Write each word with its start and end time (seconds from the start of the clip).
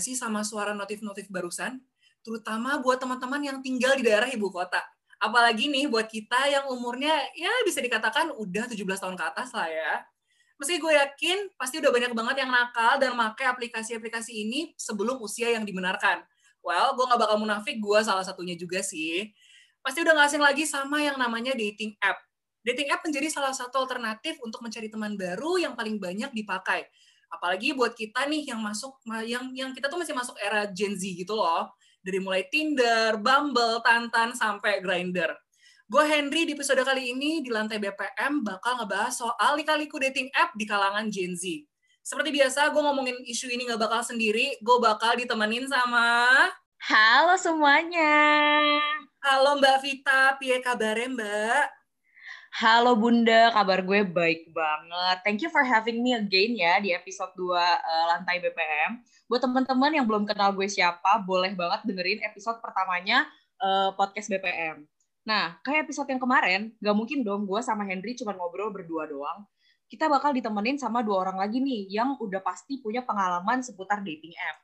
nggak 0.00 0.08
sih 0.08 0.16
sama 0.16 0.40
suara 0.40 0.72
notif-notif 0.72 1.28
barusan? 1.28 1.76
Terutama 2.24 2.80
buat 2.80 2.96
teman-teman 2.96 3.36
yang 3.44 3.60
tinggal 3.60 3.92
di 4.00 4.08
daerah 4.08 4.32
ibu 4.32 4.48
kota. 4.48 4.80
Apalagi 5.20 5.68
nih 5.68 5.92
buat 5.92 6.08
kita 6.08 6.48
yang 6.48 6.72
umurnya 6.72 7.12
ya 7.36 7.52
bisa 7.68 7.84
dikatakan 7.84 8.32
udah 8.32 8.64
17 8.64 8.80
tahun 8.80 9.12
ke 9.12 9.24
atas 9.28 9.52
lah 9.52 9.68
ya. 9.68 10.00
Meski 10.56 10.80
gue 10.80 10.96
yakin 10.96 11.52
pasti 11.60 11.84
udah 11.84 11.92
banyak 11.92 12.16
banget 12.16 12.36
yang 12.40 12.48
nakal 12.48 12.96
dan 12.96 13.12
pakai 13.12 13.52
aplikasi-aplikasi 13.52 14.32
ini 14.40 14.72
sebelum 14.80 15.20
usia 15.20 15.52
yang 15.52 15.68
dibenarkan. 15.68 16.24
Well, 16.64 16.96
gue 16.96 17.04
nggak 17.04 17.20
bakal 17.20 17.36
munafik, 17.36 17.76
gue 17.76 17.98
salah 18.00 18.24
satunya 18.24 18.56
juga 18.56 18.80
sih. 18.80 19.28
Pasti 19.84 20.00
udah 20.00 20.16
nggak 20.16 20.28
asing 20.32 20.40
lagi 20.40 20.64
sama 20.64 21.04
yang 21.04 21.20
namanya 21.20 21.52
dating 21.52 21.92
app. 22.00 22.16
Dating 22.64 22.88
app 22.88 23.04
menjadi 23.04 23.28
salah 23.28 23.52
satu 23.52 23.84
alternatif 23.84 24.40
untuk 24.40 24.64
mencari 24.64 24.88
teman 24.88 25.20
baru 25.20 25.60
yang 25.60 25.76
paling 25.76 26.00
banyak 26.00 26.32
dipakai. 26.32 26.88
Apalagi 27.30 27.72
buat 27.72 27.94
kita 27.94 28.26
nih 28.26 28.50
yang 28.50 28.58
masuk 28.58 28.98
yang 29.22 29.54
yang 29.54 29.70
kita 29.70 29.86
tuh 29.86 30.02
masih 30.02 30.12
masuk 30.12 30.34
era 30.42 30.66
Gen 30.68 30.98
Z 30.98 31.02
gitu 31.06 31.38
loh. 31.38 31.70
Dari 32.02 32.18
mulai 32.18 32.48
Tinder, 32.50 33.16
Bumble, 33.16 33.78
Tantan 33.86 34.34
sampai 34.34 34.82
Grindr. 34.82 35.30
Gue 35.90 36.06
Henry 36.06 36.46
di 36.46 36.54
episode 36.54 36.86
kali 36.86 37.10
ini 37.10 37.42
di 37.42 37.50
lantai 37.50 37.82
BPM 37.82 38.46
bakal 38.46 38.78
ngebahas 38.78 39.10
soal 39.10 39.58
lika-liku 39.58 39.98
dating 39.98 40.30
app 40.38 40.54
di 40.54 40.62
kalangan 40.62 41.10
Gen 41.10 41.34
Z. 41.34 41.66
Seperti 42.00 42.30
biasa, 42.30 42.70
gue 42.70 42.82
ngomongin 42.82 43.18
isu 43.26 43.50
ini 43.50 43.66
nggak 43.66 43.90
bakal 43.90 44.00
sendiri, 44.00 44.54
gue 44.62 44.76
bakal 44.78 45.18
ditemenin 45.18 45.68
sama... 45.68 46.30
Halo 46.80 47.36
semuanya. 47.36 48.16
Halo 49.20 49.60
Mbak 49.60 49.78
Vita, 49.84 50.32
piye 50.40 50.64
kabarnya 50.64 51.12
Mbak? 51.12 51.79
Halo 52.50 52.98
Bunda, 52.98 53.54
kabar 53.54 53.78
gue 53.78 54.02
baik 54.02 54.50
banget. 54.50 55.16
Thank 55.22 55.46
you 55.46 55.50
for 55.54 55.62
having 55.62 56.02
me 56.02 56.18
again 56.18 56.58
ya 56.58 56.82
di 56.82 56.90
episode 56.90 57.30
2 57.38 57.46
uh, 57.46 57.54
eh, 57.54 58.04
Lantai 58.10 58.42
BPM. 58.42 58.98
Buat 59.30 59.46
teman-teman 59.46 59.94
yang 59.94 60.02
belum 60.02 60.26
kenal 60.26 60.50
gue 60.50 60.66
siapa, 60.66 61.22
boleh 61.22 61.54
banget 61.54 61.86
dengerin 61.86 62.20
episode 62.26 62.58
pertamanya 62.58 63.30
uh, 63.62 63.94
podcast 63.94 64.26
BPM. 64.26 64.82
Nah, 65.22 65.62
kayak 65.62 65.86
episode 65.86 66.10
yang 66.10 66.18
kemarin, 66.18 66.74
gak 66.82 66.96
mungkin 66.98 67.22
dong 67.22 67.46
gue 67.46 67.62
sama 67.62 67.86
Henry 67.86 68.18
cuma 68.18 68.34
ngobrol 68.34 68.74
berdua 68.74 69.06
doang 69.06 69.46
kita 69.90 70.06
bakal 70.06 70.30
ditemenin 70.30 70.78
sama 70.78 71.02
dua 71.02 71.26
orang 71.26 71.42
lagi 71.42 71.58
nih 71.58 71.90
yang 71.90 72.14
udah 72.22 72.38
pasti 72.38 72.78
punya 72.78 73.02
pengalaman 73.02 73.58
seputar 73.58 74.06
dating 74.06 74.30
app. 74.38 74.62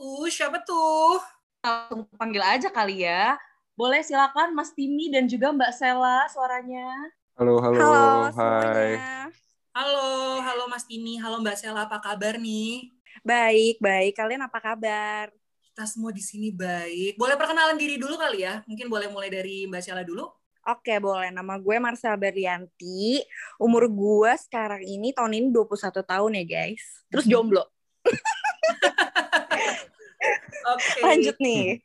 Uh, 0.00 0.24
siapa 0.32 0.64
tuh? 0.64 1.20
Langsung 1.60 2.08
panggil 2.16 2.40
aja 2.40 2.72
kali 2.72 3.04
ya. 3.04 3.36
Boleh 3.76 4.00
silakan 4.00 4.56
Mas 4.56 4.72
Timi 4.72 5.12
dan 5.12 5.28
juga 5.28 5.52
Mbak 5.52 5.72
Sela 5.76 6.24
suaranya. 6.32 6.88
Halo, 7.32 7.64
halo, 7.64 7.80
halo 7.80 8.28
hai. 8.36 8.92
Semuanya. 8.92 9.32
Halo, 9.72 10.04
halo 10.44 10.68
Mas 10.68 10.84
Timi, 10.84 11.16
halo 11.16 11.40
Mbak 11.40 11.56
Sela, 11.56 11.88
apa 11.88 11.96
kabar 11.96 12.36
nih? 12.36 12.92
Baik, 13.24 13.80
baik. 13.80 14.20
Kalian 14.20 14.44
apa 14.44 14.60
kabar? 14.60 15.32
Kita 15.64 15.88
semua 15.88 16.12
di 16.12 16.20
sini 16.20 16.52
baik. 16.52 17.16
Boleh 17.16 17.40
perkenalan 17.40 17.80
diri 17.80 17.96
dulu 17.96 18.20
kali 18.20 18.44
ya? 18.44 18.60
Mungkin 18.68 18.84
boleh 18.92 19.08
mulai 19.08 19.32
dari 19.32 19.64
Mbak 19.64 19.80
Sela 19.80 20.04
dulu. 20.04 20.28
Oke, 20.68 21.00
boleh. 21.00 21.32
Nama 21.32 21.56
gue 21.56 21.76
Marcel 21.80 22.20
Berlianti. 22.20 23.24
Umur 23.56 23.88
gue 23.88 24.36
sekarang 24.36 24.84
ini 24.84 25.16
tahun 25.16 25.32
ini 25.32 25.48
21 25.48 26.04
tahun 26.04 26.36
ya, 26.36 26.44
guys. 26.44 26.84
Terus 27.08 27.24
Hmm. 27.24 27.32
jomblo. 27.32 27.64
Oke. 30.76 31.00
Lanjut 31.00 31.36
nih. 31.40 31.80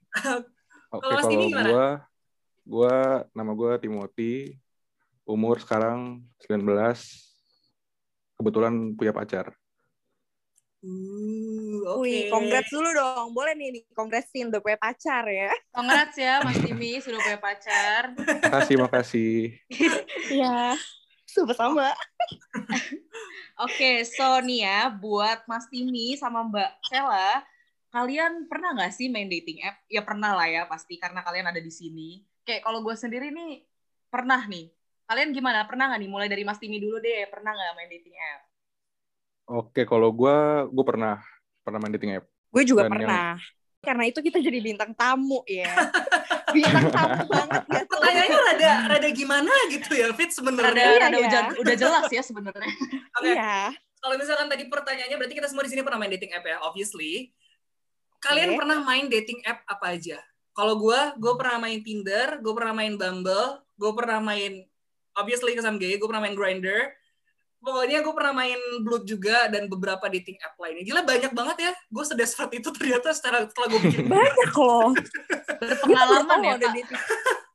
Oke, 0.91 1.07
Kalau 1.07 1.40
gua 1.56 1.88
gua 2.68 2.96
nama 3.31 3.52
gua 3.56 3.80
Timothy, 3.80 4.59
umur 5.27 5.59
sekarang 5.59 6.23
19. 6.47 6.63
Kebetulan 8.39 8.95
punya 8.95 9.11
pacar. 9.11 9.51
Uh, 10.77 11.83
oke. 11.99 12.07
Wih, 12.07 12.31
congrats 12.31 12.71
dulu 12.71 12.89
dong. 12.95 13.35
Boleh 13.35 13.53
nih, 13.59 13.69
nih 13.75 13.83
congratsin 13.91 14.47
udah 14.47 14.61
punya 14.63 14.79
pacar 14.79 15.27
ya. 15.27 15.51
Congrats 15.75 16.15
ya 16.15 16.39
Mas 16.45 16.57
Timi 16.63 17.01
sudah 17.03 17.19
punya 17.19 17.39
pacar. 17.41 18.15
Makasih, 18.15 18.75
makasih. 18.79 19.38
Iya. 20.31 20.79
Sama-sama. 21.27 21.91
Oke, 23.57 24.05
so 24.05 24.39
nih 24.45 24.63
ya 24.63 24.94
buat 24.94 25.44
Mas 25.49 25.65
Timi 25.67 26.13
sama 26.15 26.45
Mbak 26.45 26.71
Sela, 26.88 27.41
kalian 27.89 28.45
pernah 28.45 28.77
nggak 28.77 28.94
sih 28.94 29.09
main 29.09 29.27
dating 29.27 29.65
app? 29.65 29.81
Ya 29.89 30.05
pernah 30.05 30.38
lah 30.38 30.45
ya 30.45 30.69
pasti 30.69 31.01
karena 31.01 31.25
kalian 31.25 31.49
ada 31.49 31.59
di 31.59 31.73
sini. 31.73 32.21
Kayak 32.45 32.63
kalau 32.63 32.85
gue 32.85 32.94
sendiri 32.94 33.33
nih 33.33 33.65
pernah 34.13 34.45
nih. 34.45 34.76
Kalian 35.07 35.31
gimana? 35.31 35.63
Pernah 35.63 35.91
nggak 35.91 36.00
nih? 36.03 36.09
Mulai 36.12 36.28
dari 36.28 36.44
Mas 36.44 36.59
Timi 36.59 36.84
dulu 36.84 37.00
deh. 37.00 37.23
Pernah 37.31 37.56
nggak 37.56 37.73
main 37.79 37.90
dating 37.90 38.16
app? 38.16 38.41
Oke, 39.47 39.88
kalau 39.88 40.12
gua 40.12 40.68
gua 40.68 40.84
pernah 40.84 41.16
pernah 41.63 41.79
main 41.79 41.95
dating 41.95 42.19
app. 42.19 42.28
Gue 42.51 42.63
juga 42.63 42.88
Dan 42.88 42.95
yang- 42.95 43.03
pernah. 43.03 43.31
Karena 43.78 44.03
itu 44.09 44.19
kita 44.19 44.44
jadi 44.44 44.59
bintang 44.59 44.91
tamu 44.97 45.47
ya. 45.47 45.72
bintang 46.56 46.91
tamu 46.91 47.23
banget 47.29 47.63
ya. 47.72 47.81
Pertanyaannya 47.88 48.40
rada 48.51 48.72
rada 48.90 49.09
gimana 49.16 49.53
gitu 49.72 49.91
ya, 49.95 50.12
Fit 50.12 50.28
Rada, 50.28 50.35
sebenarnya. 50.35 50.84
Iya, 50.84 51.00
rada 51.00 51.18
iya. 51.18 51.28
udah, 51.28 51.44
udah 51.62 51.75
jelas 51.78 52.07
ya 52.12 52.22
sebenarnya. 52.25 52.68
Oke. 53.22 53.31
Iya. 53.31 53.72
Kalau 53.97 54.16
misalkan 54.19 54.47
tadi 54.51 54.63
pertanyaannya 54.68 55.18
berarti 55.19 55.35
kita 55.35 55.47
semua 55.47 55.63
di 55.63 55.72
sini 55.72 55.81
pernah 55.88 56.00
main 56.00 56.12
dating 56.12 56.31
app 56.35 56.45
ya, 56.47 56.57
obviously. 56.68 57.31
Kalian 58.19 58.56
Oke. 58.56 58.57
pernah 58.66 58.79
main 58.81 59.06
dating 59.07 59.39
app 59.45 59.62
apa 59.69 59.95
aja? 59.95 60.19
Kalau 60.57 60.74
gue, 60.81 61.00
gue 61.22 61.34
pernah 61.38 61.57
main 61.62 61.79
Tinder, 61.85 62.41
gue 62.41 62.53
pernah 62.57 62.74
main 62.74 62.94
Bumble, 62.97 63.62
gue 63.78 63.91
pernah 63.94 64.18
main, 64.18 64.66
obviously 65.17 65.51
because 65.51 65.66
I'm 65.66 65.81
gay, 65.81 65.97
gue 65.97 66.05
pernah 66.05 66.22
main 66.22 66.38
Grindr. 66.38 66.94
Pokoknya 67.57 68.05
gue 68.05 68.13
pernah 68.13 68.38
main 68.38 68.55
Blood 68.85 69.09
juga 69.09 69.50
dan 69.50 69.66
beberapa 69.66 70.05
dating 70.07 70.38
app 70.39 70.55
lainnya. 70.61 70.85
Gila 70.85 71.01
banyak 71.03 71.33
banget 71.33 71.57
ya. 71.59 71.72
Gue 71.89 72.05
sedesperate 72.05 72.61
itu 72.61 72.69
ternyata 72.69 73.09
setelah, 73.11 73.50
setelah 73.50 73.67
gue 73.73 73.81
bikin. 73.81 74.06
Banyak 74.13 74.53
loh. 74.53 74.94
Berpengalaman 75.57 76.38
ya, 76.45 76.56
Pak. 76.56 76.61
dating. 76.61 76.88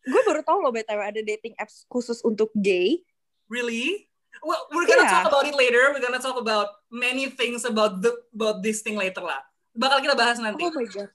Gue 0.02 0.22
baru 0.26 0.42
tahu 0.42 0.58
loh 0.58 0.74
BTW 0.74 0.98
ada 1.00 1.20
dating 1.22 1.54
apps 1.54 1.86
khusus 1.86 2.18
untuk 2.26 2.50
gay. 2.58 2.98
Really? 3.46 4.10
Well, 4.42 4.58
we're 4.74 4.90
gonna 4.90 5.06
Iya. 5.06 5.22
talk 5.22 5.30
about 5.30 5.46
it 5.46 5.54
later. 5.54 5.94
We're 5.94 6.02
gonna 6.02 6.18
talk 6.18 6.34
about 6.34 6.82
many 6.90 7.30
things 7.30 7.62
about 7.62 8.02
the 8.02 8.10
about 8.34 8.58
this 8.58 8.82
thing 8.82 8.98
later 8.98 9.22
lah. 9.22 9.38
Bakal 9.70 10.02
kita 10.02 10.18
bahas 10.18 10.42
nanti. 10.42 10.66
Oh 10.66 10.74
my 10.74 10.82
god. 10.90 11.10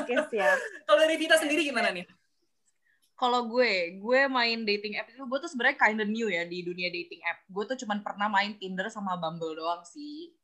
Oke, 0.00 0.14
siap. 0.32 0.56
Kalau 0.88 0.98
dari 0.98 1.20
Vita 1.20 1.36
sendiri 1.36 1.68
gimana 1.68 1.92
nih? 1.92 2.08
Kalau 3.16 3.48
gue, 3.48 3.96
gue 3.96 4.20
main 4.28 4.58
dating 4.68 5.00
app 5.00 5.08
itu 5.08 5.24
gue 5.24 5.38
tuh 5.40 5.48
sebenarnya 5.48 5.76
kinda 5.80 6.04
new 6.04 6.28
ya 6.28 6.44
di 6.44 6.60
dunia 6.60 6.88
dating 6.92 7.24
app. 7.24 7.38
Gue 7.48 7.64
tuh 7.64 7.76
cuman 7.80 8.04
pernah 8.04 8.28
main 8.28 8.52
Tinder 8.60 8.86
sama 8.92 9.16
Bumble 9.16 9.56
doang 9.56 9.80
sih. 9.88 10.36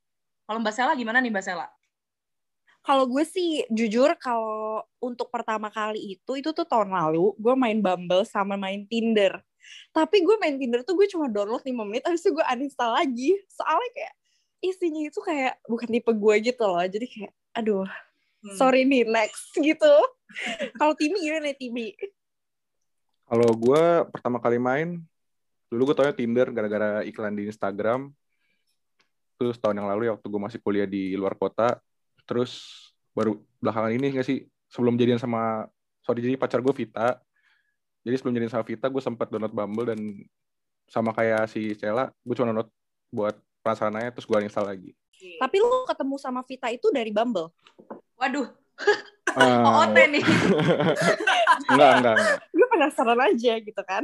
Kalau 0.48 0.58
Mbak 0.64 0.74
Sela 0.76 0.92
gimana 0.96 1.20
nih 1.20 1.32
Mbak 1.32 1.44
Sela? 1.44 1.68
Kalau 2.82 3.06
gue 3.06 3.22
sih 3.22 3.62
jujur 3.70 4.10
kalau 4.18 4.82
untuk 4.98 5.30
pertama 5.30 5.70
kali 5.70 6.18
itu 6.18 6.32
itu 6.34 6.50
tuh 6.50 6.66
tahun 6.66 6.90
lalu 6.90 7.30
gue 7.38 7.54
main 7.54 7.78
Bumble 7.78 8.26
sama 8.26 8.58
main 8.58 8.82
Tinder. 8.90 9.38
Tapi 9.94 10.26
gue 10.26 10.36
main 10.42 10.58
Tinder 10.58 10.82
tuh 10.82 10.98
gue 10.98 11.06
cuma 11.06 11.30
download 11.30 11.62
5 11.62 11.86
menit 11.86 12.02
habis 12.02 12.26
itu 12.26 12.34
gue 12.34 12.42
uninstall 12.42 12.90
lagi. 12.98 13.38
Soalnya 13.46 13.90
kayak 13.94 14.14
isinya 14.62 15.02
itu 15.06 15.20
kayak 15.22 15.54
bukan 15.70 15.88
tipe 15.94 16.10
gue 16.10 16.34
gitu 16.42 16.62
loh. 16.66 16.82
Jadi 16.82 17.06
kayak 17.06 17.32
aduh, 17.54 17.86
Hmm. 18.42 18.50
sorry 18.58 18.82
nih 18.88 19.06
next 19.06 19.54
gitu. 19.58 19.92
kalau 20.78 20.94
Timi 20.98 21.18
gimana 21.22 21.50
nih 21.52 21.56
Timi? 21.58 21.88
Kalau 23.32 23.48
gua 23.56 24.04
pertama 24.12 24.36
kali 24.36 24.60
main, 24.60 25.00
dulu 25.72 25.88
gue 25.88 25.96
taunya 25.96 26.12
Tinder 26.12 26.52
gara-gara 26.52 27.00
iklan 27.00 27.32
di 27.32 27.48
Instagram. 27.48 28.12
Terus 29.40 29.56
tahun 29.56 29.80
yang 29.80 29.88
lalu 29.88 30.04
ya 30.04 30.12
waktu 30.12 30.28
gue 30.28 30.36
masih 30.36 30.60
kuliah 30.60 30.84
di 30.84 31.16
luar 31.16 31.32
kota. 31.40 31.80
Terus 32.28 32.52
baru 33.16 33.40
belakangan 33.56 33.88
ini 33.96 34.12
nggak 34.12 34.26
sih 34.28 34.44
sebelum 34.68 35.00
jadian 35.00 35.16
sama 35.16 35.64
sorry 36.04 36.20
jadi 36.20 36.36
pacar 36.36 36.60
gue 36.60 36.76
Vita. 36.76 37.16
Jadi 38.04 38.20
sebelum 38.20 38.36
jadian 38.36 38.52
sama 38.52 38.68
Vita 38.68 38.92
gue 38.92 39.00
sempat 39.00 39.32
download 39.32 39.56
Bumble 39.56 39.96
dan 39.96 40.00
sama 40.84 41.16
kayak 41.16 41.48
si 41.48 41.72
Cela, 41.80 42.12
gue 42.12 42.34
cuma 42.36 42.52
download 42.52 42.68
buat 43.08 43.32
penasaran 43.64 43.96
aja 43.96 44.12
terus 44.12 44.28
gue 44.28 44.44
install 44.44 44.76
lagi. 44.76 44.92
Tapi 45.40 45.56
lu 45.56 45.88
ketemu 45.88 46.14
sama 46.20 46.44
Vita 46.44 46.68
itu 46.68 46.92
dari 46.92 47.08
Bumble. 47.08 47.48
Waduh, 48.20 48.52
Ah, 49.36 49.84
OOT 49.84 49.96
nih. 50.12 50.24
enggak, 51.72 51.92
enggak, 52.00 52.14
enggak. 52.18 52.38
Gue 52.52 52.66
penasaran 52.68 53.20
aja 53.20 53.52
gitu 53.60 53.82
kan. 53.84 54.02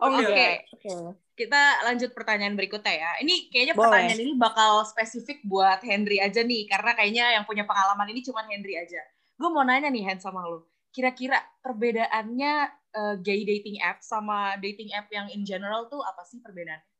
oh, 0.00 0.08
Oke, 0.08 0.24
enggak. 0.24 0.56
Oke. 0.72 0.90
kita 1.34 1.62
lanjut 1.82 2.10
pertanyaan 2.14 2.54
berikutnya 2.54 2.94
ya. 2.94 3.10
Ini 3.20 3.50
kayaknya 3.50 3.74
Boleh. 3.74 3.90
pertanyaan 3.90 4.20
ini 4.22 4.32
bakal 4.38 4.86
spesifik 4.86 5.42
buat 5.44 5.82
Henry 5.82 6.22
aja 6.22 6.46
nih, 6.46 6.70
karena 6.70 6.94
kayaknya 6.94 7.24
yang 7.40 7.44
punya 7.44 7.66
pengalaman 7.66 8.08
ini 8.14 8.22
cuma 8.22 8.46
Henry 8.46 8.78
aja. 8.78 9.02
Gue 9.34 9.50
mau 9.50 9.66
nanya 9.66 9.90
nih 9.90 10.06
Hen 10.06 10.22
sama 10.22 10.46
lu, 10.46 10.62
kira-kira 10.94 11.42
perbedaannya 11.58 12.54
eh, 12.94 13.14
gay 13.18 13.42
dating 13.42 13.82
app 13.82 13.98
sama 13.98 14.54
dating 14.62 14.94
app 14.94 15.10
yang 15.10 15.26
in 15.34 15.42
general 15.42 15.90
tuh 15.90 15.98
apa 16.06 16.22
sih 16.22 16.38
perbedaannya? 16.38 16.93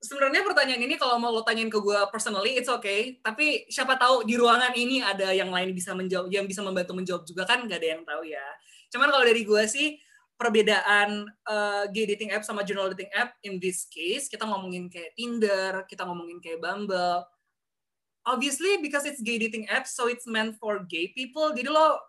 Sebenarnya 0.00 0.40
pertanyaan 0.40 0.80
ini 0.80 0.96
kalau 0.96 1.20
mau 1.20 1.28
lo 1.28 1.44
tanyain 1.44 1.68
ke 1.68 1.76
gue 1.76 2.00
personally, 2.08 2.56
it's 2.56 2.72
okay. 2.72 3.20
Tapi 3.20 3.68
siapa 3.68 4.00
tahu 4.00 4.24
di 4.24 4.32
ruangan 4.40 4.72
ini 4.72 5.04
ada 5.04 5.28
yang 5.36 5.52
lain 5.52 5.76
bisa 5.76 5.92
menjawab, 5.92 6.32
yang 6.32 6.48
bisa 6.48 6.64
membantu 6.64 6.96
menjawab 6.96 7.22
juga 7.28 7.44
kan 7.44 7.68
nggak 7.68 7.78
ada 7.78 7.88
yang 8.00 8.02
tahu 8.08 8.22
ya. 8.24 8.46
Cuman 8.88 9.12
kalau 9.12 9.24
dari 9.28 9.44
gue 9.44 9.62
sih 9.68 10.00
perbedaan 10.40 11.28
eh, 11.28 11.84
gay 11.92 12.08
dating 12.16 12.32
app 12.32 12.48
sama 12.48 12.64
general 12.64 12.88
dating 12.96 13.12
app 13.12 13.36
in 13.44 13.60
this 13.60 13.84
case 13.92 14.24
kita 14.24 14.48
ngomongin 14.48 14.88
kayak 14.88 15.12
Tinder, 15.12 15.84
kita 15.84 16.08
ngomongin 16.08 16.40
kayak 16.40 16.64
Bumble. 16.64 17.28
obviously 18.24 18.78
because 18.82 19.04
it's 19.08 19.22
gay 19.22 19.38
dating 19.38 19.68
app, 19.68 19.86
so 19.86 20.08
it's 20.08 20.26
meant 20.28 20.56
for 20.60 20.84
gay 20.84 21.12
people. 21.12 21.52
Jadi 21.56 21.68
lo 21.72 22.00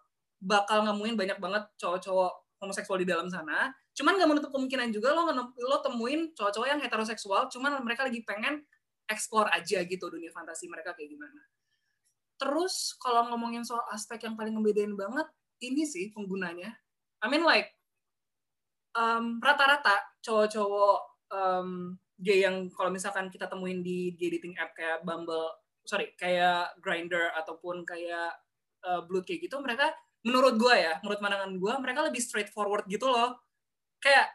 bakal 0.42 0.84
nemuin 0.84 1.16
banyak 1.16 1.38
banget 1.38 1.64
cowok-cowok 1.78 2.34
homoseksual 2.62 3.02
di 3.02 3.10
dalam 3.10 3.28
sana. 3.28 3.74
Cuman 3.98 4.16
gak 4.16 4.30
menutup 4.30 4.54
kemungkinan 4.54 4.94
juga 4.94 5.12
lo 5.12 5.28
lo 5.34 5.78
temuin 5.82 6.32
cowok-cowok 6.38 6.68
yang 6.70 6.80
heteroseksual, 6.80 7.50
cuman 7.50 7.82
mereka 7.82 8.06
lagi 8.06 8.22
pengen 8.24 8.62
explore 9.10 9.50
aja 9.52 9.84
gitu 9.84 10.06
dunia 10.08 10.32
fantasi 10.32 10.70
mereka 10.70 10.96
kayak 10.96 11.12
gimana. 11.12 11.42
Terus 12.40 12.96
kalau 13.02 13.28
ngomongin 13.34 13.66
soal 13.66 13.84
aspek 13.92 14.24
yang 14.24 14.40
paling 14.40 14.56
ngebedain 14.56 14.94
banget, 14.96 15.28
ini 15.62 15.84
sih 15.84 16.14
penggunanya. 16.14 16.72
I 17.22 17.28
mean 17.28 17.44
like 17.46 17.70
um, 18.96 19.42
rata-rata 19.44 19.98
cowok-cowok 20.24 21.00
um, 21.34 22.00
gay 22.22 22.46
yang 22.46 22.70
kalau 22.74 22.94
misalkan 22.94 23.30
kita 23.34 23.50
temuin 23.50 23.82
di 23.82 24.14
gay 24.18 24.30
dating 24.38 24.58
app 24.62 24.74
kayak 24.78 25.02
Bumble, 25.02 25.50
sorry, 25.86 26.14
kayak 26.18 26.78
Grinder 26.82 27.34
ataupun 27.38 27.82
kayak 27.86 28.38
uh, 28.86 29.02
Blue 29.06 29.26
kayak 29.26 29.50
gitu, 29.50 29.58
mereka 29.62 29.94
menurut 30.22 30.56
gue 30.58 30.76
ya, 30.76 30.98
menurut 31.02 31.20
pandangan 31.22 31.52
gue, 31.58 31.74
mereka 31.82 32.00
lebih 32.06 32.22
straightforward 32.22 32.86
gitu 32.90 33.10
loh. 33.10 33.38
Kayak 34.02 34.30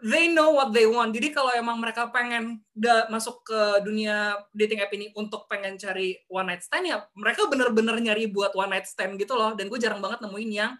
they 0.00 0.32
know 0.32 0.56
what 0.56 0.72
they 0.72 0.88
want. 0.88 1.12
Jadi 1.12 1.32
kalau 1.32 1.52
emang 1.52 1.76
mereka 1.76 2.08
pengen 2.08 2.64
masuk 3.12 3.44
ke 3.44 3.84
dunia 3.84 4.36
dating 4.56 4.80
app 4.80 4.92
ini 4.96 5.12
untuk 5.12 5.44
pengen 5.44 5.76
cari 5.76 6.16
one 6.32 6.48
night 6.48 6.64
stand 6.64 6.88
ya, 6.88 7.04
mereka 7.12 7.44
bener-bener 7.48 7.96
nyari 8.00 8.28
buat 8.32 8.56
one 8.56 8.72
night 8.72 8.88
stand 8.88 9.20
gitu 9.20 9.36
loh. 9.36 9.52
Dan 9.52 9.68
gue 9.68 9.76
jarang 9.76 10.00
banget 10.00 10.24
nemuin 10.24 10.50
yang 10.52 10.72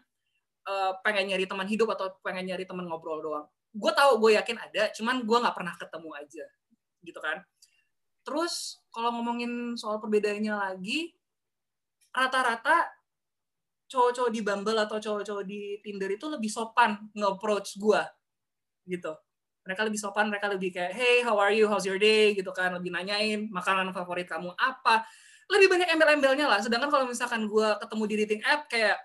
uh, 0.64 0.96
pengen 1.04 1.32
nyari 1.32 1.44
teman 1.44 1.68
hidup 1.68 1.92
atau 1.92 2.16
pengen 2.24 2.48
nyari 2.48 2.64
teman 2.64 2.88
ngobrol 2.88 3.20
doang. 3.20 3.46
Gue 3.70 3.92
tahu, 3.94 4.18
gue 4.18 4.34
yakin 4.34 4.56
ada, 4.58 4.90
cuman 4.96 5.22
gue 5.22 5.38
nggak 5.38 5.54
pernah 5.54 5.74
ketemu 5.78 6.10
aja, 6.18 6.44
gitu 7.06 7.20
kan. 7.22 7.38
Terus 8.26 8.82
kalau 8.90 9.14
ngomongin 9.14 9.78
soal 9.78 10.02
perbedaannya 10.02 10.50
lagi, 10.50 11.14
rata-rata 12.10 12.90
cowok-cowok 13.90 14.30
di 14.30 14.40
Bumble 14.46 14.78
atau 14.78 15.02
cowok-cowok 15.02 15.44
di 15.44 15.82
Tinder 15.82 16.06
itu 16.14 16.30
lebih 16.30 16.46
sopan 16.46 16.94
nge-approach 17.10 17.74
gue 17.76 18.02
gitu. 18.86 19.12
Mereka 19.66 19.82
lebih 19.84 20.00
sopan 20.00 20.30
mereka 20.30 20.46
lebih 20.48 20.70
kayak 20.70 20.94
hey 20.94 21.26
how 21.26 21.34
are 21.36 21.50
you? 21.50 21.66
How's 21.66 21.84
your 21.84 21.98
day? 21.98 22.32
gitu 22.32 22.54
kan 22.54 22.70
lebih 22.78 22.94
nanyain 22.94 23.50
makanan 23.50 23.90
favorit 23.90 24.30
kamu 24.30 24.54
apa? 24.54 25.02
Lebih 25.50 25.66
banyak 25.66 25.88
embel-embelnya 25.90 26.46
lah. 26.46 26.62
Sedangkan 26.62 26.88
kalau 26.88 27.10
misalkan 27.10 27.50
gue 27.50 27.68
ketemu 27.82 28.02
di 28.06 28.14
dating 28.24 28.42
app 28.46 28.70
kayak 28.70 28.96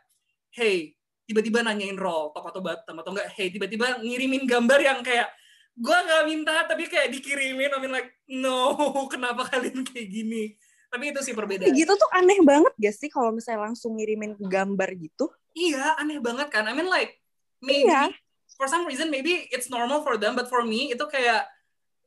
hey 0.54 0.94
tiba-tiba 1.26 1.66
nanyain 1.66 1.98
roll 1.98 2.30
top 2.32 2.54
atau 2.54 2.62
bottom 2.62 3.02
atau 3.02 3.12
enggak 3.18 3.30
hey 3.34 3.50
tiba-tiba 3.50 3.98
ngirimin 4.00 4.46
gambar 4.46 4.80
yang 4.80 5.00
kayak 5.02 5.28
gue 5.76 5.98
nggak 5.98 6.24
minta 6.30 6.56
tapi 6.70 6.88
kayak 6.88 7.12
dikirimin 7.12 7.74
I 7.74 7.78
mean 7.82 7.92
like 7.92 8.14
no 8.32 8.78
kenapa 9.14 9.50
kalian 9.50 9.84
kayak 9.84 10.08
gini 10.08 10.56
tapi 10.96 11.12
itu 11.12 11.20
sih 11.28 11.36
perbedaan 11.36 11.76
gitu 11.76 11.92
tuh 11.92 12.08
aneh 12.16 12.40
banget 12.40 12.72
gak 12.80 12.96
sih 12.96 13.12
kalau 13.12 13.36
misalnya 13.36 13.68
langsung 13.68 14.00
ngirimin 14.00 14.40
gambar 14.40 14.96
gitu 14.96 15.28
iya 15.52 16.00
aneh 16.00 16.24
banget 16.24 16.48
kan 16.48 16.64
I 16.64 16.72
mean 16.72 16.88
like 16.88 17.20
maybe 17.60 17.92
Iya. 17.92 18.16
for 18.56 18.72
some 18.72 18.88
reason 18.88 19.12
maybe 19.12 19.52
it's 19.52 19.68
normal 19.68 20.08
for 20.08 20.16
them 20.16 20.40
but 20.40 20.48
for 20.48 20.64
me 20.64 20.96
itu 20.96 21.04
kayak 21.12 21.44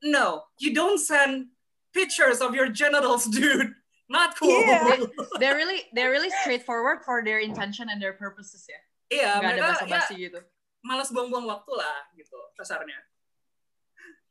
no 0.00 0.48
you 0.56 0.72
don't 0.72 0.96
send 0.96 1.52
pictures 1.92 2.40
of 2.40 2.56
your 2.56 2.72
genitals 2.72 3.28
dude 3.36 3.76
not 4.08 4.32
cool 4.40 4.56
Iya. 4.56 5.04
They're 5.40 5.52
really 5.60 5.84
they're 5.92 6.08
really 6.08 6.32
straightforward 6.40 7.04
for 7.04 7.20
their 7.20 7.44
intention 7.44 7.92
and 7.92 8.00
their 8.00 8.16
purposes 8.16 8.64
ya. 8.64 8.80
iya 9.12 9.36
Gak 9.36 9.44
ada 9.44 9.44
mereka 9.52 9.60
ya 9.60 9.68
basa-basi 9.84 10.14
gitu. 10.16 10.40
malas 10.80 11.12
buang-buang 11.12 11.44
waktu 11.44 11.72
lah 11.76 12.08
gitu 12.16 12.40
kasarnya 12.56 12.96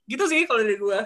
gitu 0.09 0.23
sih 0.25 0.49
kalau 0.49 0.65
dari 0.65 0.81
gue 0.81 0.99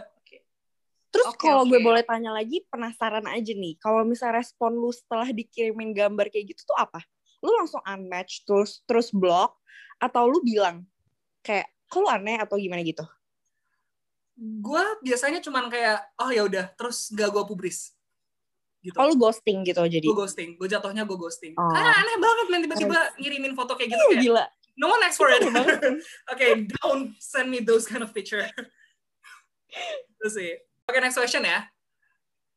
Terus 1.12 1.28
Oke, 1.28 1.44
kalau 1.44 1.64
gue 1.64 1.76
oke. 1.76 1.86
boleh 1.86 2.02
tanya 2.02 2.32
lagi, 2.32 2.64
penasaran 2.66 3.28
aja 3.28 3.52
nih. 3.52 3.76
Kalau 3.78 4.02
misalnya 4.02 4.40
respon 4.40 4.74
lu 4.74 4.90
setelah 4.90 5.28
dikirimin 5.28 5.92
gambar 5.92 6.28
kayak 6.28 6.50
gitu 6.50 6.64
tuh 6.66 6.78
apa? 6.78 7.04
Lu 7.40 7.52
langsung 7.54 7.84
unmatch 7.84 8.44
terus 8.44 8.80
terus 8.86 9.12
block 9.12 9.60
atau 9.98 10.26
lu 10.26 10.40
bilang 10.40 10.88
kayak 11.40 11.68
kalau 11.86 12.08
aneh 12.08 12.36
atau 12.38 12.56
gimana 12.56 12.80
gitu? 12.82 13.04
gue 14.34 14.84
biasanya 15.02 15.38
cuman 15.40 15.70
kayak 15.70 16.02
oh 16.18 16.30
ya 16.30 16.42
udah 16.42 16.74
terus 16.74 17.12
gak 17.12 17.30
gue 17.30 17.44
publis 17.46 17.94
gitu 18.82 18.96
Kalau 18.96 19.14
lu 19.14 19.20
ghosting 19.20 19.62
gitu 19.62 19.78
jadi. 19.78 20.02
gue 20.02 20.18
ghosting 20.18 20.58
gue 20.58 20.66
jatuhnya 20.66 21.06
gue 21.06 21.14
ghosting 21.14 21.54
Oh. 21.54 21.70
karena 21.70 21.94
aneh 21.94 22.18
banget 22.18 22.46
men 22.48 22.62
tiba-tiba 22.64 22.98
ngirimin 23.18 23.54
foto 23.54 23.78
kayak 23.78 23.94
gitu 23.94 24.02
Iya, 24.02 24.10
kayak 24.10 24.24
gila. 24.24 24.46
no 24.76 24.90
one 24.90 25.04
asked 25.04 25.20
for 25.20 25.30
it 25.30 25.46
banget. 25.46 25.78
okay 26.32 26.50
don't 26.66 27.14
send 27.20 27.54
me 27.54 27.62
those 27.62 27.86
kind 27.86 28.02
of 28.02 28.10
picture 28.10 28.42
itu 30.10 30.28
sih 30.28 30.52
oke 30.92 31.00
next 31.00 31.18
question 31.18 31.48
ya. 31.48 31.64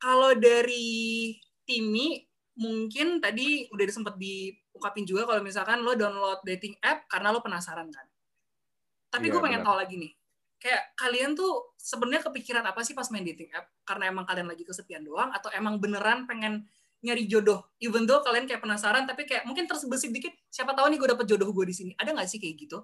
Kalau 0.03 0.35
dari 0.35 1.33
Timi 1.65 2.19
mungkin 2.59 3.19
tadi 3.19 3.67
udah 3.71 3.85
sempat 3.91 4.15
diungkapin 4.19 5.07
juga 5.07 5.27
kalau 5.27 5.41
misalkan 5.43 5.83
lo 5.83 5.95
download 5.95 6.43
dating 6.47 6.75
app 6.83 7.07
karena 7.07 7.31
lo 7.31 7.41
penasaran 7.41 7.89
kan. 7.91 8.07
Tapi 9.11 9.31
Iya, 9.31 9.33
gue 9.39 9.41
pengen 9.43 9.63
benar. 9.63 9.69
tahu 9.71 9.77
lagi 9.79 9.95
nih. 9.97 10.13
Kayak 10.59 10.83
kalian 10.97 11.31
tuh 11.39 11.77
sebenarnya 11.79 12.23
kepikiran 12.31 12.65
apa 12.67 12.81
sih 12.83 12.93
pas 12.97 13.07
main 13.15 13.23
dating 13.23 13.51
app? 13.55 13.71
Karena 13.87 14.11
emang 14.11 14.27
kalian 14.27 14.51
lagi 14.51 14.67
kesepian 14.67 15.07
doang 15.07 15.31
atau 15.31 15.49
emang 15.55 15.79
beneran 15.79 16.27
pengen 16.27 16.67
nyari 17.05 17.31
jodoh? 17.31 17.63
Even 17.79 18.05
though 18.05 18.21
kalian 18.27 18.51
kayak 18.51 18.61
penasaran 18.61 19.07
tapi 19.07 19.25
kayak 19.29 19.47
mungkin 19.47 19.71
tersebesit 19.71 20.11
dikit 20.11 20.35
siapa 20.51 20.75
tahu 20.75 20.91
nih 20.91 20.99
gue 20.99 21.09
dapet 21.15 21.27
jodoh 21.31 21.51
gue 21.55 21.65
di 21.71 21.75
sini. 21.75 21.93
Ada 21.95 22.11
nggak 22.15 22.29
sih 22.29 22.39
kayak 22.43 22.55
gitu? 22.59 22.79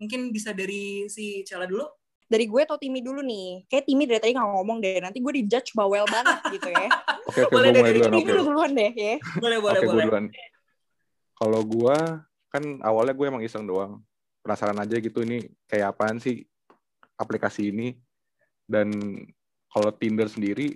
Mungkin 0.00 0.32
bisa 0.32 0.52
dari 0.52 1.08
si 1.08 1.44
Cella 1.44 1.64
dulu 1.68 1.84
Dari 2.26 2.44
gue 2.50 2.60
atau 2.66 2.74
Timi 2.74 3.00
dulu 3.02 3.22
nih. 3.22 3.66
Kayak 3.70 3.84
Timi 3.86 4.04
dari 4.06 4.18
tadi 4.18 4.32
nggak 4.34 4.50
ngomong 4.50 4.78
deh. 4.82 4.98
Nanti 4.98 5.18
gue 5.22 5.32
dijudge 5.42 5.70
bawel 5.78 6.02
banget 6.10 6.38
gitu 6.58 6.70
ya. 6.74 6.88
Oke 7.26 7.42
oke 7.42 7.58
Boleh 7.58 7.70
gue 7.74 7.78
mulai 7.82 7.90
dari 7.90 8.00
oke. 8.06 8.22
dulu 8.22 8.42
duluan 8.46 8.70
deh 8.70 8.92
ya. 8.94 9.14
boleh 9.42 9.58
boleh 9.58 9.78
Oke 9.82 9.86
gue 9.86 9.94
boleh 9.94 10.06
duluan. 10.06 10.26
Kalau 11.36 11.60
gue 11.66 11.96
kan 12.50 12.64
awalnya 12.86 13.14
gue 13.18 13.26
emang 13.26 13.42
iseng 13.42 13.66
doang, 13.66 13.98
penasaran 14.46 14.78
aja 14.78 14.96
gitu 14.96 15.26
ini 15.26 15.42
kayak 15.66 15.94
apaan 15.94 16.22
sih 16.22 16.46
aplikasi 17.18 17.74
ini. 17.74 17.98
Dan 18.66 18.90
kalau 19.70 19.90
Tinder 19.94 20.26
sendiri, 20.26 20.74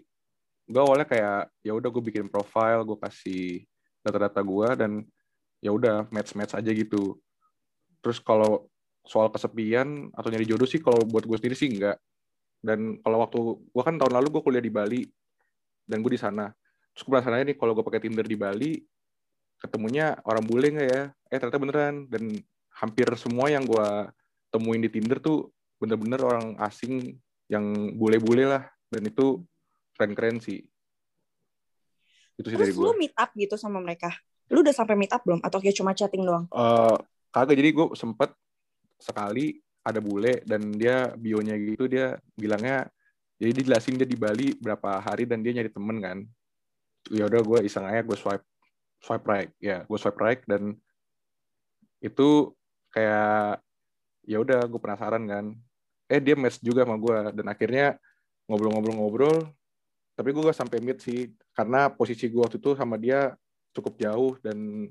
gue 0.66 0.80
awalnya 0.80 1.07
kayak 1.07 1.50
ya 1.66 1.73
udah 1.75 1.90
gue 1.90 2.02
bikin 2.02 2.26
profile, 2.30 2.87
gue 2.87 2.99
kasih 2.99 3.66
data-data 4.02 4.40
gue 4.42 4.69
dan 4.78 4.92
ya 5.59 5.71
udah 5.75 6.07
match-match 6.14 6.54
aja 6.54 6.71
gitu. 6.71 7.19
Terus 8.00 8.19
kalau 8.23 8.70
soal 9.04 9.33
kesepian 9.33 10.12
atau 10.12 10.28
nyari 10.28 10.47
jodoh 10.47 10.69
sih 10.69 10.78
kalau 10.78 11.00
buat 11.09 11.25
gue 11.25 11.37
sendiri 11.40 11.57
sih 11.57 11.69
enggak. 11.73 11.97
Dan 12.61 13.00
kalau 13.00 13.25
waktu 13.25 13.40
gue 13.73 13.83
kan 13.83 13.97
tahun 13.97 14.12
lalu 14.21 14.26
gue 14.38 14.42
kuliah 14.45 14.64
di 14.64 14.73
Bali 14.73 15.00
dan 15.88 16.04
gue 16.04 16.12
di 16.12 16.21
sana. 16.21 16.52
Terus 16.92 17.02
gue 17.07 17.12
penasaran 17.16 17.37
aja 17.40 17.47
nih 17.49 17.57
kalau 17.57 17.73
gue 17.73 17.85
pakai 17.85 18.00
Tinder 18.04 18.26
di 18.26 18.37
Bali 18.37 18.73
ketemunya 19.61 20.16
orang 20.25 20.45
bule 20.45 20.66
nggak 20.73 20.88
ya? 20.88 21.02
Eh 21.28 21.37
ternyata 21.37 21.61
beneran 21.61 21.95
dan 22.09 22.33
hampir 22.80 23.09
semua 23.21 23.52
yang 23.52 23.64
gue 23.69 23.88
temuin 24.50 24.80
di 24.80 24.90
Tinder 24.90 25.21
tuh 25.21 25.52
bener-bener 25.80 26.21
orang 26.21 26.57
asing 26.61 27.16
yang 27.49 27.97
bule-bule 27.97 28.47
lah 28.47 28.64
dan 28.92 29.02
itu 29.04 29.45
keren-keren 29.97 30.40
sih. 30.40 30.64
Itu 32.37 32.49
sih 32.49 32.57
dari 32.57 32.73
Terus 32.73 32.80
gue. 32.80 32.87
lu 32.88 32.95
meet 32.97 33.14
up 33.16 33.30
gitu 33.37 33.57
sama 33.61 33.80
mereka? 33.80 34.12
Lu 34.49 34.64
udah 34.64 34.75
sampai 34.75 34.97
meet 34.97 35.12
up 35.12 35.23
belum? 35.25 35.40
Atau 35.45 35.61
kayak 35.61 35.76
cuma 35.76 35.92
chatting 35.92 36.25
doang? 36.25 36.49
Eh, 36.50 36.97
kagak 37.30 37.57
jadi 37.57 37.71
gue 37.71 37.87
sempet 37.95 38.33
sekali 39.00 39.59
ada 39.80 39.99
bule 39.99 40.45
dan 40.45 40.76
dia 40.76 41.11
bionya 41.16 41.57
gitu 41.57 41.88
dia 41.88 42.21
bilangnya 42.37 42.87
jadi 43.40 43.50
dia 43.57 43.64
jelasin 43.73 43.97
dia 43.97 44.04
di 44.04 44.21
Bali 44.21 44.52
berapa 44.61 45.00
hari 45.00 45.25
dan 45.25 45.40
dia 45.40 45.57
nyari 45.57 45.73
temen 45.73 45.97
kan. 46.04 46.19
Ya 47.09 47.25
udah 47.25 47.40
gue 47.40 47.59
iseng 47.64 47.88
aja 47.88 48.04
gue 48.04 48.12
swipe 48.12 48.45
swipe 49.00 49.25
right. 49.25 49.50
Ya 49.57 49.88
gue 49.88 49.99
swipe 49.99 50.21
right 50.21 50.45
dan 50.45 50.76
itu 52.04 52.52
kayak 52.92 53.64
ya 54.28 54.37
udah 54.45 54.69
gue 54.69 54.76
penasaran 54.76 55.25
kan. 55.25 55.57
Eh 56.12 56.21
dia 56.21 56.37
match 56.37 56.61
juga 56.61 56.85
sama 56.85 57.00
gue 57.00 57.16
dan 57.40 57.47
akhirnya 57.49 57.97
ngobrol-ngobrol-ngobrol 58.45 59.49
tapi 60.19 60.37
gue 60.37 60.42
gak 60.42 60.59
sampai 60.59 60.85
meet 60.85 61.00
sih 61.00 61.33
karena 61.57 61.88
posisi 61.88 62.28
gue 62.28 62.45
waktu 62.45 62.61
itu 62.61 62.76
sama 62.76 63.00
dia 63.00 63.33
cukup 63.73 63.97
jauh 63.97 64.37
dan 64.42 64.90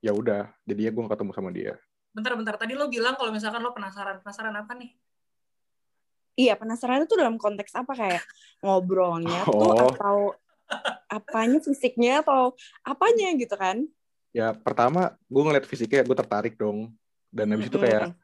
ya 0.00 0.16
udah 0.16 0.48
jadi 0.64 0.88
ya 0.88 0.90
gue 0.94 1.02
gak 1.04 1.18
ketemu 1.18 1.32
sama 1.34 1.50
dia 1.52 1.74
bentar-bentar 2.12 2.56
tadi 2.56 2.76
lo 2.76 2.86
bilang 2.86 3.16
kalau 3.16 3.32
misalkan 3.32 3.60
lo 3.60 3.72
penasaran 3.72 4.20
penasaran 4.20 4.54
apa 4.54 4.72
nih 4.76 4.92
Iya, 6.32 6.56
penasaran 6.56 7.04
itu 7.04 7.12
dalam 7.12 7.36
konteks 7.36 7.76
apa 7.76 7.92
kayak 7.92 8.24
ngobrolnya 8.64 9.44
tuh 9.48 9.52
Oh. 9.52 9.92
atau 9.92 10.18
apanya 11.04 11.60
fisiknya 11.60 12.24
atau 12.24 12.56
apanya 12.80 13.28
gitu 13.36 13.52
kan? 13.52 13.84
ya 14.32 14.56
pertama 14.56 15.12
gue 15.28 15.42
ngeliat 15.44 15.68
fisiknya 15.68 16.00
gue 16.00 16.16
tertarik 16.16 16.56
dong 16.56 16.88
dan 17.28 17.52
habis 17.52 17.68
itu 17.68 17.76
kayak 17.76 18.16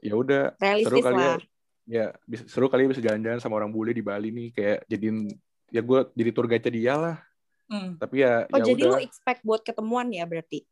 ya 0.00 0.16
udah 0.16 0.56
seru 0.56 0.64
realistis 0.64 1.04
kali 1.04 1.12
ya 1.12 1.28
lah. 1.28 1.38
ya 1.84 2.06
seru 2.48 2.66
kali 2.72 2.82
ya 2.84 2.88
bisa 2.88 3.02
jalan-jalan 3.04 3.36
sama 3.36 3.60
orang 3.60 3.68
bule 3.68 3.92
di 3.92 4.00
Bali 4.00 4.32
nih 4.32 4.48
kayak 4.56 4.78
jadiin 4.88 5.28
ya 5.68 5.84
gue 5.84 5.98
jadi 6.16 6.30
tour 6.32 6.48
guide 6.48 6.72
dia 6.72 6.96
lah 6.96 7.16
Hmm. 7.66 7.98
tapi 7.98 8.22
ya 8.22 8.46
Oh, 8.48 8.62
ya 8.62 8.64
jadi 8.64 8.82
udah 8.86 8.96
lu 8.96 9.02
expect 9.02 9.42
buat 9.42 9.60
ketemuan 9.60 10.06
ya 10.08 10.22
berarti? 10.22 10.62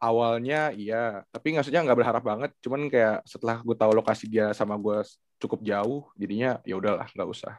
Awalnya 0.00 0.72
iya. 0.76 1.24
Tapi 1.32 1.56
maksudnya 1.56 1.82
nggak 1.84 1.98
berharap 1.98 2.24
banget. 2.24 2.50
Cuman 2.60 2.88
kayak 2.92 3.24
setelah 3.24 3.60
gue 3.60 3.76
tahu 3.76 3.92
lokasi 3.96 4.28
dia 4.28 4.52
sama 4.52 4.76
gue 4.76 5.02
cukup 5.36 5.60
jauh 5.60 6.08
jadinya 6.16 6.60
ya 6.64 6.76
udahlah 6.76 7.08
nggak 7.12 7.28
usah. 7.28 7.54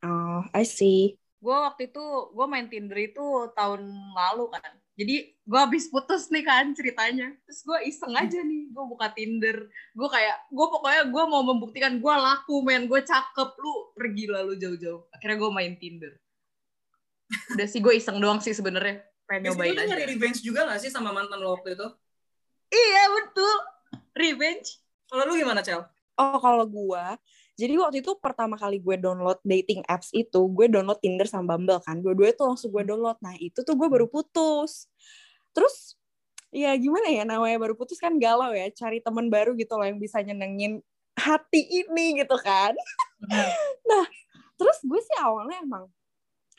Oh, 0.00 0.42
I 0.56 0.64
see. 0.64 1.16
gue 1.40 1.56
waktu 1.56 1.88
itu 1.88 2.04
gue 2.36 2.46
main 2.52 2.68
Tinder 2.68 3.00
itu 3.00 3.24
tahun 3.56 3.80
lalu 4.12 4.52
kan. 4.52 4.76
Jadi 4.92 5.32
gue 5.32 5.56
habis 5.56 5.88
putus 5.88 6.28
nih 6.28 6.44
kan 6.44 6.68
ceritanya. 6.76 7.32
Terus 7.48 7.60
gue 7.64 7.78
iseng 7.88 8.12
aja 8.12 8.44
nih 8.44 8.68
gue 8.68 8.84
buka 8.84 9.08
Tinder. 9.16 9.64
Gue 9.96 10.08
kayak 10.12 10.36
gue 10.52 10.66
pokoknya 10.68 11.08
gue 11.08 11.24
mau 11.24 11.40
membuktikan 11.40 11.96
gue 11.96 12.14
laku 12.14 12.60
men. 12.60 12.84
Gue 12.84 13.00
cakep. 13.00 13.56
Lu 13.56 13.96
pergi 13.96 14.28
lalu 14.28 14.60
jauh-jauh. 14.60 15.08
Akhirnya 15.16 15.40
gue 15.40 15.50
main 15.50 15.72
Tinder. 15.80 16.12
Udah 17.56 17.64
sih 17.64 17.80
gue 17.80 17.96
iseng 17.96 18.20
doang 18.20 18.44
sih 18.44 18.52
sebenarnya 18.52 19.00
pengen 19.30 19.54
nyobain 19.54 19.78
aja 19.78 19.94
nyari 19.94 20.10
revenge 20.10 20.42
juga 20.42 20.66
gak 20.66 20.82
sih 20.82 20.90
sama 20.90 21.14
mantan 21.14 21.38
lo 21.38 21.54
waktu 21.54 21.78
itu? 21.78 21.86
iya 22.74 23.06
betul 23.14 23.54
revenge 24.18 24.82
Kalau 25.10 25.26
lu 25.26 25.34
gimana, 25.34 25.58
Cel? 25.58 25.82
Oh, 26.14 26.38
kalau 26.38 26.62
gua, 26.70 27.18
jadi 27.58 27.76
waktu 27.76 28.00
itu 28.00 28.16
pertama 28.22 28.56
kali 28.56 28.80
gue 28.80 28.96
download 28.96 29.36
dating 29.44 29.84
apps 29.84 30.14
itu, 30.16 30.40
gue 30.48 30.64
download 30.64 30.96
Tinder 30.96 31.28
sama 31.28 31.58
Bumble 31.58 31.76
kan. 31.84 32.00
Dua-duanya 32.00 32.32
tuh 32.32 32.46
langsung 32.48 32.70
gue 32.72 32.88
download. 32.88 33.20
Nah, 33.20 33.36
itu 33.36 33.60
tuh 33.60 33.76
gue 33.76 33.84
baru 33.84 34.08
putus. 34.08 34.88
Terus, 35.52 35.98
ya 36.48 36.72
gimana 36.78 37.12
ya, 37.12 37.28
namanya 37.28 37.60
baru 37.60 37.76
putus 37.76 38.00
kan 38.00 38.16
galau 38.16 38.48
ya. 38.56 38.72
Cari 38.72 39.04
temen 39.04 39.28
baru 39.28 39.52
gitu 39.60 39.76
loh 39.76 39.84
yang 39.84 40.00
bisa 40.00 40.24
nyenengin 40.24 40.80
hati 41.12 41.84
ini 41.84 42.24
gitu 42.24 42.38
kan. 42.40 42.72
nah, 43.90 44.06
terus 44.56 44.80
gue 44.80 45.00
sih 45.04 45.16
awalnya 45.20 45.60
emang 45.60 45.84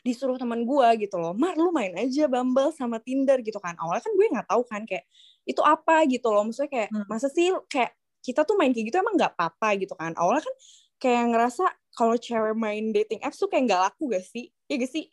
disuruh 0.02 0.34
temen 0.34 0.66
gue 0.66 0.88
gitu 1.06 1.16
loh. 1.16 1.30
Mar, 1.32 1.54
lu 1.54 1.70
main 1.70 1.94
aja 1.94 2.26
Bumble 2.26 2.74
sama 2.74 2.98
Tinder 2.98 3.38
gitu 3.38 3.62
kan. 3.62 3.78
Awalnya 3.78 4.02
kan 4.02 4.12
gue 4.18 4.26
nggak 4.34 4.48
tahu 4.50 4.62
kan 4.66 4.82
kayak 4.82 5.06
itu 5.46 5.62
apa 5.62 6.02
gitu 6.10 6.26
loh. 6.28 6.42
Maksudnya 6.42 6.70
kayak, 6.70 6.88
Hmm. 6.90 7.06
masa 7.06 7.30
sih 7.30 7.54
kayak 7.70 7.94
kita 8.22 8.42
tuh 8.42 8.58
main 8.58 8.74
kayak 8.74 8.90
gitu 8.90 8.98
emang 8.98 9.14
nggak 9.14 9.34
apa-apa 9.38 9.78
gitu 9.78 9.94
kan. 9.94 10.14
Awalnya 10.18 10.42
kan 10.42 10.54
kayak 10.98 11.24
ngerasa 11.34 11.64
kalau 11.94 12.14
cewek 12.18 12.54
main 12.58 12.90
dating 12.90 13.22
apps 13.22 13.38
tuh 13.38 13.46
kayak 13.46 13.70
nggak 13.70 13.80
laku 13.90 14.10
gak 14.10 14.26
sih? 14.26 14.50
Iya 14.66 14.76
gak 14.82 14.90
sih? 14.90 15.04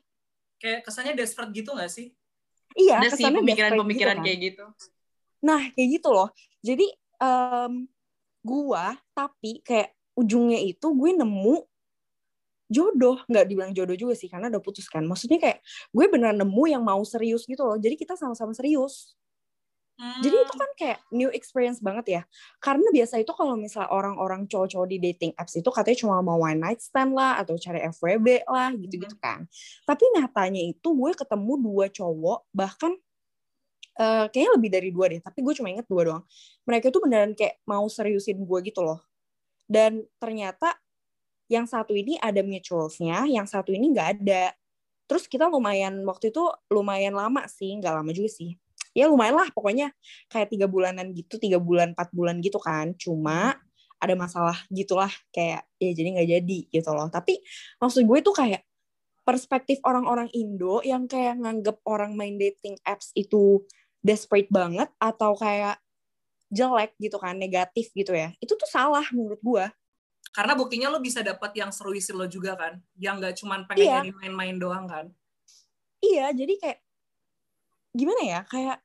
Kayak 0.60 0.80
kesannya 0.86 1.14
desperate 1.14 1.52
gitu 1.54 1.70
gak 1.78 1.92
sih? 1.94 2.14
Iya, 2.78 3.02
ada 3.02 3.10
kesannya 3.10 3.42
desperate 3.46 3.74
pemikiran-pemikiran 3.74 4.16
gitu 4.16 4.22
kan. 4.22 4.26
kayak 4.26 4.40
gitu 4.42 4.66
Nah, 5.40 5.62
kayak 5.72 5.90
gitu 5.96 6.10
loh. 6.12 6.30
Jadi, 6.60 6.88
em, 7.18 7.74
gua 8.44 8.86
tapi 9.16 9.64
kayak 9.64 9.90
ujungnya 10.14 10.60
itu 10.60 10.84
gue 10.84 11.12
nemu 11.16 11.64
jodoh. 12.70 13.20
Nggak 13.28 13.46
dibilang 13.50 13.72
jodoh 13.76 13.98
juga 13.98 14.14
sih, 14.16 14.30
karena 14.32 14.48
udah 14.54 14.62
putus 14.64 14.88
kan. 14.88 15.04
Maksudnya 15.04 15.42
kayak 15.42 15.60
gue 15.92 16.06
beneran 16.08 16.38
nemu 16.40 16.64
yang 16.70 16.84
mau 16.86 17.02
serius 17.04 17.44
gitu 17.50 17.66
loh. 17.66 17.78
Jadi 17.82 17.98
kita 18.00 18.16
sama-sama 18.16 18.54
serius. 18.56 19.18
Jadi 20.00 20.32
itu 20.32 20.54
kan 20.56 20.72
kayak 20.80 21.00
new 21.12 21.28
experience 21.36 21.84
banget 21.84 22.06
ya. 22.08 22.22
Karena 22.64 22.88
biasa 22.88 23.20
itu 23.20 23.36
kalau 23.36 23.60
misalnya 23.60 23.92
orang-orang 23.92 24.48
cowok-cowok 24.48 24.88
di 24.88 24.96
dating 24.96 25.36
apps 25.36 25.60
itu 25.60 25.68
katanya 25.68 25.98
cuma 26.00 26.24
mau 26.24 26.40
one 26.40 26.56
night 26.56 26.80
stand 26.80 27.12
lah 27.12 27.36
atau 27.36 27.60
cari 27.60 27.84
FWB 27.84 28.48
lah 28.48 28.72
gitu-gitu 28.80 29.20
kan. 29.20 29.44
Tapi 29.84 30.04
nyatanya 30.16 30.64
itu 30.72 30.88
gue 30.96 31.12
ketemu 31.12 31.54
dua 31.60 31.86
cowok 31.92 32.48
bahkan 32.56 32.96
eh, 34.00 34.26
kayaknya 34.32 34.52
lebih 34.56 34.70
dari 34.72 34.90
dua 34.96 35.06
deh. 35.12 35.20
Tapi 35.20 35.40
gue 35.44 35.54
cuma 35.60 35.68
inget 35.68 35.88
dua 35.92 36.02
doang. 36.08 36.24
Mereka 36.64 36.96
tuh 36.96 37.02
beneran 37.04 37.36
kayak 37.36 37.60
mau 37.68 37.84
seriusin 37.92 38.40
gue 38.40 38.60
gitu 38.64 38.80
loh. 38.80 39.04
Dan 39.68 40.08
ternyata 40.16 40.80
yang 41.50 41.66
satu 41.66 41.98
ini 41.98 42.16
ada 42.22 42.46
mutualsnya, 42.46 43.26
yang 43.26 43.50
satu 43.50 43.74
ini 43.74 43.90
nggak 43.92 44.10
ada. 44.22 44.54
Terus 45.10 45.26
kita 45.26 45.50
lumayan 45.50 46.06
waktu 46.06 46.30
itu 46.30 46.46
lumayan 46.70 47.18
lama 47.18 47.50
sih, 47.50 47.74
nggak 47.82 47.90
lama 47.90 48.14
juga 48.14 48.30
sih. 48.30 48.54
Ya 48.94 49.10
lumayan 49.10 49.42
lah 49.42 49.50
pokoknya 49.50 49.90
kayak 50.30 50.54
tiga 50.54 50.70
bulanan 50.70 51.10
gitu 51.18 51.42
tiga 51.42 51.58
bulan 51.58 51.98
empat 51.98 52.14
bulan 52.14 52.38
gitu 52.40 52.62
kan. 52.62 52.94
Cuma 52.96 53.58
ada 54.00 54.14
masalah 54.16 54.56
gitulah 54.72 55.12
kayak 55.34 55.66
ya 55.82 55.92
jadi 55.92 56.08
nggak 56.22 56.30
jadi 56.30 56.60
gitu 56.70 56.90
loh. 56.94 57.10
Tapi 57.10 57.42
maksud 57.82 58.06
gue 58.06 58.20
tuh 58.22 58.38
kayak 58.38 58.62
perspektif 59.26 59.82
orang-orang 59.86 60.30
Indo 60.38 60.82
yang 60.86 61.10
kayak 61.10 61.42
nganggep 61.42 61.82
orang 61.86 62.14
main 62.14 62.38
dating 62.38 62.78
apps 62.86 63.10
itu 63.18 63.66
desperate 64.06 64.50
banget 64.50 64.90
atau 65.02 65.34
kayak 65.34 65.82
jelek 66.50 66.98
gitu 66.98 67.18
kan 67.22 67.38
negatif 67.38 67.90
gitu 67.94 68.14
ya. 68.14 68.34
Itu 68.38 68.58
tuh 68.58 68.70
salah 68.70 69.06
menurut 69.14 69.42
gue 69.42 69.66
Karena 70.30 70.54
buktinya 70.54 70.88
lo 70.94 71.02
bisa 71.02 71.20
dapat 71.26 71.52
yang 71.58 71.72
seruisin 71.74 72.16
lo 72.16 72.30
juga 72.30 72.54
kan. 72.56 72.78
Yang 72.96 73.16
nggak 73.20 73.36
cuma 73.42 73.56
pengen 73.66 73.84
Iya. 73.86 73.98
jadi 74.06 74.12
main-main 74.16 74.58
doang 74.58 74.86
kan. 74.88 75.08
iya 76.00 76.32
jadi 76.32 76.56
kayak 76.56 76.80
gimana 77.92 78.22
ya 78.24 78.40
kayak 78.48 78.78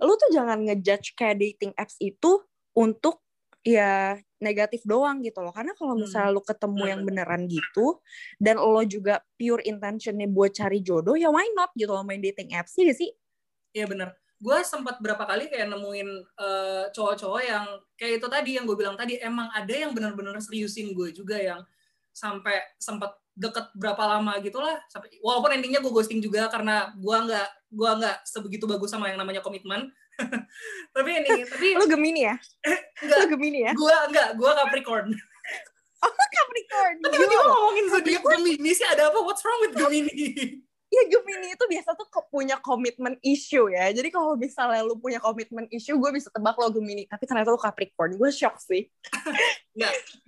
lu 0.00 0.14
tuh 0.16 0.30
jangan 0.32 0.58
ngejudge 0.64 1.14
kayak 1.14 1.38
dating 1.38 1.72
apps 1.76 1.98
itu 2.00 2.42
untuk 2.74 3.20
ya 3.62 4.16
negatif 4.42 4.82
doang 4.82 5.22
gitu 5.22 5.38
loh 5.38 5.54
karena 5.54 5.70
kalau 5.76 5.94
Hmm. 5.94 6.02
misalnya 6.02 6.30
lu 6.32 6.42
ketemu 6.42 6.82
yang 6.82 7.00
Bener. 7.04 7.28
beneran 7.28 7.42
gitu 7.46 8.02
dan 8.40 8.58
lo 8.58 8.82
juga 8.82 9.22
pure 9.36 9.62
intentionnya 9.62 10.26
buat 10.26 10.50
cari 10.50 10.82
jodoh 10.82 11.14
ya 11.14 11.30
why 11.30 11.46
not 11.54 11.70
gitu 11.76 11.92
loh 11.92 12.02
main 12.02 12.18
dating 12.18 12.50
apps 12.56 12.74
sih 12.74 12.88
sih 12.90 13.12
Iya 13.72 13.88
bener. 13.88 14.12
Gue 14.42 14.58
sempat 14.66 14.98
berapa 14.98 15.22
kali 15.22 15.46
kayak 15.46 15.70
nemuin 15.70 16.08
eh, 16.18 16.84
cowok-cowok 16.90 17.42
yang 17.46 17.66
kayak 17.94 18.18
itu 18.18 18.26
tadi 18.26 18.50
yang 18.58 18.66
gue 18.66 18.74
bilang 18.74 18.98
tadi 18.98 19.22
emang 19.22 19.46
ada 19.54 19.70
yang 19.70 19.94
bener-bener 19.94 20.34
seriusin 20.42 20.90
gue 20.98 21.14
juga 21.14 21.38
yang 21.38 21.62
sampai 22.10 22.58
sempat 22.76 23.14
deket 23.32 23.72
berapa 23.72 24.02
lama 24.04 24.36
gitu 24.44 24.60
lah 24.60 24.76
sampai 24.92 25.08
walaupun 25.24 25.56
endingnya 25.56 25.80
gue 25.80 25.88
ghosting 25.88 26.20
juga 26.20 26.52
karena 26.52 26.92
gue 26.92 27.16
nggak 27.16 27.48
gue 27.72 27.90
nggak 28.02 28.16
sebegitu 28.28 28.68
bagus 28.68 28.92
sama 28.92 29.08
yang 29.08 29.16
namanya 29.22 29.40
komitmen. 29.40 29.88
Tapi 30.94 31.10
ini 31.24 31.30
tapi 31.56 31.66
lu 31.72 31.88
gemini 31.88 32.28
ya? 32.28 32.36
Enggak 33.02 33.16
lu 33.24 33.26
gemini 33.32 33.58
ya? 33.64 33.72
Gue 33.72 33.94
enggak 34.12 34.28
gue 34.36 34.50
Capricorn 34.52 35.08
Capricorn 36.02 36.94
tiba-tiba 37.00 37.32
Gila. 37.32 37.40
loh. 37.40 37.48
ngomongin 37.56 37.86
zodiak 37.88 38.22
Gemini 38.26 38.70
sih 38.76 38.84
ada 38.84 39.08
apa? 39.08 39.18
What's 39.24 39.40
wrong 39.40 39.60
with 39.64 39.74
Gemini 39.78 40.60
ya 40.92 41.02
Gemini 41.08 41.56
itu 41.56 41.64
biasa 41.64 41.96
tuh 41.96 42.04
punya 42.28 42.60
komitmen 42.60 43.16
issue 43.24 43.72
ya. 43.72 43.88
Jadi 43.88 44.12
kalau 44.12 44.36
misalnya 44.36 44.84
lu 44.84 45.00
punya 45.00 45.16
komitmen 45.16 45.64
issue 45.72 45.96
gue 45.96 46.10
bisa 46.12 46.28
tebak 46.28 46.60
lo 46.60 46.68
Gemini. 46.68 47.08
Tapi 47.08 47.24
ternyata 47.24 47.48
lu 47.48 47.56
Capricorn. 47.56 48.20
Gue 48.20 48.28
shock 48.28 48.60
sih. 48.60 48.84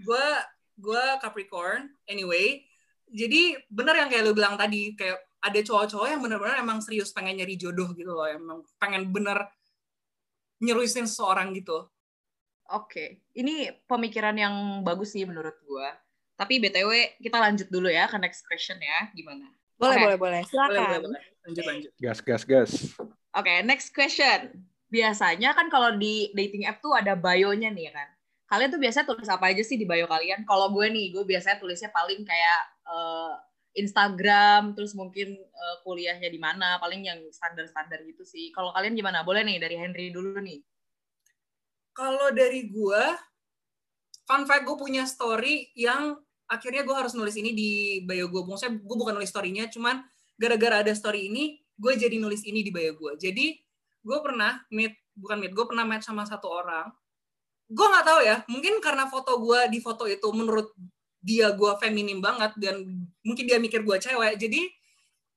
Gue 0.09 0.27
gue 0.81 1.05
Capricorn. 1.21 1.93
Anyway 2.09 2.65
jadi 3.15 3.61
bener 3.71 3.95
yang 3.95 4.09
kayak 4.11 4.25
lu 4.27 4.33
bilang 4.35 4.59
tadi 4.59 4.97
kayak 4.99 5.23
ada 5.45 5.61
cowok-cowok 5.61 6.09
yang 6.09 6.21
bener-bener 6.25 6.57
emang 6.59 6.81
serius 6.81 7.13
pengen 7.13 7.39
nyari 7.39 7.55
jodoh 7.55 7.93
gitu 7.93 8.11
loh. 8.11 8.25
Emang 8.25 8.67
pengen 8.81 9.13
bener 9.13 9.47
nyeruisin 10.59 11.05
seseorang 11.05 11.55
gitu. 11.55 11.87
Oke, 12.73 13.21
ini 13.37 13.69
pemikiran 13.85 14.33
yang 14.35 14.81
bagus 14.81 15.13
sih 15.13 15.29
menurut 15.29 15.55
gua. 15.69 15.93
Tapi 16.35 16.59
BTW 16.59 17.21
kita 17.21 17.37
lanjut 17.37 17.69
dulu 17.69 17.93
ya 17.93 18.09
ke 18.09 18.17
next 18.17 18.43
question 18.49 18.81
ya, 18.81 19.13
gimana? 19.13 19.47
Boleh 19.85 19.99
boleh 20.01 20.19
boleh 20.19 20.41
silakan 20.49 20.81
boleh 20.89 21.01
boleh 21.05 21.23
lanjut 21.45 21.65
lanjut 21.69 21.91
Gas, 22.01 22.19
gas, 22.25 22.43
gas. 22.49 22.73
Oke, 23.35 23.67
next 23.67 23.91
question. 23.91 24.65
Biasanya 24.89 25.59
kan 25.59 25.67
kalau 25.67 25.99
di 25.99 26.31
dating 26.33 26.71
app 26.71 26.79
tuh 26.79 26.95
ada 26.95 27.19
bio-nya 27.19 27.69
nih 27.69 27.91
kan. 27.91 28.09
Kalian 28.47 28.71
tuh 28.71 28.79
biasanya 28.79 29.07
tulis 29.11 29.27
apa 29.27 29.51
aja 29.51 29.63
sih 29.67 29.75
di 29.75 29.83
bio 29.83 30.07
kalian? 30.07 30.47
Kalau 30.47 30.71
gue 30.71 30.87
nih, 30.87 31.11
gue 31.11 31.27
biasanya 31.27 31.59
tulisnya 31.59 31.91
paling 31.91 32.23
kayak 32.23 32.61
eh, 32.87 33.35
Instagram, 33.75 34.79
terus 34.79 34.95
mungkin 34.95 35.35
eh, 35.35 35.77
kuliahnya 35.83 36.31
di 36.31 36.39
mana, 36.39 36.79
paling 36.79 37.03
yang 37.03 37.19
standar-standar 37.35 38.07
gitu 38.07 38.23
sih. 38.23 38.55
Kalau 38.55 38.71
kalian 38.71 38.95
gimana? 38.95 39.27
Boleh 39.27 39.43
nih 39.43 39.59
dari 39.59 39.77
Henry 39.77 40.15
dulu 40.15 40.39
nih. 40.39 40.63
kalau 41.95 42.35
dari 42.35 42.75
gue 42.75 43.03
fun 44.27 44.43
fact 44.51 44.67
gue 44.67 44.75
punya 44.75 45.07
story 45.07 45.71
yang 45.79 46.19
akhirnya 46.51 46.85
gue 46.85 46.97
harus 46.97 47.17
nulis 47.17 47.35
ini 47.41 47.57
di 47.57 47.71
bio 48.05 48.29
gue 48.29 48.43
maksudnya 48.45 48.77
gue 48.79 48.97
bukan 48.97 49.17
nulis 49.17 49.33
storynya 49.33 49.69
cuman 49.73 50.05
gara-gara 50.37 50.85
ada 50.85 50.93
story 50.93 51.33
ini 51.33 51.63
gue 51.75 51.93
jadi 51.97 52.21
nulis 52.21 52.45
ini 52.45 52.61
di 52.61 52.71
bio 52.71 52.93
gue 52.95 53.13
jadi 53.17 53.57
gue 54.05 54.19
pernah 54.21 54.61
meet 54.69 54.95
bukan 55.17 55.41
meet 55.41 55.53
gue 55.57 55.65
pernah 55.65 55.89
match 55.89 56.07
sama 56.07 56.29
satu 56.29 56.51
orang. 56.53 56.93
Gue 57.65 57.87
nggak 57.89 58.05
tahu 58.05 58.21
ya 58.21 58.37
mungkin 58.53 58.79
karena 58.85 59.09
foto 59.09 59.41
gue 59.41 59.73
di 59.73 59.81
foto 59.81 60.05
itu 60.05 60.29
menurut 60.37 60.77
dia 61.25 61.57
gue 61.57 61.73
feminim 61.81 62.21
banget 62.21 62.53
dan 62.61 62.85
mungkin 63.25 63.45
dia 63.49 63.57
mikir 63.57 63.81
gue 63.81 63.97
cewek. 63.97 64.37
Jadi 64.37 64.69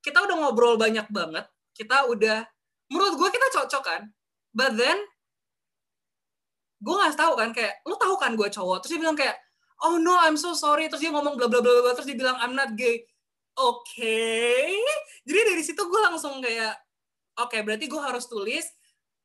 kita 0.03 0.19
udah 0.27 0.35
ngobrol 0.35 0.75
banyak 0.75 1.07
banget. 1.07 1.47
Kita 1.71 2.11
udah 2.11 2.43
menurut 2.91 3.15
gue 3.15 3.29
kita 3.31 3.47
cocok 3.55 3.83
kan. 3.87 4.01
But 4.51 4.75
then 4.75 4.99
gue 6.83 6.93
nggak 6.93 7.15
tahu 7.15 7.33
kan 7.39 7.49
kayak 7.55 7.81
lu 7.87 7.95
tahu 7.95 8.19
kan 8.19 8.35
gue 8.35 8.49
cowok? 8.51 8.83
Terus 8.83 8.91
dia 8.97 9.01
bilang 9.01 9.15
kayak 9.17 9.39
oh 9.85 10.01
no 10.01 10.17
I'm 10.17 10.39
so 10.39 10.57
sorry. 10.57 10.89
Terus 10.89 11.03
dia 11.03 11.11
ngomong 11.13 11.37
bla 11.37 11.51
bla 11.51 11.61
bla 11.61 11.83
bla 11.83 11.93
terus 11.93 12.07
dia 12.09 12.17
bilang 12.17 12.37
I'm 12.39 12.57
not 12.57 12.73
gay. 12.73 13.05
Oke 13.57 14.69
jadi 15.27 15.39
dari 15.43 15.63
situ 15.67 15.83
gue 15.83 16.01
langsung 16.01 16.39
kayak 16.39 16.71
oke 17.35 17.59
berarti 17.67 17.91
gue 17.91 17.99
harus 17.99 18.25
tulis 18.31 18.63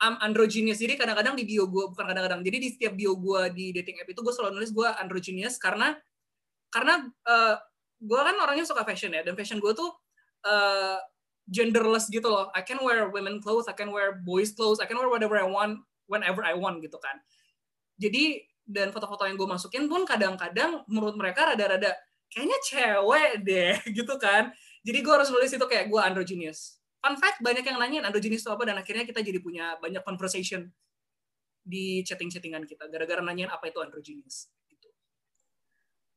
I'm 0.03 0.19
androgynous. 0.19 0.83
Jadi 0.83 0.99
kadang-kadang 0.99 1.39
di 1.39 1.47
bio 1.47 1.71
gue 1.71 1.95
bukan 1.95 2.03
kadang-kadang 2.03 2.43
jadi 2.43 2.59
di 2.59 2.69
setiap 2.75 2.99
bio 2.99 3.15
gue 3.15 3.41
di 3.55 3.71
dating 3.71 4.03
app 4.03 4.11
itu 4.11 4.19
gue 4.19 4.35
selalu 4.35 4.59
nulis 4.59 4.75
gue 4.75 4.89
androgynous 4.99 5.63
karena 5.63 5.95
karena 6.75 7.07
eh, 7.07 7.57
gue 8.03 8.19
kan 8.19 8.35
orangnya 8.43 8.67
suka 8.67 8.83
fashion 8.83 9.15
ya 9.15 9.23
dan 9.23 9.39
fashion 9.39 9.63
gue 9.63 9.71
tuh 9.71 9.95
eh, 10.43 10.99
genderless 11.47 12.11
gitu 12.11 12.27
loh. 12.27 12.51
I 12.51 12.67
can 12.67 12.83
wear 12.83 13.15
women 13.15 13.39
clothes 13.39 13.71
I 13.71 13.79
can 13.79 13.95
wear 13.95 14.19
boys 14.27 14.51
clothes 14.59 14.83
I 14.83 14.91
can 14.91 14.99
wear 14.99 15.07
whatever 15.07 15.39
I 15.39 15.47
want 15.47 15.87
whenever 16.11 16.43
I 16.43 16.59
want 16.59 16.83
gitu 16.83 16.99
kan. 16.99 17.23
Jadi 18.03 18.43
dan 18.63 18.95
foto-foto 18.95 19.27
yang 19.27 19.35
gue 19.35 19.49
masukin 19.49 19.91
pun 19.91 20.07
kadang-kadang 20.07 20.87
menurut 20.87 21.19
mereka 21.19 21.53
rada-rada 21.55 21.93
kayaknya 22.33 22.59
cewek 22.65 23.31
deh 23.45 23.75
gitu 23.99 24.17
kan 24.17 24.55
Jadi 24.83 24.99
gue 24.99 25.13
harus 25.15 25.31
nulis 25.31 25.47
itu 25.47 25.63
kayak 25.63 25.87
gue 25.87 26.01
androgynous. 26.03 26.83
Fun 26.99 27.15
fact, 27.15 27.39
banyak 27.39 27.63
yang 27.63 27.79
nanyain 27.79 28.03
androgynous 28.03 28.43
itu 28.43 28.51
apa, 28.51 28.67
dan 28.67 28.83
akhirnya 28.83 29.07
kita 29.07 29.23
jadi 29.23 29.39
punya 29.39 29.79
banyak 29.79 30.03
conversation 30.03 30.67
di 31.63 32.03
chatting-chattingan 32.03 32.67
kita, 32.67 32.91
gara-gara 32.91 33.23
nanyain 33.23 33.47
apa 33.47 33.71
itu 33.71 33.79
androgynous. 33.79 34.51
Gitu. 34.67 34.91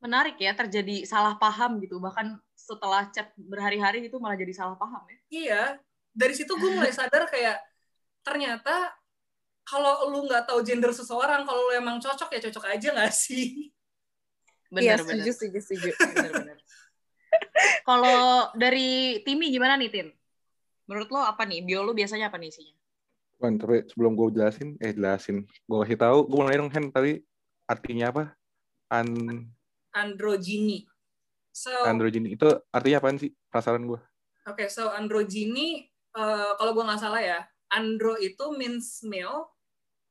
Menarik 0.01 0.41
ya, 0.41 0.57
terjadi 0.57 1.05
salah 1.05 1.37
paham 1.37 1.77
gitu. 1.77 2.01
Bahkan 2.01 2.41
setelah 2.57 3.05
chat 3.13 3.29
berhari-hari 3.37 4.09
itu 4.09 4.17
malah 4.17 4.33
jadi 4.33 4.49
salah 4.57 4.73
paham 4.81 5.05
ya. 5.05 5.19
Iya, 5.29 5.61
dari 6.09 6.33
situ 6.33 6.57
gue 6.57 6.71
mulai 6.73 6.89
sadar 6.89 7.29
kayak, 7.29 7.61
ternyata 8.25 8.97
kalau 9.65 10.13
lu 10.13 10.29
nggak 10.29 10.45
tahu 10.45 10.61
gender 10.61 10.93
seseorang, 10.93 11.41
kalau 11.43 11.61
lu 11.67 11.71
emang 11.73 11.97
cocok 11.97 12.29
ya 12.37 12.39
cocok 12.49 12.65
aja 12.69 12.87
nggak 12.93 13.13
sih? 13.13 13.73
Iya, 14.75 14.97
Bener, 14.97 14.97
setuju, 15.01 15.21
bener. 15.21 15.33
setuju, 15.33 15.59
setuju. 15.61 15.89
Bener, 16.13 16.31
bener. 16.31 16.57
Kalau 17.81 18.49
dari 18.53 19.21
Timi 19.25 19.49
gimana 19.49 19.75
nih, 19.75 19.89
Tin? 19.89 20.07
Menurut 20.85 21.09
lo 21.09 21.21
apa 21.25 21.43
nih? 21.49 21.65
Bio 21.65 21.81
lo 21.81 21.97
biasanya 21.97 22.29
apa 22.29 22.37
nih 22.37 22.53
isinya? 22.53 22.75
Wan, 23.41 23.57
tapi 23.59 23.83
sebelum 23.89 24.15
gue 24.15 24.37
jelasin, 24.37 24.77
eh 24.79 24.93
jelasin. 24.93 25.43
Gue 25.65 25.77
kasih 25.83 25.99
tahu, 25.99 26.17
gue 26.29 26.37
mulai 26.39 26.57
dong, 26.61 26.71
Hen, 26.71 26.93
tadi 26.93 27.19
artinya 27.65 28.13
apa? 28.13 28.23
An 28.93 29.09
Androgyny. 29.95 30.85
So, 31.55 31.71
androgyny. 31.87 32.35
Itu 32.35 32.51
artinya 32.69 32.99
apaan 32.99 33.15
sih? 33.15 33.31
Penasaran 33.47 33.87
gue. 33.87 33.99
Oke, 34.45 34.67
so 34.67 34.91
androgyny, 34.91 35.87
uh, 36.13 36.53
kalau 36.59 36.75
gue 36.75 36.83
nggak 36.83 37.01
salah 37.01 37.23
ya, 37.23 37.39
andro 37.71 38.19
itu 38.19 38.43
means 38.59 39.01
male 39.07 39.54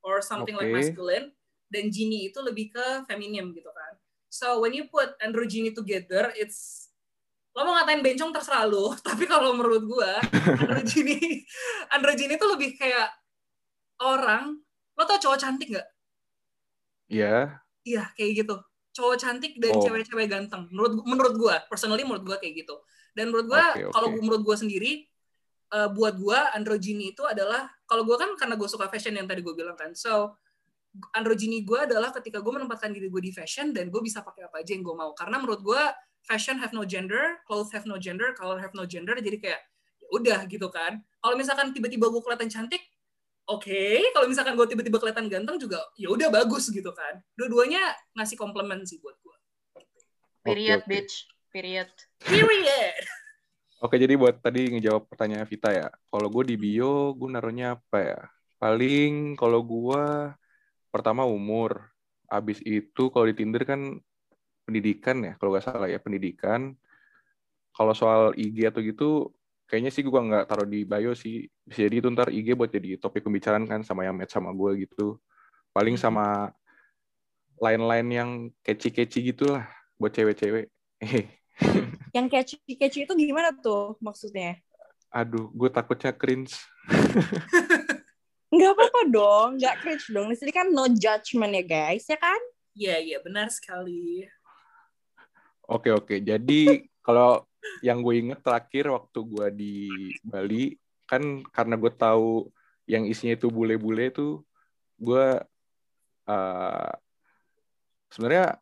or 0.05 0.21
something 0.21 0.53
like 0.53 0.69
Oke. 0.69 0.77
masculine, 0.77 1.33
dan 1.73 1.89
genie 1.89 2.29
itu 2.29 2.39
lebih 2.45 2.71
ke 2.71 3.09
feminim 3.09 3.51
gitu 3.57 3.73
kan. 3.73 3.97
So 4.29 4.61
when 4.61 4.77
you 4.77 4.87
put 4.93 5.17
androgyny 5.25 5.73
together, 5.73 6.31
it's 6.37 6.93
lo 7.55 7.63
mau 7.63 7.79
ngatain 7.79 8.03
bencong 8.03 8.35
terserah 8.35 8.67
lo, 8.67 8.93
tapi 9.07 9.25
kalau 9.25 9.55
menurut 9.55 9.87
gue, 9.87 10.11
androgyny, 10.59 11.47
androgyny 11.95 12.35
itu 12.37 12.47
lebih 12.51 12.71
kayak 12.77 13.09
orang, 14.03 14.59
lo 14.99 15.03
tau 15.07 15.19
cowok 15.23 15.39
cantik 15.39 15.71
nggak? 15.71 15.89
Iya. 17.09 17.63
Iya, 17.85 18.11
kayak 18.17 18.33
gitu. 18.45 18.57
Cowok 18.95 19.17
cantik 19.19 19.53
dan 19.59 19.75
Oh. 19.77 19.83
cewek-cewek 19.83 20.27
ganteng. 20.31 20.71
Menurut 20.71 21.03
menurut 21.05 21.35
gua, 21.35 21.55
personally 21.67 22.03
menurut 22.07 22.25
gua 22.25 22.37
kayak 22.39 22.65
gitu. 22.65 22.75
Dan 23.15 23.31
menurut 23.31 23.51
gua 23.51 23.65
Oke, 23.75 23.87
oke. 23.87 23.93
kalau 23.93 24.09
menurut 24.15 24.43
gua 24.43 24.57
sendiri 24.59 25.07
eh, 25.75 25.89
buat 25.91 26.15
gua 26.19 26.55
androgyny 26.55 27.11
itu 27.15 27.23
adalah 27.27 27.71
kalau 27.85 28.03
gua 28.05 28.17
kan 28.17 28.31
karena 28.37 28.55
gua 28.57 28.69
suka 28.69 28.89
fashion 28.89 29.15
yang 29.17 29.29
tadi 29.29 29.41
gua 29.41 29.55
bilang 29.57 29.77
kan. 29.77 29.93
So 29.97 30.37
androgyny 31.15 31.67
gua 31.67 31.85
adalah 31.85 32.15
ketika 32.15 32.41
gua 32.41 32.63
menempatkan 32.63 32.95
diri 32.95 33.11
gua 33.11 33.21
di 33.21 33.33
fashion 33.33 33.75
dan 33.75 33.89
gua 33.89 34.01
bisa 34.01 34.21
pakai 34.21 34.49
apa 34.49 34.61
aja 34.65 34.73
yang 34.73 34.85
gua 34.85 34.97
mau. 35.07 35.11
Karena 35.13 35.41
menurut 35.41 35.61
gua 35.61 35.93
fashion 36.25 36.57
have 36.61 36.73
no 36.73 36.83
gender, 36.89 37.41
clothes 37.45 37.71
have 37.77 37.85
no 37.85 38.01
gender, 38.01 38.33
color 38.35 38.61
have 38.61 38.73
no 38.73 38.89
gender. 38.89 39.17
Jadi 39.19 39.37
kayak 39.41 39.61
ya 40.01 40.09
udah 40.13 40.41
gitu 40.49 40.69
kan. 40.73 41.01
Kalau 41.21 41.35
misalkan 41.37 41.73
tiba-tiba 41.73 42.09
gua 42.09 42.21
kelihatan 42.25 42.49
cantik, 42.49 42.83
oke. 43.49 43.85
Kalau 44.13 44.27
misalkan 44.29 44.57
gue 44.57 44.67
tiba-tiba 44.69 44.97
kelihatan 45.01 45.29
ganteng 45.29 45.57
juga, 45.61 45.81
ya 45.97 46.09
udah 46.13 46.29
bagus 46.33 46.69
gitu 46.73 46.91
kan. 46.93 47.21
Dua-duanya 47.37 47.93
ngasih 48.17 48.37
komplimen 48.41 48.85
sih 48.89 49.01
buat 49.01 49.17
gue. 49.21 49.37
Period, 50.45 50.85
oke. 50.85 50.89
bitch. 50.89 51.29
Period. 51.53 51.89
Period. 52.21 53.05
Oke, 53.85 54.01
jadi 54.01 54.17
buat 54.17 54.41
tadi 54.41 54.73
ngejawab 54.73 55.13
pertanyaan 55.13 55.45
Vita 55.45 55.69
ya. 55.69 55.93
Kalau 56.09 56.29
gue 56.33 56.45
di 56.51 56.57
bio, 56.57 57.13
gue 57.13 57.29
naruhnya 57.29 57.77
apa 57.77 57.99
ya? 58.01 58.21
Paling 58.57 59.37
kalau 59.37 59.61
gue 59.61 60.03
pertama 60.89 61.29
umur. 61.29 61.93
Abis 62.33 62.65
itu 62.65 63.13
kalau 63.13 63.29
di 63.29 63.35
Tinder 63.37 63.63
kan 63.69 63.81
pendidikan 64.65 65.17
ya, 65.27 65.33
kalau 65.41 65.53
nggak 65.55 65.67
salah 65.69 65.89
ya 65.93 66.01
pendidikan. 66.01 66.73
Kalau 67.77 67.93
soal 67.93 68.23
IG 68.39 68.71
atau 68.71 68.81
gitu, 68.81 69.05
kayaknya 69.69 69.91
sih 69.93 70.01
gue 70.07 70.21
nggak 70.29 70.47
taruh 70.49 70.69
di 70.69 70.87
bio 70.87 71.13
sih. 71.13 71.45
Bisa 71.67 71.85
jadi 71.87 71.97
itu 72.01 72.09
ntar 72.15 72.29
IG 72.33 72.49
buat 72.57 72.71
jadi 72.73 72.97
topik 73.03 73.27
pembicaraan 73.27 73.67
kan 73.67 73.81
sama 73.83 74.07
yang 74.07 74.15
match 74.17 74.33
sama 74.37 74.51
gue 74.55 74.87
gitu. 74.87 75.19
Paling 75.77 75.99
sama 76.01 76.55
lain-lain 77.59 78.09
yang 78.11 78.31
catchy-catchy 78.65 79.33
gitu 79.35 79.45
lah 79.55 79.65
buat 79.99 80.13
cewek-cewek. 80.15 80.71
Yang 82.15 82.27
catchy-catchy 82.31 83.07
itu 83.07 83.13
gimana 83.15 83.55
tuh 83.55 83.99
maksudnya? 83.99 84.59
Aduh, 85.15 85.51
gue 85.55 85.71
takutnya 85.71 86.11
cringe. 86.11 86.59
Nggak 88.55 88.71
apa-apa 88.75 89.01
dong, 89.11 89.49
nggak 89.59 89.77
cringe 89.83 90.07
dong. 90.11 90.27
Di 90.31 90.37
sini 90.39 90.53
kan 90.55 90.71
no 90.71 90.87
judgment 90.91 91.55
ya 91.55 91.65
guys, 91.67 92.07
ya 92.07 92.19
kan? 92.19 92.41
Iya, 92.75 92.99
iya 92.99 93.19
benar 93.23 93.51
sekali. 93.51 94.27
Oke 95.67 95.95
oke. 95.95 96.19
Jadi 96.23 96.91
kalau 97.01 97.47
yang 97.81 98.05
gue 98.05 98.15
inget 98.21 98.41
terakhir 98.45 98.93
waktu 98.93 99.19
gue 99.25 99.47
di 99.55 99.77
Bali 100.21 100.77
kan 101.09 101.45
karena 101.53 101.75
gue 101.79 101.93
tahu 101.93 102.49
yang 102.85 103.09
isinya 103.09 103.37
itu 103.37 103.49
bule-bule 103.49 104.13
tuh 104.13 104.45
gue 105.01 105.27
uh, 106.29 106.93
sebenarnya 108.13 108.61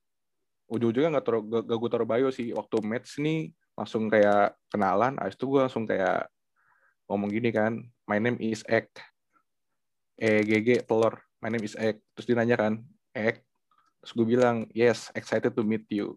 ujung-ujungnya 0.72 1.20
nggak 1.20 1.26
taruh 1.28 1.42
gak, 1.44 1.68
gue 1.68 1.90
taruh 1.92 2.08
bio 2.08 2.32
sih 2.32 2.56
waktu 2.56 2.76
match 2.80 3.20
nih 3.20 3.52
langsung 3.76 4.08
kayak 4.08 4.56
kenalan. 4.72 5.20
Abis 5.20 5.36
itu 5.36 5.44
gue 5.52 5.60
langsung 5.60 5.84
kayak 5.84 6.32
ngomong 7.12 7.28
gini 7.28 7.52
kan, 7.52 7.76
my 8.08 8.16
name 8.16 8.40
is 8.40 8.64
Ek, 8.64 8.88
E 10.16 10.40
G 10.48 10.50
G 10.64 10.68
telur, 10.80 11.20
my 11.44 11.52
name 11.52 11.64
is 11.64 11.76
Ek. 11.76 12.00
Terus 12.16 12.24
dia 12.24 12.36
nanya 12.40 12.56
kan, 12.56 12.80
Ek, 13.12 13.44
terus 14.00 14.12
gue 14.16 14.26
bilang 14.26 14.64
yes, 14.72 15.12
excited 15.12 15.52
to 15.52 15.60
meet 15.62 15.84
you 15.92 16.16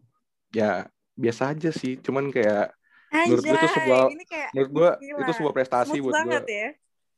ya 0.55 0.87
biasa 1.19 1.51
aja 1.51 1.69
sih 1.69 1.99
cuman 1.99 2.31
kayak 2.31 2.71
Menurut 3.11 3.43
gue 3.47 3.55
itu 3.55 3.67
Anjay, 3.67 3.75
sebuah- 3.79 4.09
menurut 4.51 4.71
gue 4.71 4.89
Gila. 4.99 5.19
itu 5.23 5.31
sebuah 5.39 5.53
prestasi 5.55 5.95
smooth 5.99 6.03
buat 6.11 6.15
gue 6.27 6.39
ya. 6.51 6.69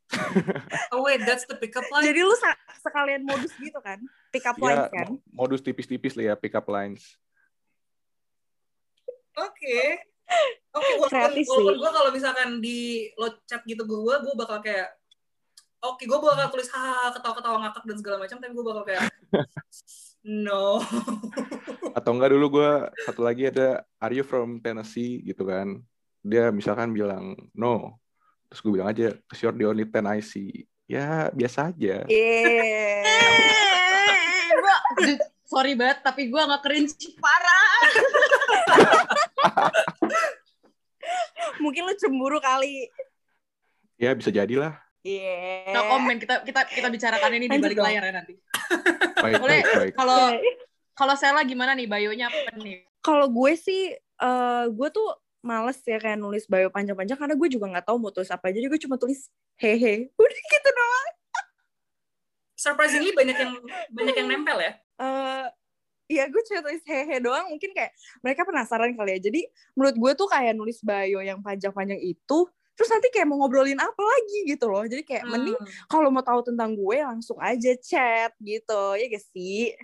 Oh 0.94 1.02
wait, 1.04 1.20
that's 1.26 1.44
the 1.44 1.56
pickup 1.58 1.84
line? 1.90 2.06
Jadi 2.06 2.20
lu 2.22 2.32
sekalian 2.80 3.22
modus 3.26 3.52
gitu 3.58 3.76
kan? 3.82 3.98
Pick 4.30 4.46
up 4.46 4.56
ya 4.56 4.62
lines 4.62 4.88
kan? 4.94 5.06
mo- 5.10 5.22
modus 5.34 5.60
tipis-tipis 5.60 6.14
lah 6.14 6.32
ya 6.32 6.34
pick 6.38 6.54
up 6.54 6.64
lines 6.70 7.18
Oke. 9.38 9.78
Oke, 10.74 10.92
walaupun, 11.00 11.08
Kreatif 11.08 11.44
sih. 11.46 11.50
walaupun 11.50 11.76
gue 11.78 11.90
kalau 11.94 12.10
misalkan 12.12 12.48
di 12.60 13.08
lo 13.16 13.28
chat 13.46 13.62
gitu 13.64 13.82
gue, 13.86 14.14
gue 14.24 14.34
bakal 14.36 14.58
kayak 14.60 14.92
Oke, 15.78 16.10
gue 16.10 16.18
bakal 16.18 16.50
tulis 16.50 16.66
hahaha 16.74 17.14
ketawa-ketawa 17.14 17.56
ngakak 17.62 17.84
dan 17.86 17.96
segala 18.02 18.16
macam, 18.18 18.36
tapi 18.42 18.50
gue 18.50 18.66
bakal 18.66 18.82
kayak 18.82 19.06
no. 20.42 20.82
atau 21.94 22.10
enggak 22.14 22.34
dulu 22.34 22.58
gue 22.58 22.70
satu 23.06 23.22
lagi 23.22 23.46
ada 23.50 23.86
are 24.02 24.14
you 24.14 24.26
from 24.26 24.58
Tennessee 24.58 25.22
gitu 25.22 25.46
kan 25.46 25.78
dia 26.22 26.50
misalkan 26.50 26.90
bilang 26.94 27.34
no 27.54 27.98
terus 28.50 28.60
gue 28.62 28.72
bilang 28.74 28.90
aja 28.90 29.14
cause 29.26 29.40
you're 29.42 29.54
the 29.56 29.66
only 29.66 29.86
ten 29.86 30.06
I 30.06 30.22
see 30.22 30.66
ya 30.86 31.30
biasa 31.32 31.70
aja 31.74 32.06
Yeah. 32.10 33.06
Gua, 34.58 34.76
sorry 35.46 35.78
banget, 35.78 36.02
tapi 36.02 36.28
gue 36.28 36.40
nggak 36.40 36.62
cringe 36.66 37.14
parah. 37.22 37.78
Mungkin 41.62 41.82
lu 41.86 41.94
cemburu 41.96 42.38
kali. 42.38 42.90
ya 43.98 44.14
bisa 44.14 44.30
jadilah 44.30 44.78
Yeah. 45.06 45.72
No 45.72 45.88
comment, 45.88 46.18
kita 46.18 46.42
kita 46.42 46.66
kita 46.66 46.88
bicarakan 46.90 47.30
ini 47.38 47.46
di 47.46 47.58
balik 47.62 47.78
layar 47.78 48.02
ya 48.02 48.12
nanti. 48.12 48.34
baik 49.24 49.38
Boleh. 49.38 49.60
Kalau 49.94 50.34
kalau 50.92 51.14
Sela 51.14 51.46
gimana 51.46 51.72
nih 51.78 51.86
bayonya 51.86 52.26
apa 52.26 52.58
nih? 52.58 52.82
Kalau 52.98 53.30
gue 53.30 53.52
sih, 53.54 53.94
eh 53.96 54.64
gue 54.68 54.88
tuh 54.90 55.08
males 55.38 55.78
ya 55.86 56.02
kayak 56.02 56.18
nulis 56.18 56.50
bio 56.50 56.66
panjang-panjang 56.68 57.14
karena 57.14 57.34
gue 57.38 57.48
juga 57.48 57.70
nggak 57.70 57.86
tahu 57.86 57.96
mau 58.02 58.10
tulis 58.10 58.28
apa. 58.28 58.50
Jadi 58.50 58.66
gue 58.66 58.80
cuma 58.82 58.98
tulis 58.98 59.30
hehe. 59.62 60.10
Udah 60.20 60.40
gitu 60.50 60.70
doang. 60.74 61.08
Surprisingly 62.58 63.14
banyak 63.14 63.38
yang 63.38 63.54
banyak 63.94 64.14
yang 64.18 64.28
nempel 64.28 64.58
ya. 64.58 64.74
Iya 66.18 66.24
gue 66.26 66.42
cuma 66.50 66.60
tulis 66.66 66.82
hehe 66.82 67.16
doang 67.22 67.46
mungkin 67.54 67.70
kayak 67.70 67.94
mereka 68.18 68.42
penasaran 68.42 68.90
kali 68.98 69.14
ya 69.14 69.20
jadi 69.22 69.40
menurut 69.78 69.94
gue 69.94 70.12
tuh 70.18 70.26
kayak 70.26 70.52
nulis 70.58 70.82
bio 70.82 71.22
yang 71.22 71.38
panjang-panjang 71.38 72.02
itu 72.02 72.38
terus 72.74 72.90
nanti 72.90 73.10
kayak 73.14 73.26
mau 73.26 73.38
ngobrolin 73.38 73.78
apa 73.78 74.02
lagi 74.02 74.50
gitu 74.50 74.66
loh 74.66 74.82
jadi 74.82 75.02
kayak 75.06 75.24
mending 75.26 75.54
Hmm. 75.54 75.70
kalau 75.86 76.10
mau 76.10 76.22
tahu 76.22 76.42
tentang 76.42 76.74
gue 76.74 76.98
langsung 76.98 77.38
aja 77.38 77.70
chat 77.78 78.34
gitu 78.42 78.82
ya 78.98 79.06
guys 79.06 79.26
sih 79.30 79.74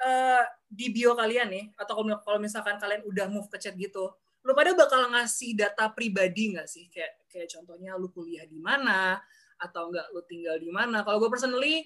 Eh, 0.00 0.44
di 0.64 0.88
bio 0.88 1.12
kalian 1.12 1.52
nih, 1.52 1.64
atau 1.76 1.92
kalau 1.92 2.16
kalau 2.24 2.38
misalkan 2.40 2.80
kalian 2.80 3.04
udah 3.04 3.28
move 3.28 3.52
ke 3.52 3.60
chat 3.60 3.76
gitu, 3.76 4.08
lu 4.40 4.56
pada 4.56 4.72
bakal 4.72 5.12
ngasih 5.12 5.52
data 5.52 5.92
pribadi 5.92 6.56
nggak 6.56 6.64
sih? 6.64 6.88
Kayak 6.88 7.20
kayak 7.28 7.52
contohnya 7.52 8.00
lu 8.00 8.08
kuliah 8.08 8.48
di 8.48 8.56
mana, 8.56 9.20
atau 9.60 9.92
enggak 9.92 10.08
lu 10.16 10.24
tinggal 10.24 10.56
di 10.56 10.72
mana? 10.72 11.04
Kalau 11.04 11.20
gue 11.20 11.28
personally, 11.28 11.84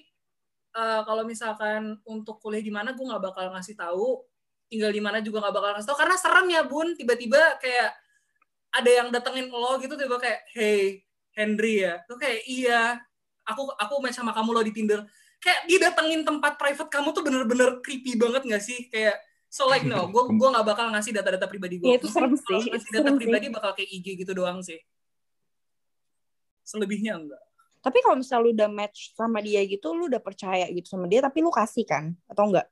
eh, 0.75 1.01
kalau 1.07 1.23
misalkan 1.23 1.95
untuk 2.03 2.43
kuliah 2.43 2.61
di 2.61 2.73
mana, 2.73 2.91
gue 2.91 3.05
nggak 3.05 3.23
bakal 3.23 3.45
ngasih 3.55 3.79
tahu. 3.79 4.21
Tinggal 4.67 4.91
di 4.91 5.01
mana 5.01 5.23
juga 5.23 5.39
nggak 5.45 5.55
bakal 5.55 5.69
ngasih 5.77 5.87
tahu, 5.87 5.99
karena 6.03 6.15
serem 6.19 6.47
ya 6.51 6.61
bun. 6.67 6.87
Tiba-tiba 6.99 7.39
kayak 7.63 7.89
ada 8.75 8.89
yang 8.91 9.07
datengin 9.09 9.47
lo 9.47 9.79
gitu, 9.79 9.95
tiba 9.95 10.19
kayak, 10.19 10.41
hey 10.51 10.99
Henry 11.31 11.83
ya, 11.87 12.03
tuh 12.07 12.19
kayak 12.19 12.43
iya, 12.47 12.99
aku 13.47 13.71
aku 13.79 13.93
match 14.03 14.19
sama 14.19 14.35
kamu 14.35 14.51
lo 14.51 14.61
di 14.63 14.73
Tinder 14.75 15.03
kayak 15.45 15.69
didatengin 15.69 16.25
tempat 16.25 16.57
private 16.57 16.89
kamu 16.89 17.13
tuh 17.13 17.21
bener-bener 17.21 17.69
creepy 17.85 18.17
banget 18.17 18.41
gak 18.49 18.63
sih? 18.65 18.89
Kayak 18.89 19.21
So 19.55 19.71
like 19.71 19.87
no, 19.87 20.11
gue 20.11 20.23
gue 20.35 20.49
nggak 20.51 20.67
bakal 20.67 20.91
ngasih 20.91 21.15
data-data 21.15 21.47
pribadi 21.47 21.79
gue. 21.79 21.87
Iya, 21.87 22.03
itu 22.03 22.11
serem 22.11 22.35
sih, 22.35 22.43
Ngasih 22.67 22.75
itu 22.75 22.91
data 22.91 23.07
sih. 23.07 23.19
pribadi 23.23 23.45
bakal 23.47 23.71
kayak 23.71 23.87
IG 23.87 24.07
gitu 24.19 24.35
doang 24.35 24.59
sih. 24.59 24.83
Selebihnya 26.67 27.15
enggak. 27.15 27.44
Tapi 27.85 28.01
kalau 28.01 28.17
misalnya 28.17 28.41
lu 28.41 28.51
udah 28.57 28.69
match 28.73 29.13
sama 29.13 29.45
dia 29.45 29.61
gitu, 29.61 29.93
lu 29.93 30.09
udah 30.09 30.17
percaya 30.17 30.65
gitu 30.73 30.89
sama 30.89 31.05
dia, 31.05 31.21
tapi 31.21 31.45
lu 31.45 31.53
kasih 31.53 31.85
kan? 31.85 32.17
Atau 32.25 32.49
enggak? 32.49 32.65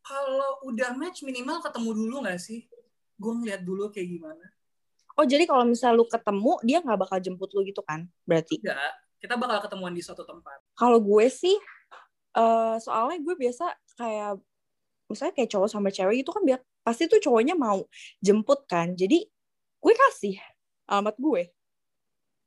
Kalau 0.00 0.64
udah 0.64 0.96
match 0.96 1.20
minimal 1.28 1.60
ketemu 1.60 1.92
dulu 1.92 2.16
nggak 2.24 2.40
sih? 2.40 2.64
Gue 3.20 3.36
ngeliat 3.36 3.60
dulu 3.60 3.92
kayak 3.92 4.08
gimana. 4.08 4.48
Oh, 5.12 5.28
jadi 5.28 5.44
kalau 5.44 5.68
misalnya 5.68 6.00
lu 6.00 6.08
ketemu, 6.08 6.52
dia 6.64 6.80
nggak 6.80 6.98
bakal 7.04 7.18
jemput 7.20 7.52
lu 7.52 7.60
gitu 7.68 7.84
kan? 7.84 8.08
Berarti. 8.24 8.64
Enggak, 8.64 8.96
kita 9.20 9.34
bakal 9.36 9.58
ketemuan 9.68 9.92
di 9.92 10.00
suatu 10.00 10.24
tempat. 10.24 10.56
Kalau 10.72 11.04
gue 11.04 11.28
sih, 11.28 11.60
eh 12.32 12.76
soalnya 12.80 13.20
gue 13.20 13.34
biasa 13.36 13.76
kayak, 14.00 14.40
misalnya 15.12 15.34
kayak 15.36 15.50
cowok 15.52 15.68
sama 15.68 15.92
cewek 15.92 16.24
itu 16.24 16.32
kan 16.32 16.40
biar 16.48 16.64
pasti 16.80 17.04
tuh 17.12 17.20
cowoknya 17.20 17.52
mau 17.52 17.84
jemput 18.24 18.64
kan. 18.64 18.96
Jadi 18.96 19.28
gue 19.84 19.94
kasih 20.08 20.40
alamat 20.88 21.20
gue. 21.20 21.42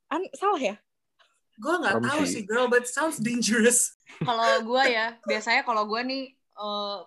An 0.10 0.26
salah 0.34 0.58
ya? 0.58 0.76
Gue 1.62 1.76
nggak 1.78 2.02
tahu 2.02 2.22
sih. 2.26 2.42
girl, 2.42 2.66
but 2.66 2.90
sounds 2.90 3.22
dangerous. 3.22 3.94
Kalau 4.28 4.66
gue 4.66 4.84
ya, 4.90 5.18
biasanya 5.24 5.62
kalau 5.62 5.86
gue 5.88 6.02
nih 6.04 6.24
eh, 6.36 7.00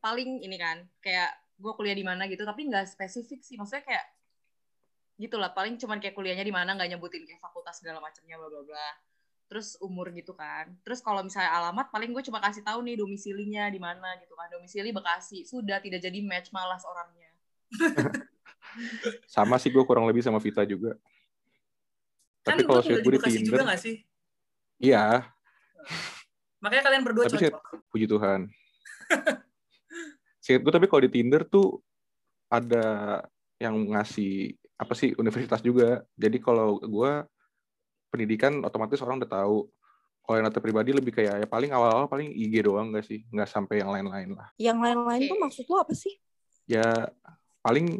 paling 0.00 0.42
ini 0.42 0.56
kan, 0.56 0.84
kayak 1.00 1.32
gue 1.56 1.72
kuliah 1.78 1.96
di 1.96 2.04
mana 2.04 2.26
gitu, 2.26 2.42
tapi 2.42 2.66
nggak 2.66 2.88
spesifik 2.88 3.40
sih. 3.44 3.54
Maksudnya 3.60 3.84
kayak 3.84 4.04
gitu 5.20 5.36
lah, 5.38 5.54
paling 5.54 5.78
cuman 5.78 6.00
kayak 6.02 6.16
kuliahnya 6.16 6.44
di 6.44 6.50
mana, 6.50 6.74
nggak 6.74 6.92
nyebutin 6.92 7.24
kayak 7.24 7.38
fakultas 7.38 7.78
segala 7.78 8.02
macamnya, 8.02 8.36
bla 8.36 8.48
bla 8.48 8.62
bla. 8.64 8.88
Terus 9.48 9.76
umur 9.84 10.08
gitu 10.16 10.32
kan. 10.32 10.72
Terus 10.82 11.04
kalau 11.04 11.20
misalnya 11.22 11.52
alamat, 11.52 11.92
paling 11.92 12.10
gue 12.10 12.24
cuma 12.24 12.40
kasih 12.40 12.64
tahu 12.64 12.80
nih 12.84 12.96
domisilinya 12.96 13.68
di 13.68 13.80
mana 13.80 14.16
gitu 14.18 14.32
kan. 14.32 14.48
Domisili 14.48 14.90
Bekasi. 14.90 15.44
Sudah 15.44 15.78
tidak 15.84 16.00
jadi 16.00 16.18
match, 16.24 16.48
malas 16.50 16.82
orangnya. 16.88 17.30
Sama 19.36 19.60
sih 19.60 19.68
gue 19.68 19.84
kurang 19.84 20.08
lebih 20.08 20.24
sama 20.24 20.40
Vita 20.40 20.64
juga. 20.64 20.96
Kan 22.42 22.52
Tapi 22.52 22.60
gue 22.60 22.68
kalau 22.68 22.82
di 22.82 22.94
gue 22.96 23.02
di 23.06 23.18
Bekasi 23.18 23.38
Tinder, 23.38 23.50
juga 23.54 23.62
nggak 23.64 23.80
sih? 23.80 23.96
iya, 24.76 25.04
Makanya 26.58 26.82
kalian 26.82 27.02
berdua 27.02 27.24
Tapi 27.26 27.38
sih- 27.38 27.50
cocok. 27.50 27.62
puji 27.88 28.06
Tuhan. 28.06 28.40
Sweet 30.42 30.58
gue 30.58 30.72
tapi 30.72 30.86
kalau 30.86 31.02
di 31.02 31.10
Tinder 31.10 31.42
tuh 31.42 31.78
ada 32.46 33.18
yang 33.58 33.78
ngasih 33.88 34.54
apa 34.74 34.92
sih 34.92 35.14
universitas 35.14 35.62
juga. 35.62 36.02
Jadi 36.14 36.38
kalau 36.38 36.78
gue 36.78 37.12
pendidikan 38.08 38.58
otomatis 38.60 38.98
orang 39.00 39.22
udah 39.22 39.30
tahu. 39.30 39.70
Kalau 40.22 40.36
yang 40.38 40.46
data 40.46 40.62
pribadi 40.62 40.94
lebih 40.94 41.10
kayak 41.10 41.42
ya 41.42 41.48
paling 41.50 41.70
awal-awal 41.70 42.06
paling 42.06 42.30
IG 42.30 42.62
doang 42.62 42.94
gak 42.94 43.02
sih, 43.02 43.26
nggak 43.26 43.46
sampai 43.46 43.82
yang 43.82 43.90
lain-lain 43.90 44.34
lah. 44.34 44.50
Yang 44.54 44.78
lain-lain 44.78 45.20
tuh 45.26 45.38
maksud 45.38 45.64
lu 45.66 45.76
apa 45.78 45.94
sih? 45.94 46.14
ya 46.62 47.10
paling 47.58 47.98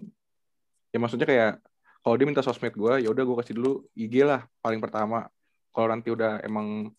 ya 0.94 0.98
maksudnya 1.02 1.26
kayak 1.26 1.59
kalau 2.02 2.14
dia 2.18 2.26
minta 2.26 2.42
sosmed 2.42 2.74
gue 2.74 3.06
ya 3.06 3.08
udah 3.14 3.22
gue 3.22 3.36
kasih 3.38 3.54
dulu 3.54 3.72
IG 3.94 4.26
lah 4.26 4.42
paling 4.58 4.82
pertama. 4.82 5.30
Kalau 5.72 5.88
nanti 5.88 6.10
udah 6.12 6.42
emang 6.42 6.90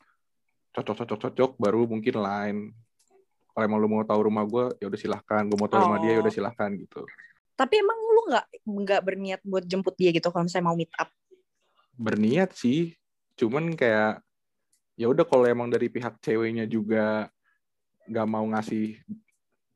cocok 0.74 1.06
cocok 1.06 1.20
cocok 1.30 1.52
baru 1.60 1.86
mungkin 1.86 2.16
lain. 2.18 2.58
Kalau 3.54 3.64
emang 3.68 3.78
lu 3.84 3.92
mau 3.92 4.02
tahu 4.02 4.32
rumah 4.32 4.48
gue 4.48 4.80
ya 4.82 4.88
udah 4.88 5.00
silahkan. 5.00 5.44
Gue 5.46 5.60
mau 5.60 5.70
tahu 5.70 5.92
rumah 5.92 6.00
dia 6.02 6.18
ya 6.18 6.20
Oh. 6.20 6.24
udah 6.26 6.34
silahkan 6.34 6.72
gitu. 6.74 7.04
Tapi 7.54 7.74
emang 7.84 8.00
lu 8.00 8.22
nggak 8.32 8.46
nggak 8.66 9.02
berniat 9.06 9.42
buat 9.46 9.62
jemput 9.68 9.94
dia 9.94 10.10
gitu 10.10 10.32
kalau 10.34 10.48
misalnya 10.48 10.72
mau 10.72 10.78
meet 10.80 10.90
up? 10.98 11.12
berniat 11.94 12.58
sih. 12.58 12.98
Cuman 13.38 13.78
kayak 13.78 14.26
ya 14.98 15.06
udah 15.10 15.26
kalau 15.26 15.46
emang 15.46 15.70
dari 15.70 15.90
pihak 15.90 16.18
ceweknya 16.22 16.66
juga 16.66 17.30
nggak 18.10 18.28
mau 18.30 18.46
ngasih 18.50 18.98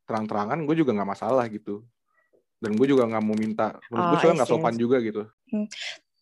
terang-terangan 0.07 0.63
gue 0.63 0.75
juga 0.77 0.93
nggak 0.93 1.09
masalah 1.09 1.45
gitu 1.51 1.83
dan 2.57 2.71
gue 2.73 2.87
juga 2.89 3.05
nggak 3.05 3.23
mau 3.23 3.37
minta 3.37 3.77
menurut 3.89 4.05
gue 4.09 4.17
Oh, 4.17 4.21
soalnya 4.21 4.37
nggak 4.43 4.49
sopan 4.49 4.75
juga 4.75 4.97
gitu 5.01 5.23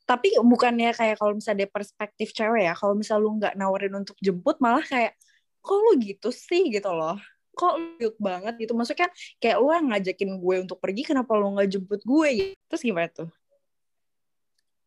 Tapi 0.06 0.38
bukannya 0.38 0.94
kayak 0.94 1.18
kalau 1.18 1.34
misalnya 1.34 1.66
dari 1.66 1.72
perspektif 1.74 2.30
cewek 2.30 2.70
ya, 2.70 2.78
kalau 2.78 2.94
misalnya 2.94 3.26
lu 3.26 3.32
nggak 3.42 3.54
nawarin 3.58 3.94
untuk 3.98 4.14
jemput 4.22 4.62
malah 4.62 4.86
kayak 4.86 5.18
kok 5.66 5.78
lu 5.82 5.98
gitu 5.98 6.30
sih 6.30 6.70
gitu 6.70 6.94
loh. 6.94 7.18
Kok 7.58 7.74
lu 7.98 8.14
banget 8.22 8.54
gitu. 8.62 8.78
Maksudnya 8.78 9.10
kan 9.10 9.12
kayak 9.42 9.58
lu 9.58 9.74
yang 9.74 9.90
ngajakin 9.90 10.32
gue 10.38 10.56
untuk 10.62 10.78
pergi 10.78 11.10
kenapa 11.10 11.34
lu 11.34 11.58
nggak 11.58 11.70
jemput 11.74 12.06
gue 12.06 12.28
gitu. 12.38 12.54
Terus 12.70 12.82
gimana 12.86 13.10
tuh? 13.10 13.30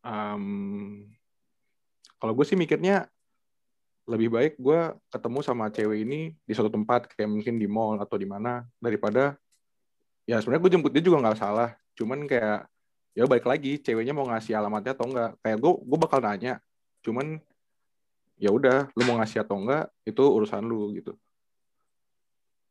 Em, 0.07 0.45
kalau 2.23 2.33
gue 2.39 2.47
sih 2.47 2.55
mikirnya 2.55 3.11
lebih 4.07 4.33
baik 4.33 4.55
gue 4.57 4.81
ketemu 5.11 5.39
sama 5.43 5.67
cewek 5.69 5.99
ini 6.07 6.33
di 6.47 6.53
suatu 6.55 6.73
tempat 6.73 7.11
kayak 7.13 7.29
mungkin 7.29 7.59
di 7.59 7.67
mall 7.67 7.99
atau 7.99 8.15
di 8.15 8.25
mana 8.25 8.63
daripada 8.79 9.35
ya 10.29 10.45
sebenarnya 10.45 10.63
gue 10.69 10.73
jemput 10.77 10.93
dia 10.93 11.01
juga 11.01 11.25
nggak 11.25 11.41
salah 11.41 11.73
cuman 11.97 12.29
kayak 12.29 12.69
ya 13.17 13.25
balik 13.25 13.49
lagi 13.49 13.81
ceweknya 13.81 14.13
mau 14.13 14.29
ngasih 14.29 14.53
alamatnya 14.61 14.93
atau 14.93 15.09
enggak 15.09 15.31
kayak 15.41 15.57
gue 15.57 15.73
gue 15.73 15.99
bakal 15.99 16.21
nanya 16.21 16.61
cuman 17.01 17.41
ya 18.37 18.53
udah 18.53 18.93
lu 18.93 19.03
mau 19.09 19.17
ngasih 19.17 19.41
atau 19.41 19.57
enggak 19.57 19.89
itu 20.05 20.21
urusan 20.21 20.69
lu 20.69 20.93
gitu 20.93 21.17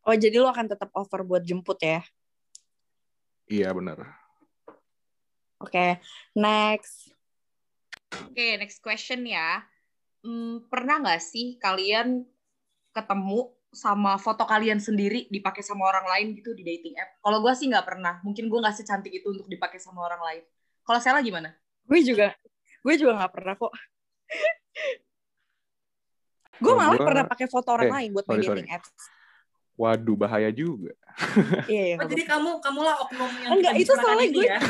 Oh 0.07 0.15
jadi 0.15 0.39
lu 0.39 0.47
akan 0.47 0.71
tetap 0.71 0.87
offer 0.95 1.19
buat 1.19 1.43
jemput 1.43 1.83
ya? 1.83 1.99
iya 3.51 3.75
benar 3.75 4.07
Oke, 5.57 5.97
next. 6.37 7.09
Oke, 8.29 8.61
next 8.61 8.77
question 8.77 9.25
ya. 9.25 9.65
Hmm, 10.21 10.61
pernah 10.69 11.01
nggak 11.01 11.17
sih 11.17 11.57
kalian 11.57 12.21
ketemu 12.93 13.56
sama 13.69 14.15
foto 14.17 14.47
kalian 14.47 14.79
sendiri 14.79 15.27
dipakai 15.27 15.59
sama 15.61 15.85
orang 15.85 16.07
lain 16.07 16.27
gitu 16.33 16.55
di 16.55 16.63
dating 16.63 16.95
app? 16.97 17.19
Kalau 17.19 17.43
gue 17.43 17.53
sih 17.53 17.67
nggak 17.67 17.85
pernah. 17.85 18.19
Mungkin 18.23 18.47
gue 18.47 18.59
nggak 18.59 18.75
secantik 18.75 19.11
itu 19.11 19.27
untuk 19.29 19.45
dipakai 19.45 19.77
sama 19.77 20.03
orang 20.03 20.21
lain. 20.23 20.43
Kalau 20.81 20.99
Sela 20.99 21.19
gimana? 21.19 21.51
Gue 21.83 21.99
juga, 22.01 22.31
gue 22.81 22.93
juga 22.95 23.11
nggak 23.19 23.31
pernah 23.35 23.53
kok. 23.55 23.71
gue 26.57 26.73
malah 26.73 26.97
gua- 26.97 27.05
pernah 27.05 27.23
pakai 27.29 27.47
foto 27.47 27.69
orang 27.69 27.89
eh, 27.89 27.93
lain 27.93 28.09
buat 28.17 28.25
main 28.25 28.33
sorry, 28.33 28.45
sorry. 28.49 28.59
dating 28.65 28.73
apps. 28.73 28.89
waduh 29.77 30.17
bahaya 30.17 30.49
juga 30.49 30.89
Iya, 31.69 31.83
iya. 31.93 31.95
Oh, 32.01 32.09
jadi 32.09 32.23
kamu 32.25 32.49
kamu 32.65 32.79
lah 32.81 32.95
oknum 33.05 33.29
yang 33.45 33.51
Enggak, 33.53 33.73
itu 33.77 33.93
ini 33.93 34.27
gue- 34.33 34.49
ya. 34.49 34.57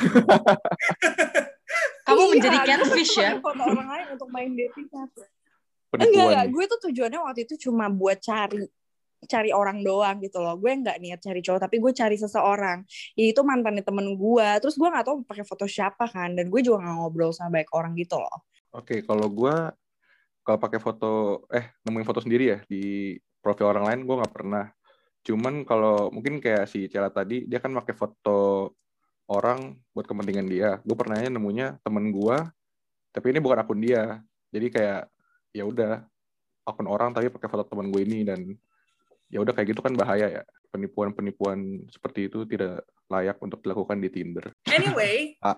Kamu 2.08 2.24
Iya, 2.24 2.32
menjadi 2.32 2.58
catfish 2.64 3.16
ya? 3.20 3.30
foto 3.40 3.64
orang 3.68 3.88
lain 3.88 4.06
untuk 4.16 4.28
main 4.32 4.52
dating 4.56 4.88
apps. 4.96 5.28
Enggak, 5.92 6.24
enggak. 6.28 6.46
Gue 6.56 6.64
tuh 6.68 6.80
tujuannya 6.88 7.20
waktu 7.20 7.44
itu 7.44 7.68
cuma 7.68 7.92
buat 7.92 8.16
cari 8.20 8.64
cari 9.28 9.52
orang 9.52 9.84
doang 9.84 10.18
gitu 10.24 10.40
loh. 10.40 10.56
Gue 10.58 10.74
nggak 10.74 10.98
niat 11.04 11.20
cari 11.22 11.44
cowok, 11.44 11.60
tapi 11.68 11.78
gue 11.84 11.92
cari 11.92 12.16
seseorang. 12.16 12.88
Yaitu 13.20 13.44
mantannya 13.44 13.84
temen 13.84 14.16
gue. 14.16 14.48
Terus 14.64 14.80
gue 14.80 14.88
nggak 14.88 15.06
tahu 15.06 15.16
pakai 15.28 15.44
foto 15.44 15.68
siapa 15.68 16.08
kan. 16.08 16.34
Dan 16.34 16.48
gue 16.48 16.62
juga 16.64 16.82
nggak 16.82 16.96
ngobrol 16.98 17.32
sama 17.36 17.60
banyak 17.60 17.72
orang 17.76 17.92
gitu 18.00 18.18
loh. 18.18 18.48
Oke, 18.74 19.04
kalau 19.04 19.28
gue 19.30 19.56
kalau 20.48 20.60
pakai 20.64 20.80
foto 20.80 21.44
eh 21.52 21.76
nemuin 21.84 22.08
foto 22.08 22.24
sendiri 22.24 22.56
ya 22.56 22.60
di 22.72 23.20
profil 23.44 23.68
orang 23.68 23.84
lain 23.92 24.00
gue 24.08 24.16
nggak 24.24 24.34
pernah. 24.34 24.66
Cuman 25.28 25.68
kalau 25.68 26.08
mungkin 26.08 26.40
kayak 26.40 26.72
si 26.72 26.88
Cela 26.88 27.12
tadi 27.12 27.44
dia 27.44 27.60
kan 27.60 27.76
pakai 27.76 27.92
foto 27.92 28.72
orang 29.28 29.76
buat 29.92 30.08
kepentingan 30.08 30.48
dia. 30.48 30.80
Gue 30.88 30.96
pernahnya 30.96 31.28
nemunya 31.28 31.84
temen 31.84 32.16
gue, 32.16 32.38
tapi 33.12 33.36
ini 33.36 33.40
bukan 33.44 33.60
akun 33.60 33.80
dia. 33.84 34.24
Jadi 34.56 34.68
kayak 34.72 35.12
ya 35.52 35.64
udah 35.68 36.08
akun 36.68 36.88
orang 36.88 37.16
tapi 37.16 37.32
pakai 37.32 37.48
foto 37.48 37.64
temen 37.68 37.92
gue 37.92 38.02
ini 38.04 38.28
dan 38.28 38.44
ya 39.28 39.44
udah 39.44 39.54
kayak 39.56 39.76
gitu 39.76 39.82
kan 39.84 39.94
bahaya 39.96 40.42
ya. 40.42 40.44
Penipuan-penipuan 40.68 41.88
seperti 41.88 42.28
itu 42.28 42.44
tidak 42.44 42.84
layak 43.08 43.40
untuk 43.40 43.64
dilakukan 43.64 43.98
di 44.04 44.10
Tinder. 44.12 44.52
Anyway, 44.68 45.36
Ah. 45.48 45.58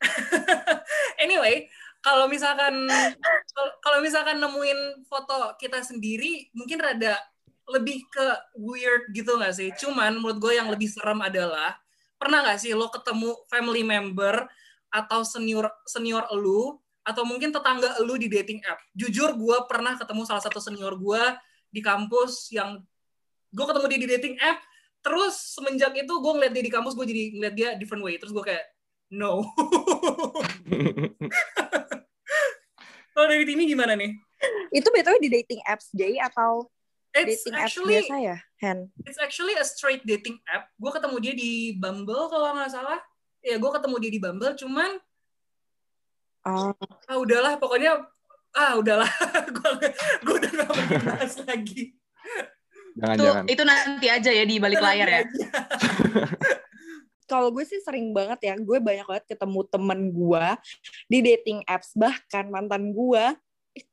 anyway, 1.24 1.68
kalau 2.00 2.24
misalkan 2.24 2.88
kalau- 3.84 4.00
misalkan 4.00 4.40
nemuin 4.40 5.04
foto 5.04 5.52
kita 5.60 5.84
sendiri, 5.84 6.48
mungkin 6.56 6.80
rada 6.80 7.20
lebih 7.68 8.08
ke 8.08 8.26
weird 8.56 9.12
gitu 9.12 9.36
nggak 9.36 9.54
sih? 9.54 9.68
Cuman 9.76 10.16
menurut 10.18 10.40
gue 10.40 10.52
yang 10.56 10.72
lebih 10.72 10.88
serem 10.88 11.20
adalah 11.20 11.76
pernah 12.16 12.42
nggak 12.44 12.58
sih 12.60 12.72
lo 12.72 12.88
ketemu 12.88 13.36
family 13.52 13.84
member 13.84 14.48
atau 14.90 15.22
senior 15.22 15.70
senior 15.86 16.26
lu 16.34 16.80
atau 17.04 17.22
mungkin 17.28 17.52
tetangga 17.52 18.00
lu 18.02 18.16
di 18.16 18.26
dating 18.32 18.64
app? 18.64 18.80
Jujur 18.96 19.36
gue 19.36 19.56
pernah 19.68 19.94
ketemu 20.00 20.24
salah 20.24 20.42
satu 20.42 20.58
senior 20.58 20.96
gue 20.96 21.22
di 21.70 21.78
kampus 21.84 22.50
yang 22.50 22.82
gue 23.50 23.64
ketemu 23.66 23.86
dia 23.90 24.00
di 24.00 24.08
dating 24.08 24.34
app. 24.40 24.58
Terus 25.00 25.34
semenjak 25.56 25.96
itu 25.96 26.12
gue 26.12 26.32
ngeliat 26.36 26.52
dia 26.52 26.64
di 26.64 26.72
kampus, 26.72 26.92
gue 26.92 27.06
jadi 27.08 27.22
ngeliat 27.36 27.54
dia 27.56 27.68
different 27.80 28.04
way. 28.04 28.20
Terus 28.20 28.32
gue 28.36 28.44
kayak, 28.44 28.64
no. 29.12 29.42
Kalau 33.16 33.26
dari 33.26 33.44
Timi 33.44 33.66
gimana 33.68 33.96
nih? 33.98 34.16
Itu 34.72 34.88
btw 34.88 35.20
di 35.20 35.28
dating 35.28 35.60
apps 35.68 35.92
gay 35.92 36.16
atau 36.16 36.70
It's 37.10 37.42
dating 37.42 37.58
apps 37.58 37.64
actually 37.74 37.94
biasa 38.06 38.16
ya, 38.22 38.36
Hen? 38.62 38.78
it's 39.02 39.18
actually 39.18 39.58
a 39.58 39.66
straight 39.66 40.06
dating 40.06 40.38
app. 40.46 40.70
Gue 40.78 40.94
ketemu 40.94 41.16
dia 41.18 41.34
di 41.34 41.74
Bumble 41.74 42.30
kalau 42.30 42.54
nggak 42.54 42.70
salah. 42.70 43.02
Ya 43.42 43.58
gue 43.58 43.70
ketemu 43.74 43.96
dia 43.98 44.10
di 44.14 44.20
Bumble, 44.22 44.54
cuman 44.54 44.90
Oh, 46.40 46.72
ah 47.04 47.18
udahlah 47.20 47.60
pokoknya 47.60 48.00
ah 48.56 48.72
udahlah 48.80 49.10
gue 49.60 49.70
gue 50.24 50.34
udah 50.40 50.50
gak 50.56 50.68
mau 50.72 50.84
bahas 51.04 51.36
lagi. 51.44 51.92
Jangan 52.98 53.16
itu 53.16 53.26
jangan. 53.26 53.44
itu 53.46 53.62
nanti 53.62 54.06
aja 54.10 54.30
ya 54.30 54.44
di 54.46 54.56
balik 54.58 54.82
layar 54.82 55.08
ya. 55.08 55.20
Kalau 57.30 57.54
gue 57.54 57.62
sih 57.62 57.78
sering 57.78 58.10
banget 58.10 58.50
ya, 58.50 58.54
gue 58.58 58.78
banyak 58.82 59.06
banget 59.06 59.24
ketemu 59.30 59.62
temen 59.70 60.00
gue 60.10 60.46
di 61.06 61.18
dating 61.22 61.62
apps. 61.62 61.94
Bahkan 61.94 62.50
mantan 62.50 62.90
gue 62.90 63.24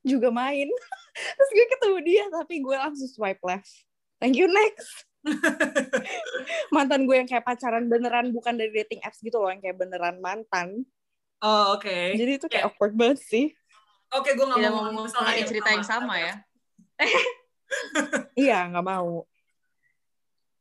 juga 0.02 0.34
main. 0.34 0.66
Terus 1.38 1.50
gue 1.54 1.66
ketemu 1.78 1.98
dia, 2.02 2.26
tapi 2.34 2.66
gue 2.66 2.74
langsung 2.74 3.06
swipe 3.06 3.38
left. 3.46 3.70
Thank 4.18 4.42
you, 4.42 4.50
next. 4.50 5.06
mantan 6.76 7.06
gue 7.06 7.14
yang 7.14 7.30
kayak 7.30 7.46
pacaran 7.46 7.86
beneran, 7.86 8.34
bukan 8.34 8.58
dari 8.58 8.74
dating 8.74 9.06
apps 9.06 9.22
gitu 9.22 9.38
loh, 9.38 9.54
yang 9.54 9.62
kayak 9.62 9.78
beneran 9.78 10.18
mantan. 10.18 10.90
Oh, 11.38 11.78
oke. 11.78 12.18
Jadi 12.18 12.42
itu 12.42 12.50
kayak 12.50 12.74
awkward 12.74 12.98
banget 12.98 13.22
sih. 13.22 13.54
Oke, 14.18 14.34
gue 14.34 14.46
nggak 14.50 14.58
Tidak 14.58 14.74
mau 14.74 14.90
ngomongin 14.90 15.14
masalah 15.14 15.46
cerita 15.46 15.70
yang 15.70 15.86
sama 15.86 16.18
ya. 16.18 16.34
Iya, 18.38 18.70
nggak 18.72 18.86
mau. 18.86 19.26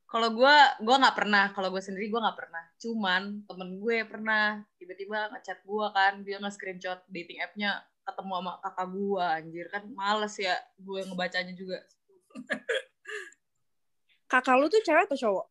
Kalau 0.07 0.29
gue, 0.33 0.57
gue 0.81 0.97
nggak 0.97 1.16
pernah. 1.19 1.45
Kalau 1.53 1.69
gue 1.75 1.83
sendiri 1.83 2.09
gue 2.09 2.21
nggak 2.23 2.38
pernah. 2.38 2.64
Cuman 2.79 3.23
temen 3.45 3.69
gue 3.83 3.97
pernah 4.07 4.62
tiba-tiba 4.79 5.29
ngechat 5.35 5.61
gue 5.66 5.87
kan, 5.92 6.12
dia 6.23 6.38
nge-screenshot 6.40 7.03
dating 7.11 7.42
app-nya 7.42 7.83
ketemu 8.07 8.33
sama 8.38 8.53
kakak 8.62 8.88
gue, 8.95 9.27
anjir 9.27 9.66
kan 9.66 9.83
males 9.92 10.35
ya 10.38 10.55
gue 10.79 11.01
ngebacanya 11.11 11.55
juga. 11.59 11.83
Kakak 14.31 14.55
lu 14.59 14.66
tuh 14.71 14.79
cewek 14.83 15.11
atau 15.11 15.19
cowok? 15.19 15.47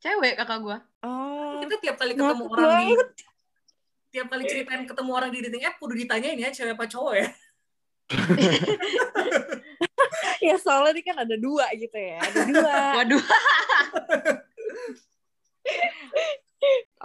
Cewek 0.00 0.34
kakak 0.40 0.58
gue. 0.64 0.76
Oh, 1.04 1.60
Kita 1.60 1.76
tiap 1.84 1.96
kali 2.00 2.16
ketemu 2.16 2.44
orang 2.48 2.64
di 2.64 2.96
banget. 2.96 3.08
tiap 4.12 4.26
kali 4.28 4.44
ceritain 4.44 4.84
ketemu 4.84 5.10
orang 5.12 5.30
di 5.32 5.38
dating 5.40 5.64
app 5.64 5.76
kudu 5.80 5.96
ditanyain 5.96 6.36
ya 6.36 6.48
cewek 6.52 6.74
apa 6.76 6.84
cowok 6.88 7.14
ya. 7.16 7.28
Ya 10.46 10.56
soalnya 10.58 10.92
ini 10.98 11.02
kan 11.06 11.16
ada 11.22 11.36
dua 11.38 11.66
gitu 11.76 11.96
ya. 11.96 12.18
Ada 12.20 12.40
dua. 12.48 12.74
Waduh. 13.00 13.24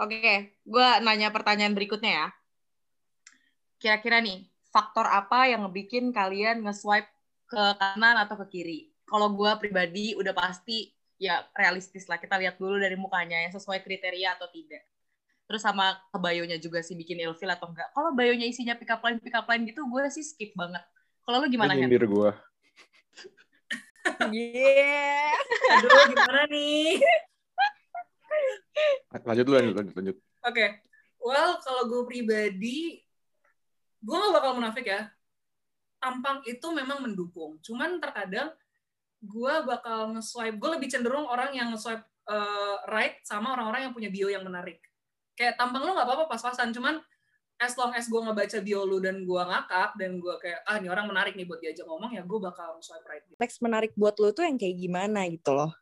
Oke, 0.02 0.54
gue 0.62 0.88
nanya 1.02 1.34
pertanyaan 1.34 1.74
berikutnya 1.74 2.12
ya. 2.14 2.26
Kira-kira 3.78 4.22
nih, 4.22 4.46
faktor 4.70 5.06
apa 5.06 5.50
yang 5.50 5.66
ngebikin 5.66 6.14
kalian 6.14 6.62
nge-swipe 6.62 7.10
ke 7.50 7.62
kanan 7.78 8.16
atau 8.22 8.38
ke 8.44 8.46
kiri? 8.58 8.80
Kalau 9.08 9.32
gue 9.34 9.50
pribadi 9.58 10.14
udah 10.14 10.34
pasti 10.34 10.94
ya 11.18 11.42
realistis 11.58 12.06
lah. 12.06 12.22
Kita 12.22 12.38
lihat 12.38 12.58
dulu 12.62 12.78
dari 12.78 12.94
mukanya 12.94 13.42
yang 13.42 13.52
sesuai 13.54 13.82
kriteria 13.82 14.38
atau 14.38 14.46
tidak. 14.54 14.86
Terus 15.48 15.64
sama 15.64 15.96
ke 16.12 16.18
bio-nya 16.20 16.60
juga 16.60 16.84
sih 16.84 16.94
bikin 16.94 17.18
ilfil 17.24 17.48
atau 17.48 17.72
enggak. 17.72 17.88
Kalau 17.96 18.12
bio-nya 18.12 18.46
isinya 18.46 18.76
pick 18.76 18.92
up 18.92 19.00
line, 19.02 19.18
pick 19.18 19.34
up 19.34 19.48
line 19.48 19.64
gitu, 19.64 19.82
gue 19.88 20.04
sih 20.12 20.22
skip 20.22 20.52
banget. 20.54 20.84
Kalau 21.24 21.44
lu 21.44 21.48
gimana, 21.48 21.72
Lu 21.72 21.80
Hen? 21.80 21.88
nyindir 21.88 22.04
gue. 22.04 22.30
Yeah. 24.32 25.34
Aduh, 25.78 26.00
gimana 26.12 26.42
nih? 26.48 27.00
Lanjut 29.24 29.44
dulu, 29.44 29.56
lanjut, 29.58 29.74
lanjut, 29.76 29.94
lanjut. 29.98 30.16
Oke, 30.46 30.64
well 31.20 31.58
kalau 31.60 31.82
gue 31.90 32.02
pribadi, 32.06 33.02
gue 33.98 34.16
gak 34.16 34.34
bakal 34.34 34.56
munafik 34.56 34.86
ya. 34.86 35.10
Tampang 35.98 36.46
itu 36.46 36.66
memang 36.70 37.02
mendukung. 37.02 37.58
Cuman 37.60 37.98
terkadang 37.98 38.54
gue 39.18 39.54
bakal 39.66 40.14
nge-swipe, 40.14 40.56
gue 40.56 40.70
lebih 40.78 40.88
cenderung 40.88 41.26
orang 41.26 41.50
yang 41.50 41.74
nge-swipe 41.74 42.06
eh, 42.30 42.76
right 42.86 43.18
sama 43.26 43.58
orang-orang 43.58 43.90
yang 43.90 43.94
punya 43.94 44.10
bio 44.14 44.30
yang 44.30 44.46
menarik. 44.46 44.78
Kayak 45.34 45.58
tampang 45.58 45.82
lo 45.82 45.98
gak 45.98 46.06
apa-apa 46.06 46.30
pas-pasan, 46.30 46.70
cuman 46.70 47.02
as 47.58 47.74
long 47.74 47.90
as 47.94 48.06
gue 48.06 48.20
ngebaca 48.22 48.58
bio 48.62 48.86
lu 48.86 49.02
dan 49.02 49.26
gue 49.26 49.42
ngakak, 49.42 49.98
dan 49.98 50.22
gue 50.22 50.34
kayak, 50.38 50.62
ah 50.62 50.78
ini 50.78 50.86
orang 50.86 51.10
menarik 51.10 51.34
nih 51.34 51.42
buat 51.42 51.58
diajak 51.58 51.86
ngomong, 51.90 52.14
ya 52.14 52.22
gue 52.22 52.38
bakal 52.38 52.78
nge-swipe 52.78 53.06
right. 53.06 53.26
Teks 53.34 53.58
menarik 53.58 53.92
buat 53.98 54.14
lu 54.22 54.30
tuh 54.30 54.46
yang 54.46 54.54
kayak 54.54 54.78
gimana 54.78 55.26
gitu 55.26 55.52
loh. 55.54 55.74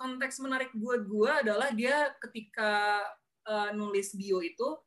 konteks 0.00 0.40
menarik 0.40 0.72
buat 0.72 1.04
gue 1.04 1.30
adalah 1.44 1.68
dia 1.76 2.08
ketika 2.24 3.04
uh, 3.44 3.68
nulis 3.76 4.16
bio 4.16 4.40
itu 4.40 4.80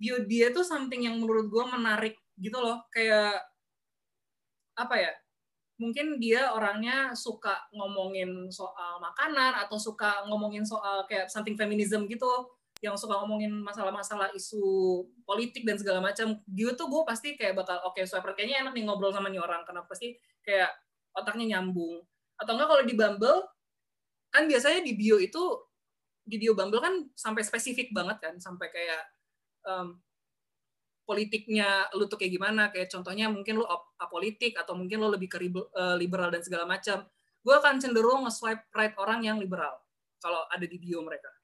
bio 0.00 0.24
dia 0.24 0.48
tuh 0.56 0.64
something 0.64 1.04
yang 1.04 1.20
menurut 1.20 1.52
gue 1.52 1.64
menarik 1.68 2.16
gitu 2.40 2.58
loh 2.58 2.80
kayak 2.88 3.38
apa 4.74 4.94
ya 4.96 5.12
mungkin 5.78 6.18
dia 6.18 6.50
orangnya 6.54 7.14
suka 7.14 7.54
ngomongin 7.76 8.50
soal 8.50 8.98
makanan 9.04 9.58
atau 9.66 9.78
suka 9.78 10.26
ngomongin 10.26 10.64
soal 10.66 11.06
kayak 11.06 11.30
something 11.30 11.54
feminism 11.54 12.06
gitu 12.10 12.30
yang 12.84 13.00
suka 13.00 13.16
ngomongin 13.16 13.64
masalah-masalah 13.64 14.28
isu 14.36 14.60
politik 15.24 15.64
dan 15.64 15.80
segala 15.80 16.04
macam 16.04 16.36
dia 16.44 16.76
tuh 16.76 16.92
gue 16.92 17.02
pasti 17.08 17.32
kayak 17.32 17.56
bakal 17.56 17.80
oke 17.80 17.96
okay, 17.96 18.04
swiper 18.04 18.36
kayaknya 18.36 18.60
enak 18.60 18.76
nih 18.76 18.84
ngobrol 18.84 19.08
sama 19.08 19.32
nih 19.32 19.40
orang 19.40 19.64
karena 19.64 19.80
pasti 19.88 20.20
kayak 20.44 20.68
otaknya 21.16 21.56
nyambung. 21.56 22.04
Atau 22.36 22.52
enggak 22.52 22.68
kalau 22.68 22.84
di 22.84 22.92
Bumble 22.92 23.40
kan 24.28 24.44
biasanya 24.44 24.84
di 24.84 24.92
bio 24.92 25.16
itu 25.16 25.42
di 26.28 26.36
bio 26.36 26.52
Bumble 26.52 26.84
kan 26.84 26.94
sampai 27.16 27.40
spesifik 27.40 27.88
banget 27.96 28.20
kan 28.20 28.34
sampai 28.36 28.68
kayak 28.68 29.02
um, 29.64 29.96
politiknya 31.08 31.88
lu 31.96 32.04
tuh 32.04 32.20
kayak 32.20 32.32
gimana 32.36 32.68
kayak 32.68 32.92
contohnya 32.92 33.32
mungkin 33.32 33.60
lu 33.60 33.66
ap- 33.68 33.96
apolitik 34.00 34.56
atau 34.60 34.76
mungkin 34.76 35.00
lu 35.00 35.08
lebih 35.12 35.28
ke 35.32 35.40
eh, 35.40 35.96
liberal 35.96 36.28
dan 36.28 36.44
segala 36.44 36.68
macam. 36.68 37.04
Gue 37.44 37.54
akan 37.60 37.76
cenderung 37.80 38.24
nge-swipe 38.28 38.72
right 38.72 38.96
orang 39.00 39.24
yang 39.24 39.36
liberal 39.36 39.76
kalau 40.20 40.44
ada 40.48 40.64
di 40.64 40.80
bio 40.80 41.04
mereka. 41.04 41.28
gitu 41.28 41.43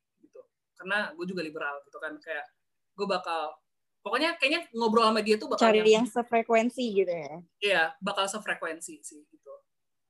karena 0.81 1.13
gue 1.13 1.27
juga 1.29 1.45
liberal 1.45 1.85
gitu 1.85 2.01
kan 2.01 2.17
kayak 2.17 2.49
gue 2.97 3.05
bakal 3.05 3.53
pokoknya 4.01 4.41
kayaknya 4.41 4.65
ngobrol 4.73 5.05
sama 5.05 5.21
dia 5.21 5.37
tuh 5.37 5.53
bakal 5.53 5.69
Cari 5.69 5.85
nyambung. 5.85 5.93
yang 5.93 6.07
sefrekuensi 6.09 6.85
gitu 7.05 7.13
ya. 7.13 7.35
Iya, 7.61 7.83
bakal 8.01 8.25
sefrekuensi 8.33 9.05
sih 9.05 9.21
gitu. 9.29 9.53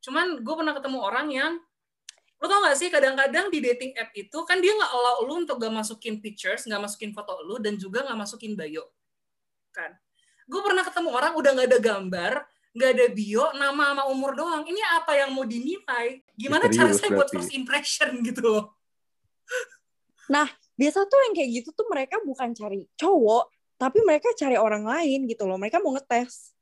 Cuman 0.07 0.39
gue 0.47 0.55
pernah 0.55 0.75
ketemu 0.79 0.99
orang 1.03 1.27
yang 1.35 1.53
lo 2.41 2.47
tau 2.49 2.65
gak 2.65 2.79
sih 2.79 2.89
kadang-kadang 2.89 3.53
di 3.53 3.61
dating 3.61 3.93
app 4.01 4.15
itu 4.17 4.39
kan 4.49 4.65
dia 4.65 4.73
nggak 4.73 4.89
allow 4.89 5.29
lu 5.29 5.45
untuk 5.45 5.61
gak 5.61 5.75
masukin 5.75 6.25
pictures, 6.25 6.65
nggak 6.65 6.81
masukin 6.81 7.13
foto 7.13 7.37
lu 7.45 7.61
dan 7.61 7.77
juga 7.77 8.01
nggak 8.07 8.17
masukin 8.17 8.57
bio, 8.57 8.89
kan? 9.75 9.93
Gue 10.49 10.63
pernah 10.65 10.87
ketemu 10.87 11.09
orang 11.13 11.33
udah 11.37 11.51
nggak 11.53 11.69
ada 11.69 11.81
gambar, 11.85 12.33
nggak 12.73 12.91
ada 12.97 13.07
bio, 13.13 13.45
nama 13.59 13.93
sama 13.93 14.03
umur 14.09 14.33
doang. 14.39 14.63
Ini 14.65 14.81
apa 15.03 15.21
yang 15.21 15.37
mau 15.37 15.45
dinilai? 15.45 16.25
Gimana 16.33 16.71
cara 16.73 16.89
Misterius 16.89 16.99
saya 17.03 17.11
buat 17.13 17.29
berarti. 17.29 17.37
first 17.37 17.53
impression 17.53 18.11
gitu? 18.25 18.73
Biasa 20.81 21.05
tuh 21.05 21.21
yang 21.29 21.35
kayak 21.37 21.51
gitu 21.61 21.69
tuh 21.77 21.85
mereka 21.93 22.17
bukan 22.25 22.57
cari 22.57 22.89
cowok, 22.97 23.53
tapi 23.77 24.01
mereka 24.01 24.33
cari 24.33 24.57
orang 24.57 24.89
lain 24.89 25.29
gitu 25.29 25.45
loh. 25.45 25.61
Mereka 25.61 25.77
mau 25.85 25.93
ngetes. 25.93 26.57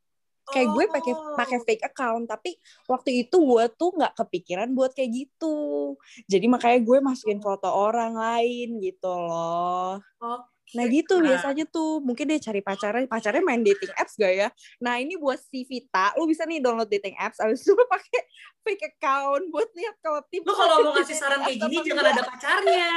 Kayak 0.49 0.69
gue 0.75 0.85
pakai 0.89 1.13
Oh. 1.13 1.37
pakai 1.37 1.59
fake 1.61 1.85
account, 1.87 2.25
tapi 2.25 2.57
waktu 2.89 3.23
itu 3.23 3.37
gue 3.37 3.65
tuh 3.77 3.93
nggak 3.95 4.17
kepikiran 4.17 4.73
buat 4.73 4.97
kayak 4.97 5.13
gitu. 5.13 5.95
Jadi 6.25 6.49
makanya 6.49 6.81
gue 6.81 6.99
masukin 6.99 7.39
foto 7.39 7.69
orang 7.69 8.17
lain 8.17 8.81
gitu 8.81 9.13
loh. 9.13 10.01
Oke. 10.19 10.73
Nah 10.73 10.85
gitu 10.89 11.21
Nah. 11.21 11.33
biasanya 11.33 11.65
tuh 11.69 12.01
mungkin 12.01 12.29
dia 12.29 12.41
cari 12.41 12.61
pacarnya, 12.61 13.05
pacarnya 13.09 13.41
main 13.41 13.61
dating 13.61 13.93
apps 13.93 14.17
gak 14.17 14.33
ya? 14.33 14.49
Nah 14.81 14.97
ini 14.97 15.17
buat 15.17 15.37
si 15.37 15.65
Vita, 15.65 16.13
lu 16.17 16.25
bisa 16.25 16.45
nih 16.45 16.61
download 16.61 16.89
dating 16.89 17.17
apps, 17.17 17.41
abis 17.41 17.65
itu 17.65 17.73
lu 17.73 17.85
pakai 17.89 18.21
fake 18.65 18.85
account 18.97 19.49
buat 19.49 19.69
lihat 19.73 19.97
kalau 20.01 20.21
tim 20.29 20.45
Lo 20.45 20.53
kalau 20.53 20.77
mau 20.81 20.93
ngasih 20.97 21.17
saran 21.17 21.41
kayak 21.45 21.57
gini 21.61 21.77
jangan 21.89 22.05
ada 22.09 22.23
pacarnya. 22.25 22.93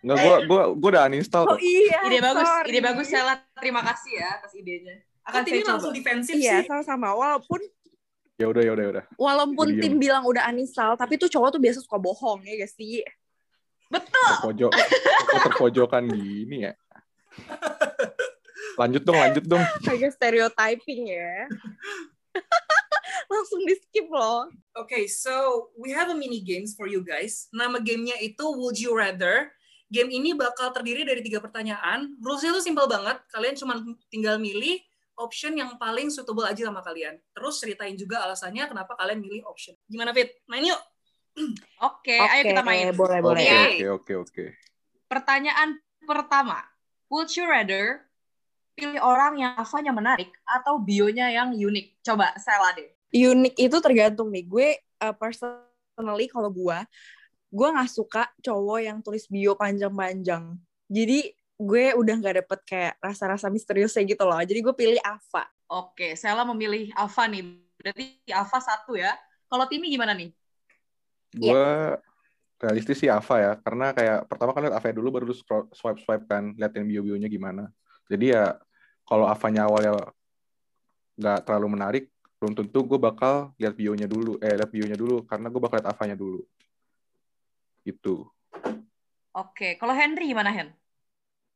Enggak, 0.00 0.16
gua 0.20 0.36
gua 0.44 0.62
gua 0.72 0.88
udah 0.90 1.02
uninstall 1.06 1.44
Oh 1.46 1.56
iya, 1.56 1.98
Ide 2.04 2.20
bagus, 2.20 2.44
sorry. 2.44 2.68
ide 2.68 2.80
bagus 2.80 3.06
Sela. 3.08 3.34
Terima 3.54 3.80
kasih 3.82 4.12
ya 4.14 4.28
atas 4.36 4.52
idenya. 4.52 4.94
Akan 5.22 5.32
Kan 5.34 5.42
saya 5.42 5.50
ini 5.50 5.60
coba. 5.60 5.70
langsung 5.72 5.92
defensif 5.92 6.34
Iya 6.34 6.54
sih. 6.60 6.68
sama-sama. 6.68 7.08
Walaupun 7.12 7.60
Ya 8.34 8.46
udah, 8.46 8.60
ya 8.60 8.72
udah, 8.72 8.82
ya 8.82 8.90
udah. 8.92 9.04
walaupun 9.14 9.66
Diem. 9.70 9.80
tim 9.80 9.94
bilang 9.96 10.22
udah 10.22 10.42
uninstall, 10.46 10.94
tapi 10.94 11.14
tuh 11.14 11.28
cowok 11.28 11.54
tuh 11.54 11.62
biasa 11.62 11.78
suka 11.80 11.96
bohong 11.96 12.42
ya 12.42 12.58
guys 12.58 12.74
sih. 12.74 13.00
Betul. 13.86 14.30
Terpojok, 14.42 14.72
terpojokan 15.38 16.02
gini 16.10 16.66
ya. 16.66 16.72
Lanjut 18.74 19.00
dong, 19.00 19.14
lanjut 19.14 19.44
dong. 19.44 19.62
Agak 19.86 20.10
stereotyping 20.12 21.06
ya. 21.08 21.46
Langsung 23.34 23.66
di 23.66 23.74
skip 23.74 24.06
loh. 24.06 24.46
Okay, 24.78 25.10
so 25.10 25.68
we 25.74 25.90
have 25.90 26.06
a 26.06 26.16
mini 26.16 26.38
games 26.38 26.78
for 26.78 26.86
you 26.86 27.02
guys. 27.02 27.50
Nama 27.50 27.82
gamenya 27.82 28.14
itu 28.22 28.46
Would 28.46 28.78
You 28.78 28.94
Rather. 28.94 29.50
Game 29.90 30.10
ini 30.10 30.34
bakal 30.34 30.70
terdiri 30.70 31.02
dari 31.02 31.22
tiga 31.22 31.42
pertanyaan. 31.42 32.14
Rulesnya 32.22 32.54
tuh 32.54 32.62
simple 32.62 32.86
banget. 32.86 33.18
Kalian 33.30 33.54
cuma 33.58 33.82
tinggal 34.10 34.38
milih 34.38 34.78
option 35.18 35.54
yang 35.54 35.78
paling 35.78 36.10
suitable 36.10 36.46
aja 36.46 36.66
sama 36.66 36.82
kalian. 36.82 37.18
Terus 37.34 37.54
ceritain 37.62 37.94
juga 37.94 38.22
alasannya 38.26 38.66
kenapa 38.66 38.98
kalian 38.98 39.22
milih 39.22 39.46
option. 39.46 39.74
Gimana, 39.86 40.10
Fit? 40.14 40.30
Main 40.50 40.70
yuk. 40.70 40.82
Oke, 41.90 42.14
ayo 42.14 42.42
kita 42.46 42.62
main. 42.62 42.94
Boleh, 42.94 43.18
Oke, 43.18 43.26
boleh. 43.26 43.42
Oke. 43.42 43.58
oke, 43.58 43.86
oke, 43.90 44.12
oke. 44.30 44.44
Pertanyaan 45.10 45.78
pertama. 46.06 46.62
Would 47.10 47.30
you 47.34 47.46
rather 47.46 48.06
pilih 48.74 48.98
orang 49.02 49.38
yang 49.38 49.52
avanya 49.54 49.90
menarik 49.94 50.30
atau 50.46 50.78
bionya 50.78 51.30
yang 51.30 51.54
unik? 51.54 52.02
Coba 52.06 52.34
Sela 52.38 52.74
deh. 52.74 52.93
Unik 53.14 53.54
itu 53.54 53.76
tergantung 53.78 54.28
nih. 54.34 54.44
Gue 54.44 54.68
uh, 54.98 55.14
personally 55.14 56.26
kalau 56.26 56.50
gue, 56.50 56.78
gue 57.54 57.68
nggak 57.70 57.90
suka 57.90 58.26
cowok 58.42 58.78
yang 58.82 58.98
tulis 58.98 59.30
bio 59.30 59.54
panjang-panjang. 59.54 60.58
Jadi 60.90 61.30
gue 61.54 61.84
udah 61.94 62.14
nggak 62.18 62.36
dapet 62.42 62.60
kayak 62.66 62.94
rasa-rasa 62.98 63.46
misteriusnya 63.46 64.02
gitu 64.02 64.26
loh. 64.26 64.42
Jadi 64.42 64.58
gue 64.58 64.74
pilih 64.74 64.98
Ava. 65.06 65.46
Oke, 65.70 66.18
Sela 66.18 66.42
memilih 66.42 66.90
Alfa 66.98 67.30
nih. 67.30 67.62
Berarti 67.78 68.04
Alfa 68.34 68.58
satu 68.58 68.98
ya. 68.98 69.14
Kalau 69.46 69.70
Timi 69.70 69.86
gimana 69.86 70.10
nih? 70.10 70.34
gue 71.34 71.66
realistis 72.62 73.02
sih 73.02 73.10
Ava 73.10 73.36
ya 73.42 73.52
karena 73.60 73.90
kayak 73.90 74.18
pertama 74.30 74.54
kan 74.54 74.62
lihat 74.64 74.76
Ava 74.78 74.94
dulu 74.94 75.08
baru 75.10 75.34
swipe 75.74 76.00
swipe 76.00 76.24
kan 76.30 76.54
liatin 76.54 76.86
bio 76.86 77.02
bionya 77.02 77.26
gimana 77.26 77.68
jadi 78.06 78.26
ya 78.30 78.44
kalau 79.04 79.28
Avanya 79.28 79.68
awalnya 79.68 80.00
nggak 81.18 81.38
terlalu 81.44 81.68
menarik 81.76 82.04
belum 82.44 82.52
tentu 82.52 82.84
gue 82.84 83.00
bakal 83.00 83.56
lihat 83.56 83.72
bionya 83.72 84.04
dulu 84.04 84.36
eh 84.44 84.52
lihat 84.52 84.68
bionya 84.68 85.00
dulu 85.00 85.24
karena 85.24 85.48
gue 85.48 85.60
bakal 85.64 85.80
lihat 85.80 85.88
Avanya 85.96 86.12
dulu 86.12 86.44
itu 87.88 88.28
Oke, 89.34 89.74
kalau 89.82 89.90
Henry 89.90 90.30
gimana 90.30 90.54
Hen? 90.54 90.70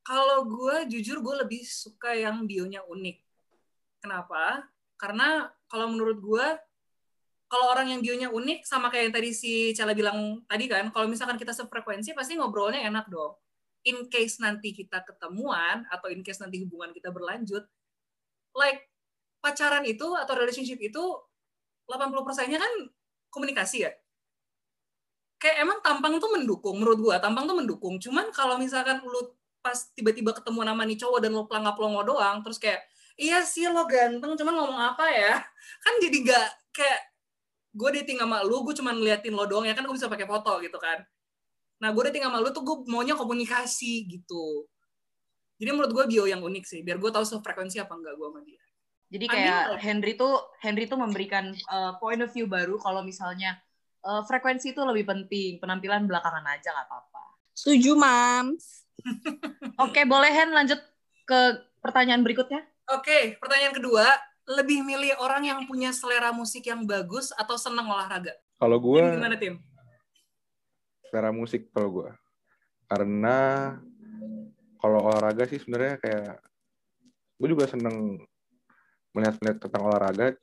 Kalau 0.03 0.43
gue 0.51 0.91
jujur 0.91 1.23
gue 1.23 1.35
lebih 1.47 1.63
suka 1.63 2.11
yang 2.11 2.43
bionya 2.43 2.83
unik. 2.83 3.23
Kenapa? 4.03 4.67
Karena 4.99 5.47
kalau 5.71 5.95
menurut 5.95 6.19
gue, 6.19 6.47
kalau 7.47 7.71
orang 7.71 7.95
yang 7.95 8.03
bionya 8.03 8.35
unik 8.35 8.67
sama 8.67 8.91
kayak 8.91 9.05
yang 9.09 9.15
tadi 9.15 9.31
si 9.31 9.71
Cala 9.79 9.95
bilang 9.95 10.43
tadi 10.51 10.67
kan, 10.67 10.91
kalau 10.91 11.07
misalkan 11.07 11.39
kita 11.39 11.55
sefrekuensi 11.55 12.19
pasti 12.19 12.35
ngobrolnya 12.35 12.83
enak 12.83 13.07
dong. 13.07 13.39
In 13.87 14.11
case 14.11 14.43
nanti 14.43 14.75
kita 14.75 15.07
ketemuan 15.07 15.87
atau 15.87 16.11
in 16.11 16.27
case 16.27 16.43
nanti 16.43 16.67
hubungan 16.67 16.91
kita 16.91 17.15
berlanjut, 17.15 17.63
like 18.59 18.91
pacaran 19.39 19.85
itu 19.87 20.07
atau 20.15 20.35
relationship 20.35 20.79
itu 20.83 21.03
80%-nya 21.89 22.59
kan 22.61 22.73
komunikasi 23.33 23.89
ya? 23.89 23.93
Kayak 25.39 25.57
emang 25.65 25.79
tampang 25.81 26.19
tuh 26.19 26.31
mendukung 26.35 26.83
menurut 26.83 26.99
gua 26.99 27.17
tampang 27.23 27.47
tuh 27.47 27.57
mendukung. 27.57 27.95
Cuman 28.03 28.35
kalau 28.35 28.59
misalkan 28.59 28.99
lu 29.07 29.39
pas 29.63 29.79
tiba-tiba 29.95 30.35
ketemu 30.35 30.67
nama 30.67 30.83
nih 30.87 30.99
cowok 30.99 31.19
dan 31.23 31.31
lo 31.35 31.47
pelangap 31.47 31.75
pelongo 31.75 32.03
doang 32.07 32.43
terus 32.47 32.63
kayak 32.63 32.79
iya 33.19 33.43
sih 33.43 33.67
lo 33.67 33.87
ganteng 33.87 34.35
cuman 34.35 34.55
ngomong 34.55 34.81
apa 34.95 35.07
ya? 35.11 35.35
Kan 35.85 35.95
jadi 36.03 36.17
gak 36.27 36.49
kayak 36.75 37.01
gue 37.75 37.91
dating 38.03 38.19
sama 38.23 38.43
lu 38.43 38.67
gue 38.67 38.75
cuman 38.75 38.95
ngeliatin 38.99 39.35
lo 39.35 39.45
doang 39.47 39.67
ya 39.67 39.75
kan 39.77 39.87
gue 39.87 39.95
bisa 39.95 40.11
pakai 40.11 40.27
foto 40.27 40.59
gitu 40.63 40.79
kan. 40.83 40.99
Nah 41.79 41.95
gue 41.95 42.03
dating 42.11 42.27
sama 42.27 42.43
lu 42.43 42.51
tuh 42.51 42.65
gue 42.67 42.77
maunya 42.91 43.15
komunikasi 43.15 44.09
gitu. 44.11 44.67
Jadi 45.59 45.71
menurut 45.75 45.91
gue 45.95 46.05
bio 46.11 46.25
yang 46.27 46.43
unik 46.43 46.65
sih 46.67 46.81
biar 46.83 46.99
gue 46.99 47.11
tahu 47.11 47.23
sefrekuensi 47.23 47.79
apa 47.83 47.95
enggak 47.95 48.15
gue 48.19 48.27
sama 48.27 48.41
dia 48.43 48.68
Jadi 49.09 49.25
kayak 49.25 49.81
Henry 49.81 50.21
tuh 50.21 50.37
Henry 50.61 50.85
tuh 50.85 51.01
memberikan 51.01 51.57
uh, 51.73 51.97
point 51.97 52.21
of 52.21 52.29
view 52.29 52.45
baru 52.45 52.77
kalau 52.77 53.01
misalnya 53.01 53.57
uh, 54.05 54.21
frekuensi 54.29 54.77
itu 54.77 54.81
lebih 54.85 55.09
penting, 55.09 55.57
penampilan 55.57 56.05
belakangan 56.05 56.45
aja 56.45 56.77
nggak 56.77 56.87
apa-apa. 56.93 57.23
Setuju, 57.57 57.97
Mams. 57.97 58.85
Oke, 59.85 60.05
boleh 60.05 60.29
Hen 60.29 60.53
lanjut 60.53 60.79
ke 61.25 61.41
pertanyaan 61.81 62.21
berikutnya? 62.21 62.61
Oke, 62.93 63.41
pertanyaan 63.41 63.73
kedua, 63.73 64.05
lebih 64.45 64.85
milih 64.85 65.17
orang 65.25 65.49
yang 65.49 65.61
punya 65.65 65.89
selera 65.97 66.29
musik 66.37 66.69
yang 66.69 66.85
bagus 66.85 67.33
atau 67.33 67.57
senang 67.57 67.89
olahraga? 67.89 68.37
kalau 68.59 68.79
gue 68.83 69.01
Tim 69.01 69.15
gimana 69.15 69.37
tim? 69.39 69.55
selera 71.09 71.31
musik 71.33 71.71
kalau 71.73 71.89
gue 72.03 72.11
karena 72.91 73.37
kalau 74.83 75.09
olahraga 75.09 75.47
sih 75.49 75.63
sebenarnya 75.63 75.97
kayak 76.03 76.37
gue 77.39 77.49
juga 77.49 77.65
seneng 77.71 78.21
melihat-melihat 79.17 79.59
tentang 79.69 79.83
olahraga 79.89 80.37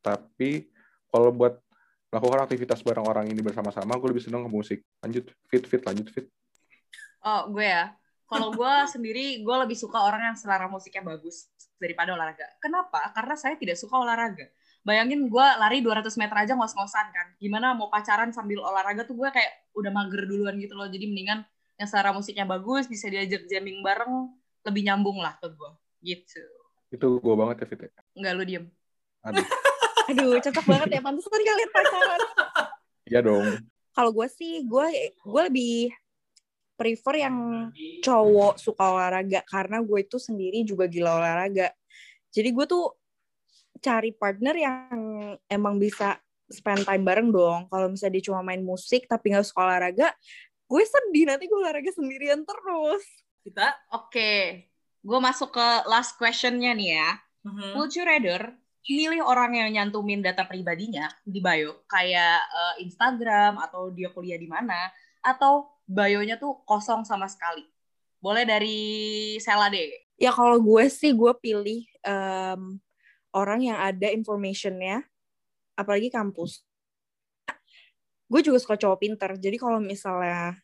tapi 0.00 0.70
kalau 1.08 1.32
buat 1.34 1.60
melakukan 2.08 2.40
aktivitas 2.48 2.80
bareng 2.80 3.04
orang 3.04 3.26
ini 3.28 3.40
bersama-sama 3.44 3.96
gue 4.00 4.08
lebih 4.12 4.24
seneng 4.24 4.44
ke 4.46 4.50
musik 4.50 4.78
lanjut 5.04 5.28
fit 5.48 5.64
fit 5.68 5.82
lanjut 5.84 6.08
fit 6.08 6.26
Oh, 7.24 7.50
gue 7.50 7.66
ya. 7.66 7.90
Kalau 8.28 8.52
gue 8.52 8.74
sendiri, 8.94 9.42
gue 9.42 9.56
lebih 9.64 9.76
suka 9.78 9.98
orang 10.04 10.32
yang 10.32 10.36
selera 10.38 10.68
musiknya 10.70 11.02
bagus 11.02 11.48
daripada 11.80 12.14
olahraga. 12.14 12.46
Kenapa? 12.62 13.10
Karena 13.14 13.34
saya 13.34 13.54
tidak 13.56 13.78
suka 13.78 13.98
olahraga. 13.98 14.46
Bayangin 14.86 15.26
gue 15.26 15.46
lari 15.58 15.82
200 15.82 16.06
meter 16.16 16.36
aja 16.36 16.52
ngos-ngosan 16.54 17.06
kan. 17.12 17.26
Gimana 17.36 17.74
mau 17.74 17.90
pacaran 17.90 18.30
sambil 18.30 18.62
olahraga 18.62 19.04
tuh 19.04 19.18
gue 19.18 19.28
kayak 19.28 19.72
udah 19.74 19.90
mager 19.90 20.24
duluan 20.24 20.56
gitu 20.60 20.78
loh. 20.78 20.86
Jadi 20.86 21.04
mendingan 21.08 21.44
yang 21.78 21.88
selera 21.88 22.10
musiknya 22.14 22.46
bagus, 22.46 22.86
bisa 22.88 23.06
diajak 23.10 23.46
jamming 23.46 23.84
bareng, 23.84 24.32
lebih 24.66 24.82
nyambung 24.86 25.18
lah 25.20 25.36
ke 25.38 25.48
gue. 25.50 25.70
Gitu. 26.02 26.57
Itu 26.88 27.06
gue 27.20 27.34
banget 27.36 27.56
ya 27.62 27.66
fit 27.68 27.80
ya. 27.84 27.90
Enggak, 28.16 28.32
lu 28.36 28.44
diem. 28.48 28.64
aduh 29.24 29.44
Aduh, 30.08 30.40
cocok 30.40 30.64
banget 30.64 30.88
ya. 30.96 31.00
Pantesan 31.04 31.40
kalian 31.44 31.70
pacaran. 31.70 32.20
iya 33.08 33.20
dong 33.20 33.44
Kalau 33.92 34.10
gue 34.14 34.28
sih, 34.30 34.64
gue 34.64 34.86
gue 35.12 35.42
lebih 35.52 35.92
prefer 36.78 37.26
yang 37.26 37.68
cowok 38.06 38.54
suka 38.62 38.94
olahraga 38.94 39.42
karena 39.42 39.82
gue 39.82 39.98
itu 40.06 40.16
sendiri 40.16 40.62
juga 40.62 40.86
gila 40.86 41.18
olahraga. 41.18 41.74
Jadi 42.30 42.48
gue 42.54 42.66
tuh 42.70 42.94
cari 43.82 44.14
partner 44.14 44.54
yang 44.54 44.78
emang 45.50 45.76
bisa 45.82 46.16
spend 46.48 46.86
time 46.86 47.02
bareng 47.04 47.28
dong. 47.34 47.66
Kalau 47.68 47.90
misalnya 47.90 48.22
dia 48.22 48.24
cuma 48.30 48.40
main 48.46 48.62
musik 48.62 49.10
tapi 49.10 49.34
nggak 49.34 49.44
suka 49.44 49.66
olahraga, 49.66 50.08
gue 50.70 50.82
sedih 50.86 51.26
nanti 51.28 51.50
gue 51.50 51.58
olahraga 51.58 51.90
sendirian 51.92 52.46
terus. 52.46 53.04
Kita? 53.42 53.74
Oke, 53.98 54.70
gue 55.02 55.18
masuk 55.18 55.54
ke 55.54 55.66
last 55.86 56.18
questionnya 56.18 56.74
nih 56.74 56.98
ya. 56.98 57.08
Mhm. 57.46 57.78
Would 57.78 57.94
you 57.94 58.04
rather 58.04 58.54
milih 58.88 59.20
orang 59.20 59.52
yang 59.52 59.68
nyantumin 59.68 60.24
data 60.24 60.48
pribadinya 60.48 61.12
di 61.22 61.44
bio, 61.44 61.84
kayak 61.86 62.40
eh, 62.40 62.74
Instagram 62.88 63.60
atau 63.60 63.92
dia 63.92 64.08
kuliah 64.10 64.40
di 64.40 64.48
mana, 64.48 64.88
atau 65.20 65.68
bio-nya 65.84 66.40
tuh 66.40 66.64
kosong 66.64 67.04
sama 67.04 67.28
sekali? 67.28 67.68
Boleh 68.18 68.48
dari 68.48 68.80
Sela 69.38 69.70
deh. 69.70 69.92
Ya 70.18 70.34
kalau 70.34 70.58
gue 70.58 70.90
sih 70.90 71.14
gue 71.14 71.30
pilih 71.38 71.86
em, 72.02 72.82
orang 73.30 73.60
yang 73.62 73.78
ada 73.78 74.10
informationnya, 74.10 75.06
apalagi 75.78 76.10
kampus. 76.10 76.66
Gue 78.26 78.40
juga 78.42 78.58
suka 78.58 78.74
cowok 78.74 78.98
pinter, 78.98 79.30
jadi 79.38 79.56
kalau 79.56 79.78
misalnya 79.78 80.58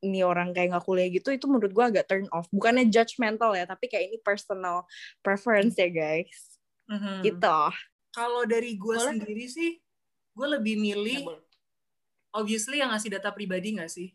ini 0.00 0.24
orang 0.24 0.56
kayak 0.56 0.72
nggak 0.76 0.84
kuliah 0.88 1.08
gitu, 1.12 1.28
itu 1.30 1.44
menurut 1.44 1.72
gue 1.72 1.84
agak 1.84 2.04
turn 2.08 2.26
off. 2.32 2.48
Bukannya 2.48 2.88
judgmental 2.88 3.52
ya, 3.52 3.68
tapi 3.68 3.88
kayak 3.88 4.12
ini 4.12 4.18
personal 4.20 4.88
preference 5.20 5.76
ya 5.76 5.88
guys. 5.92 6.56
Mhm. 6.88 7.20
Gitu. 7.22 7.58
Kalau 8.10 8.42
dari 8.44 8.74
gue 8.74 8.96
sendiri 8.96 9.46
sih, 9.46 9.78
gue 10.34 10.46
lebih 10.50 10.74
Ya, 10.74 10.82
milih 10.96 11.18
boleh. 11.22 11.42
obviously 12.32 12.80
yang 12.80 12.90
ngasih 12.90 13.10
data 13.12 13.30
pribadi 13.30 13.76
nggak 13.76 13.90
sih? 13.90 14.10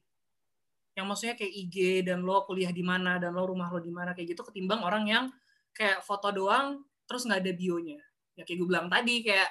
Yang 0.95 1.05
maksudnya 1.11 1.35
kayak 1.35 1.53
IG 1.53 1.75
dan 2.07 2.23
lo 2.23 2.43
kuliah 2.47 2.71
di 2.71 2.83
mana 2.83 3.19
dan 3.19 3.35
lo 3.35 3.43
rumah 3.45 3.67
lo 3.67 3.79
di 3.83 3.91
mana 3.91 4.15
kayak 4.15 4.35
gitu 4.35 4.41
ketimbang 4.47 4.79
orang 4.83 5.03
yang 5.05 5.25
kayak 5.75 5.99
foto 6.03 6.31
doang 6.31 6.81
terus 7.05 7.27
nggak 7.27 7.43
ada 7.43 7.51
bionya. 7.51 7.99
Ya 8.35 8.43
kayak 8.47 8.57
gue 8.63 8.67
bilang 8.67 8.87
tadi 8.87 9.21
kayak 9.23 9.49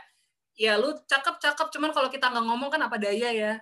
ya 0.56 0.80
lu 0.80 0.92
cakep-cakep 1.04 1.66
cuman 1.68 1.90
kalau 1.92 2.08
kita 2.08 2.32
nggak 2.32 2.44
ngomong 2.48 2.70
kan 2.72 2.80
apa 2.84 2.96
daya 2.96 3.28
ya. 3.32 3.52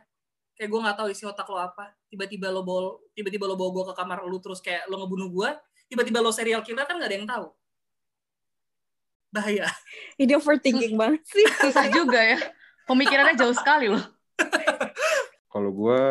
Kayak 0.63 0.79
gue 0.79 0.81
nggak 0.87 0.95
tahu 1.03 1.09
isi 1.11 1.27
otak 1.27 1.51
lo 1.51 1.59
apa. 1.59 1.91
Tiba-tiba 2.07 2.55
lo 2.55 2.63
bawa 2.63 3.03
tiba-tiba 3.19 3.51
lo 3.51 3.59
bawa 3.59 3.71
gue 3.75 3.85
ke 3.91 3.95
kamar 3.99 4.23
lo 4.23 4.39
terus 4.39 4.63
kayak 4.63 4.87
lo 4.87 5.03
ngebunuh 5.03 5.27
gue, 5.27 5.51
tiba-tiba 5.91 6.23
lo 6.23 6.31
serial 6.31 6.63
killer 6.63 6.87
kan 6.87 7.03
nggak 7.03 7.11
ada 7.11 7.17
yang 7.19 7.27
tahu. 7.27 7.47
Bahaya. 9.35 9.67
Ini 10.23 10.39
overthinking 10.39 10.95
banget 10.95 11.27
sih. 11.35 11.43
Susah 11.67 11.91
juga 11.91 12.23
ya. 12.23 12.39
Pemikirannya 12.87 13.35
jauh 13.35 13.59
sekali 13.59 13.91
loh. 13.91 14.07
kalau 15.51 15.75
gue 15.75 16.03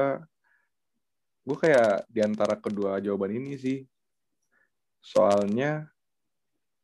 gue 1.48 1.58
kayak 1.64 2.04
di 2.12 2.20
antara 2.20 2.60
kedua 2.60 3.00
jawaban 3.00 3.40
ini 3.40 3.56
sih 3.56 3.88
soalnya 5.00 5.88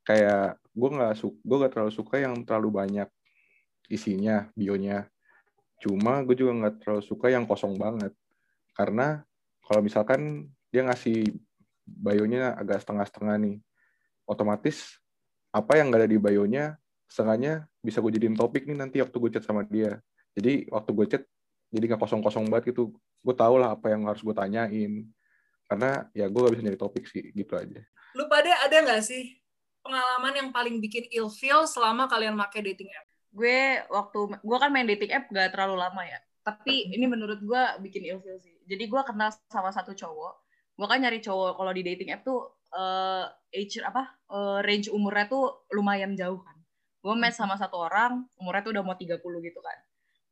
kayak 0.07 0.55
gue 0.71 0.89
nggak 0.95 1.13
su 1.19 1.35
gue 1.35 1.57
gak 1.59 1.75
terlalu 1.75 1.91
suka 1.91 2.15
yang 2.17 2.39
terlalu 2.47 2.71
banyak 2.71 3.09
isinya 3.91 4.47
bionya 4.55 5.05
cuma 5.77 6.25
gue 6.25 6.35
juga 6.37 6.51
nggak 6.57 6.73
terlalu 6.83 7.03
suka 7.05 7.29
yang 7.29 7.45
kosong 7.45 7.77
banget. 7.77 8.13
Karena 8.73 9.21
kalau 9.65 9.81
misalkan 9.81 10.51
dia 10.69 10.85
ngasih 10.85 11.33
bionya 11.87 12.53
agak 12.57 12.83
setengah-setengah 12.83 13.35
nih 13.39 13.57
otomatis 14.27 14.99
apa 15.55 15.79
yang 15.79 15.87
gak 15.89 16.03
ada 16.03 16.09
di 16.11 16.19
bionya 16.19 16.75
setengahnya 17.07 17.63
bisa 17.79 18.03
gue 18.03 18.11
jadiin 18.11 18.35
topik 18.35 18.67
nih 18.67 18.75
nanti 18.75 18.99
waktu 18.99 19.15
gue 19.15 19.31
chat 19.39 19.47
sama 19.47 19.63
dia. 19.63 20.03
Jadi 20.35 20.67
waktu 20.67 20.91
gue 20.91 21.05
chat 21.07 21.23
jadi 21.71 21.95
nggak 21.95 22.01
kosong-kosong 22.03 22.51
banget 22.51 22.75
gitu. 22.75 22.91
Gue 23.23 23.35
tau 23.35 23.55
lah 23.55 23.73
apa 23.79 23.95
yang 23.95 24.05
harus 24.05 24.19
gue 24.19 24.35
tanyain. 24.35 25.07
Karena 25.67 26.07
ya 26.11 26.27
gue 26.27 26.39
gak 26.43 26.53
bisa 26.53 26.63
nyari 26.67 26.79
topik 26.79 27.07
sih 27.07 27.31
gitu 27.31 27.55
aja. 27.55 27.79
Lu 28.13 28.27
pada 28.27 28.51
ada 28.67 28.75
nggak 28.75 29.01
sih 29.03 29.39
pengalaman 29.79 30.33
yang 30.35 30.49
paling 30.51 30.83
bikin 30.83 31.07
ilfeel 31.07 31.63
selama 31.63 32.11
kalian 32.11 32.35
pakai 32.35 32.59
dating 32.59 32.91
app? 32.91 33.06
Gue 33.37 33.85
waktu, 33.93 34.19
gue 34.41 34.57
kan 34.57 34.69
main 34.73 34.89
dating 34.89 35.13
app 35.13 35.29
gak 35.29 35.53
terlalu 35.53 35.77
lama 35.77 36.01
ya. 36.01 36.17
Tapi 36.41 36.89
ini 36.89 37.05
menurut 37.05 37.37
gue 37.37 37.63
bikin 37.85 38.09
ilfeel 38.09 38.41
sih. 38.41 38.57
Jadi 38.65 38.89
gue 38.89 39.01
kenal 39.05 39.29
sama 39.45 39.69
satu 39.69 39.93
cowok. 39.93 40.33
Gue 40.73 40.87
kan 40.89 40.97
nyari 40.97 41.21
cowok 41.21 41.53
kalau 41.53 41.69
di 41.69 41.85
dating 41.85 42.17
app 42.17 42.25
tuh 42.25 42.57
eh, 42.73 43.25
age 43.53 43.77
apa 43.85 44.17
eh, 44.33 44.59
range 44.65 44.89
umurnya 44.89 45.29
tuh 45.29 45.69
lumayan 45.69 46.17
jauh 46.17 46.41
kan. 46.41 46.57
Gue 47.05 47.13
match 47.13 47.37
sama 47.37 47.55
satu 47.61 47.77
orang, 47.77 48.25
umurnya 48.41 48.65
tuh 48.65 48.71
udah 48.73 48.83
mau 48.83 48.97
30 48.97 49.21
gitu 49.21 49.59
kan. 49.61 49.77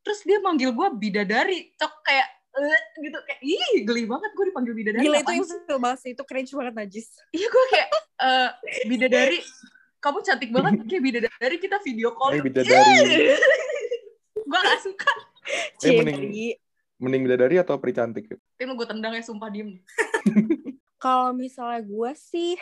Terus 0.01 0.20
dia 0.26 0.38
manggil 0.41 0.74
gue 0.74 0.88
bidadari, 0.97 1.78
cok 1.78 1.93
kayak 2.01 2.28
eh, 2.56 2.82
gitu 3.03 3.18
kayak 3.28 3.41
ih 3.43 3.84
geli 3.84 4.03
banget 4.08 4.32
gue 4.34 4.45
dipanggil 4.49 4.74
bidadari. 4.74 5.03
Gila 5.06 5.20
itu 5.22 5.32
yang 5.36 5.47
sih? 5.47 5.60
feel 5.68 5.80
banget 5.80 5.99
sih. 6.01 6.12
Itu 6.18 6.24
cringe 6.24 6.51
banget 6.56 6.74
najis. 6.74 7.08
Iya 7.36 7.47
gue 7.47 7.64
kayak 7.72 7.89
eh, 8.24 8.49
bidadari, 8.88 9.39
kamu 10.06 10.18
cantik 10.22 10.49
banget 10.53 10.72
kayak 10.89 11.03
bidadari 11.03 11.58
kita 11.58 11.78
video 11.82 12.14
call. 12.14 12.38
eh 12.38 12.45
bidadari 12.45 13.34
gue 14.45 14.60
gak 14.62 14.82
suka. 14.86 15.12
Eh, 15.82 15.97
mending-. 15.97 16.62
Mending 17.01 17.22
bidadari 17.26 17.58
atau 17.58 17.82
peri 17.82 17.97
cantik? 17.97 18.30
Tim 18.56 18.70
lu 18.70 18.78
gue 18.78 18.88
tendang 18.88 19.18
ya, 19.18 19.26
sumpah 19.26 19.49
diem. 19.49 19.82
Kalau 21.03 21.34
misalnya 21.34 21.82
gue 21.82 22.12
sih, 22.14 22.53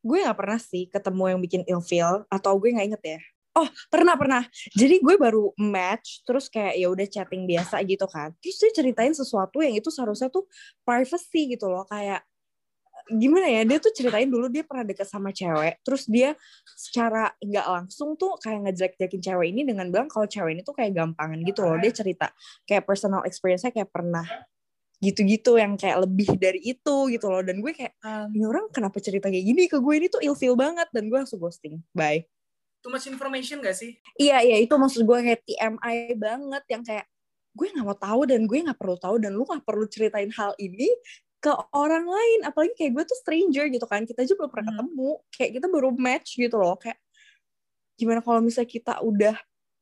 gue 0.00 0.18
nggak 0.22 0.38
pernah 0.38 0.60
sih 0.62 0.86
ketemu 0.86 1.36
yang 1.36 1.40
bikin 1.42 1.62
ilfeel 1.66 2.24
atau 2.30 2.54
gue 2.56 2.70
nggak 2.72 2.88
inget 2.94 3.02
ya. 3.18 3.20
Oh 3.58 3.66
pernah 3.90 4.14
pernah. 4.14 4.42
Jadi 4.72 5.02
gue 5.02 5.14
baru 5.18 5.50
match 5.58 6.22
terus 6.22 6.46
kayak 6.46 6.78
ya 6.78 6.86
udah 6.88 7.06
chatting 7.10 7.42
biasa 7.44 7.82
gitu 7.84 8.06
kan. 8.06 8.30
Terus 8.38 8.56
dia 8.62 8.70
ceritain 8.70 9.12
sesuatu 9.12 9.58
yang 9.60 9.74
itu 9.74 9.90
seharusnya 9.90 10.30
tuh 10.30 10.46
privacy 10.86 11.58
gitu 11.58 11.66
loh 11.66 11.82
kayak 11.90 12.22
gimana 13.08 13.48
ya 13.48 13.62
dia 13.64 13.78
tuh 13.80 13.92
ceritain 13.96 14.28
dulu 14.28 14.52
dia 14.52 14.62
pernah 14.62 14.84
deket 14.84 15.08
sama 15.08 15.32
cewek 15.32 15.80
terus 15.80 16.04
dia 16.04 16.36
secara 16.78 17.34
nggak 17.42 17.66
langsung 17.66 18.14
tuh 18.14 18.38
kayak 18.38 18.70
ngejelek-jelekin 18.70 19.22
cewek 19.22 19.48
ini 19.50 19.66
dengan 19.66 19.90
bilang 19.90 20.06
kalau 20.06 20.30
cewek 20.30 20.54
ini 20.54 20.62
tuh 20.62 20.76
kayak 20.76 20.94
gampangan 20.94 21.38
gitu 21.42 21.60
loh. 21.66 21.76
Dia 21.80 21.90
cerita 21.90 22.26
kayak 22.64 22.86
personal 22.86 23.26
experience-nya 23.26 23.74
kayak 23.74 23.90
pernah 23.90 24.24
gitu-gitu 24.98 25.58
yang 25.58 25.78
kayak 25.78 26.06
lebih 26.06 26.38
dari 26.38 26.62
itu 26.62 26.96
gitu 27.10 27.26
loh. 27.26 27.42
Dan 27.42 27.58
gue 27.58 27.72
kayak 27.74 27.94
Um, 27.98 28.30
ini 28.30 28.46
orang 28.46 28.70
kenapa 28.70 29.02
cerita 29.02 29.26
kayak 29.26 29.42
gini 29.42 29.66
ke 29.66 29.82
gue? 29.82 29.94
Ini 29.98 30.06
tuh 30.06 30.22
ilfeel 30.22 30.54
banget. 30.54 30.86
Dan 30.94 31.10
gue 31.10 31.18
langsung 31.18 31.42
ghosting. 31.42 31.82
Bye. 31.90 32.30
Too 32.78 32.94
much 32.94 33.10
information 33.10 33.58
gak 33.58 33.74
sih? 33.74 33.98
iya 34.22 34.38
iya 34.38 34.62
itu 34.62 34.70
maksud 34.70 35.02
gue 35.02 35.18
kayak 35.18 35.42
TMI 35.42 36.14
banget 36.14 36.64
yang 36.70 36.82
kayak 36.86 37.10
gue 37.58 37.66
nggak 37.74 37.86
mau 37.90 37.98
tahu 37.98 38.20
dan 38.30 38.46
gue 38.46 38.58
nggak 38.62 38.78
perlu 38.78 38.94
tahu 39.02 39.18
dan 39.18 39.34
lu 39.34 39.42
nggak 39.42 39.66
perlu 39.66 39.82
ceritain 39.90 40.30
hal 40.30 40.54
ini 40.62 40.86
ke 41.38 41.52
orang 41.70 42.02
lain 42.02 42.40
apalagi 42.42 42.74
kayak 42.74 42.98
gue 42.98 43.04
tuh 43.06 43.18
stranger 43.22 43.70
gitu 43.70 43.86
kan 43.86 44.02
kita 44.02 44.26
aja 44.26 44.34
belum 44.34 44.50
pernah 44.50 44.66
Hmm. 44.68 44.78
ketemu 44.82 45.10
kayak 45.30 45.50
kita 45.54 45.66
baru 45.70 45.90
match 45.94 46.28
gitu 46.34 46.56
loh 46.58 46.74
kayak 46.74 46.98
gimana 47.94 48.18
kalau 48.22 48.42
misalnya 48.42 48.70
kita 48.70 48.94
udah 49.02 49.36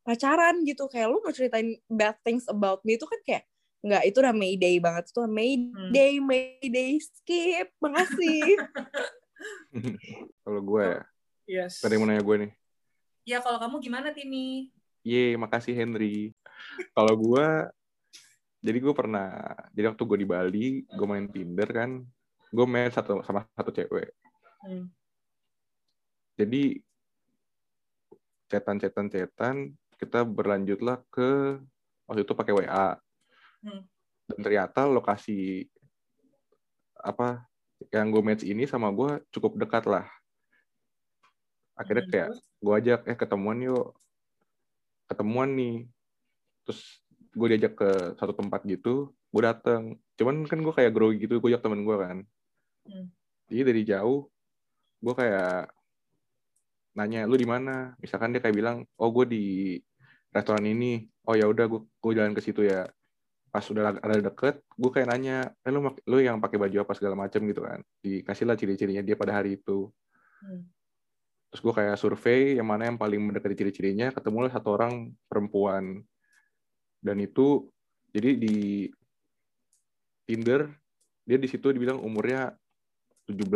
pacaran 0.04 0.61
gitu 0.62 0.84
kayak 0.86 1.09
lu 1.09 1.18
mau 1.20 1.32
ceritain 1.32 1.76
bad 1.88 2.16
things 2.22 2.44
about 2.46 2.84
me 2.84 2.94
itu 2.94 3.04
kan 3.04 3.20
kayak 3.24 3.44
nggak 3.80 4.02
itu 4.04 4.16
udah 4.18 4.34
mayday 4.34 4.76
banget 4.76 5.09
itu 5.09 5.18
udah 5.18 5.32
mayday 5.32 6.12
mayday 6.20 7.00
skip 7.00 7.68
makasih 7.80 8.57
Kalau 10.44 10.61
gue 10.62 10.84
ya, 10.84 11.00
Yes. 11.46 11.78
tadi 11.78 11.94
mau 11.94 12.09
nanya 12.09 12.24
gue 12.24 12.36
nih. 12.42 12.52
Ya 13.22 13.38
kalau 13.38 13.61
kamu 13.61 13.78
gimana 13.78 14.11
Tini? 14.11 14.72
Ye, 15.04 15.38
makasih 15.38 15.76
Henry. 15.76 16.34
Kalau 16.90 17.14
gue, 17.14 17.46
jadi 18.66 18.78
gue 18.82 18.94
pernah, 18.98 19.30
jadi 19.70 19.94
waktu 19.94 20.02
gue 20.02 20.18
di 20.18 20.26
Bali, 20.26 20.66
gue 20.82 21.06
main 21.06 21.30
Tinder 21.30 21.70
kan, 21.70 22.02
gue 22.50 22.66
main 22.66 22.90
satu 22.90 23.22
sama 23.22 23.46
satu 23.54 23.70
cewek. 23.70 24.10
Hmm. 24.66 24.90
Jadi 26.34 26.82
cetan-cetan 28.50 29.06
cetan 29.06 29.56
kita 30.02 30.26
berlanjutlah 30.26 30.98
ke 31.14 31.62
waktu 32.10 32.26
itu 32.26 32.34
pakai 32.34 32.52
WA. 32.58 32.98
Hmm. 33.62 33.86
Dan 34.26 34.38
ternyata 34.42 34.90
lokasi 34.90 35.70
apa 36.98 37.46
yang 37.94 38.10
gue 38.10 38.22
match 38.24 38.42
ini 38.42 38.66
sama 38.66 38.90
gue 38.90 39.22
cukup 39.30 39.62
dekat 39.62 39.86
lah. 39.86 40.10
Akhirnya 41.78 42.02
Hmm, 42.02 42.12
kayak 42.12 42.30
gue 42.34 42.74
ajak 42.82 43.00
eh 43.06 43.14
ketemuan 43.14 43.62
yuk 43.62 43.94
ketemuan 45.06 45.54
nih 45.54 45.86
terus 46.66 47.05
gue 47.37 47.47
diajak 47.53 47.76
ke 47.76 47.91
satu 48.16 48.32
tempat 48.32 48.64
gitu 48.64 49.12
gue 49.12 49.43
dateng. 49.45 50.01
Cuman 50.16 50.49
kan 50.49 50.59
gue 50.64 50.72
kayak 50.72 50.93
grogi 50.97 51.28
gitu 51.28 51.37
gue 51.37 51.51
ajak 51.53 51.62
temen 51.68 51.84
gue 51.84 51.97
kan. 52.01 52.18
Hmm. 52.87 53.11
jadi 53.51 53.62
dari 53.66 53.82
jauh 53.82 54.30
gue 55.03 55.14
kayak 55.14 55.68
nanya 56.97 57.28
lu 57.28 57.37
di 57.37 57.45
mana? 57.45 57.93
Misalkan 58.01 58.32
dia 58.32 58.41
kayak 58.41 58.57
bilang 58.57 58.76
oh 58.97 59.11
gue 59.12 59.26
di 59.28 59.45
restoran 60.32 60.64
ini. 60.64 61.05
Oh 61.28 61.37
ya 61.37 61.45
udah 61.45 61.68
gue 61.68 61.80
gue 61.84 62.12
jalan 62.16 62.32
ke 62.32 62.41
situ 62.41 62.64
ya. 62.64 62.89
Pas 63.53 63.64
udah 63.68 64.01
ada 64.01 64.16
deket 64.16 64.64
gue 64.64 64.91
kayak 64.91 65.09
nanya 65.12 65.53
eh, 65.61 65.70
lu 65.70 65.84
lu 66.09 66.16
yang 66.24 66.41
pakai 66.41 66.57
baju 66.57 66.89
apa 66.89 66.93
segala 66.97 67.14
macam 67.20 67.45
gitu 67.45 67.61
kan? 67.61 67.84
Dikasih 68.01 68.45
lah 68.49 68.57
ciri-cirinya 68.57 69.05
dia 69.05 69.16
pada 69.18 69.37
hari 69.37 69.61
itu. 69.61 69.93
Hmm. 70.37 70.68
terus 71.49 71.62
gue 71.64 71.72
kayak 71.72 71.97
survei 71.97 72.61
yang 72.61 72.68
mana 72.68 72.93
yang 72.93 73.01
paling 73.01 73.16
mendekati 73.16 73.57
ciri-cirinya 73.57 74.12
ketemulah 74.12 74.53
satu 74.53 74.76
orang 74.76 75.16
perempuan 75.24 76.05
dan 77.07 77.22
itu 77.22 77.70
jadi 78.11 78.34
di 78.34 78.90
Tinder 80.26 80.66
dia 81.22 81.38
di 81.38 81.46
situ 81.46 81.70
dibilang 81.70 82.02
umurnya 82.02 82.50
17 83.26 83.46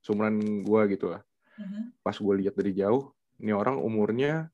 seumuran 0.00 0.64
gue 0.64 0.82
gitu 0.96 1.12
lah 1.12 1.20
Mhm. 1.58 2.00
pas 2.00 2.14
gue 2.14 2.34
lihat 2.38 2.54
dari 2.54 2.70
jauh 2.70 3.10
ini 3.36 3.50
orang 3.50 3.76
umurnya 3.76 4.46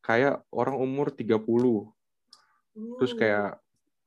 kayak 0.00 0.46
orang 0.48 0.78
umur 0.78 1.10
30 1.10 1.90
terus 3.02 3.12
Uh. 3.12 3.18
kayak 3.18 3.50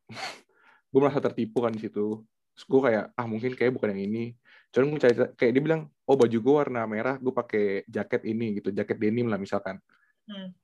gue 0.91 0.99
merasa 0.99 1.19
tertipu 1.19 1.59
kan 1.61 1.75
di 1.75 1.83
situ 1.83 2.23
terus 2.55 2.65
gue 2.65 2.81
kayak 2.87 3.05
ah 3.11 3.27
mungkin 3.27 3.51
kayak 3.53 3.75
bukan 3.75 3.91
yang 3.91 4.07
ini 4.07 4.23
cuman 4.71 4.95
gue 4.95 4.99
cari 5.03 5.15
kayak 5.35 5.51
dia 5.51 5.61
bilang 5.61 5.81
oh 6.07 6.15
baju 6.15 6.37
gue 6.39 6.53
warna 6.53 6.87
merah 6.87 7.19
gue 7.19 7.33
pakai 7.33 7.83
jaket 7.85 8.23
ini 8.23 8.63
gitu 8.63 8.71
jaket 8.71 8.97
denim 8.97 9.27
lah 9.27 9.37
misalkan 9.37 9.77
Hmm. 10.23 10.55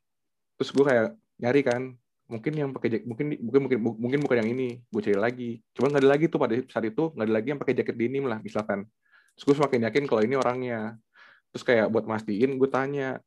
terus 0.56 0.72
gue 0.72 0.86
kayak 0.88 1.12
nyari 1.40 1.62
kan. 1.66 1.96
Mungkin 2.30 2.54
yang 2.54 2.70
pakai 2.70 3.02
mungkin 3.10 3.26
mungkin 3.42 3.62
mungkin 3.66 3.80
mungkin 3.98 4.20
bukan 4.22 4.38
yang 4.46 4.50
ini. 4.54 4.70
Gue 4.92 5.02
cari 5.02 5.18
lagi. 5.18 5.52
Cuman 5.74 5.96
nggak 5.96 6.04
ada 6.06 6.12
lagi 6.12 6.26
tuh 6.30 6.40
pada 6.40 6.54
saat 6.70 6.86
itu. 6.86 7.04
Nggak 7.16 7.26
ada 7.26 7.34
lagi 7.34 7.48
yang 7.50 7.60
pakai 7.60 7.74
jaket 7.80 7.96
denim 7.98 8.26
lah 8.30 8.38
misalkan. 8.44 8.86
Terus 9.34 9.44
gue 9.50 9.56
semakin 9.58 9.80
yakin 9.90 10.04
kalau 10.06 10.22
ini 10.22 10.36
orangnya. 10.38 11.00
Terus 11.50 11.64
kayak 11.66 11.88
buat 11.90 12.06
mastiin 12.06 12.62
gue 12.62 12.70
tanya 12.70 13.18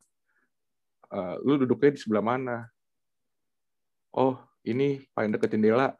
"Eh, 1.10 1.34
lu 1.42 1.58
duduknya 1.58 1.90
di 1.92 2.00
sebelah 2.00 2.22
mana? 2.22 2.70
Oh 4.14 4.38
ini 4.62 5.02
paling 5.16 5.34
deket 5.34 5.58
jendela. 5.58 5.96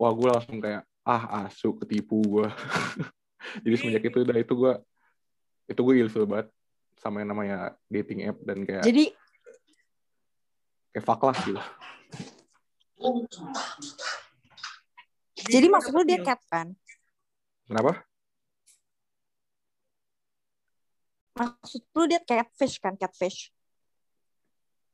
Wah 0.00 0.10
gue 0.10 0.28
langsung 0.32 0.58
kayak 0.58 0.82
ah 1.04 1.48
asu 1.48 1.72
ketipu 1.80 2.20
gue 2.20 2.46
jadi 3.64 3.74
semenjak 3.80 4.04
itu 4.04 4.18
udah 4.20 4.36
itu 4.36 4.52
gue 4.52 4.72
itu 5.70 5.80
gue 5.80 5.94
ilfil 6.06 6.28
banget 6.28 6.48
sama 7.00 7.24
yang 7.24 7.32
namanya 7.32 7.72
dating 7.88 8.28
app 8.28 8.36
dan 8.44 8.62
kayak 8.68 8.84
jadi 8.84 9.16
kayak 10.90 11.04
fuck 11.06 11.22
lah 11.22 11.36
gitu. 11.46 11.62
Jadi 15.50 15.66
maksud 15.72 15.92
lu 15.96 16.02
dia 16.04 16.20
cat 16.20 16.40
kan? 16.50 16.68
Kenapa? 17.64 18.04
Maksud 21.38 21.82
lu 21.96 22.04
dia 22.10 22.20
catfish 22.20 22.76
kan 22.82 22.98
catfish? 22.98 23.48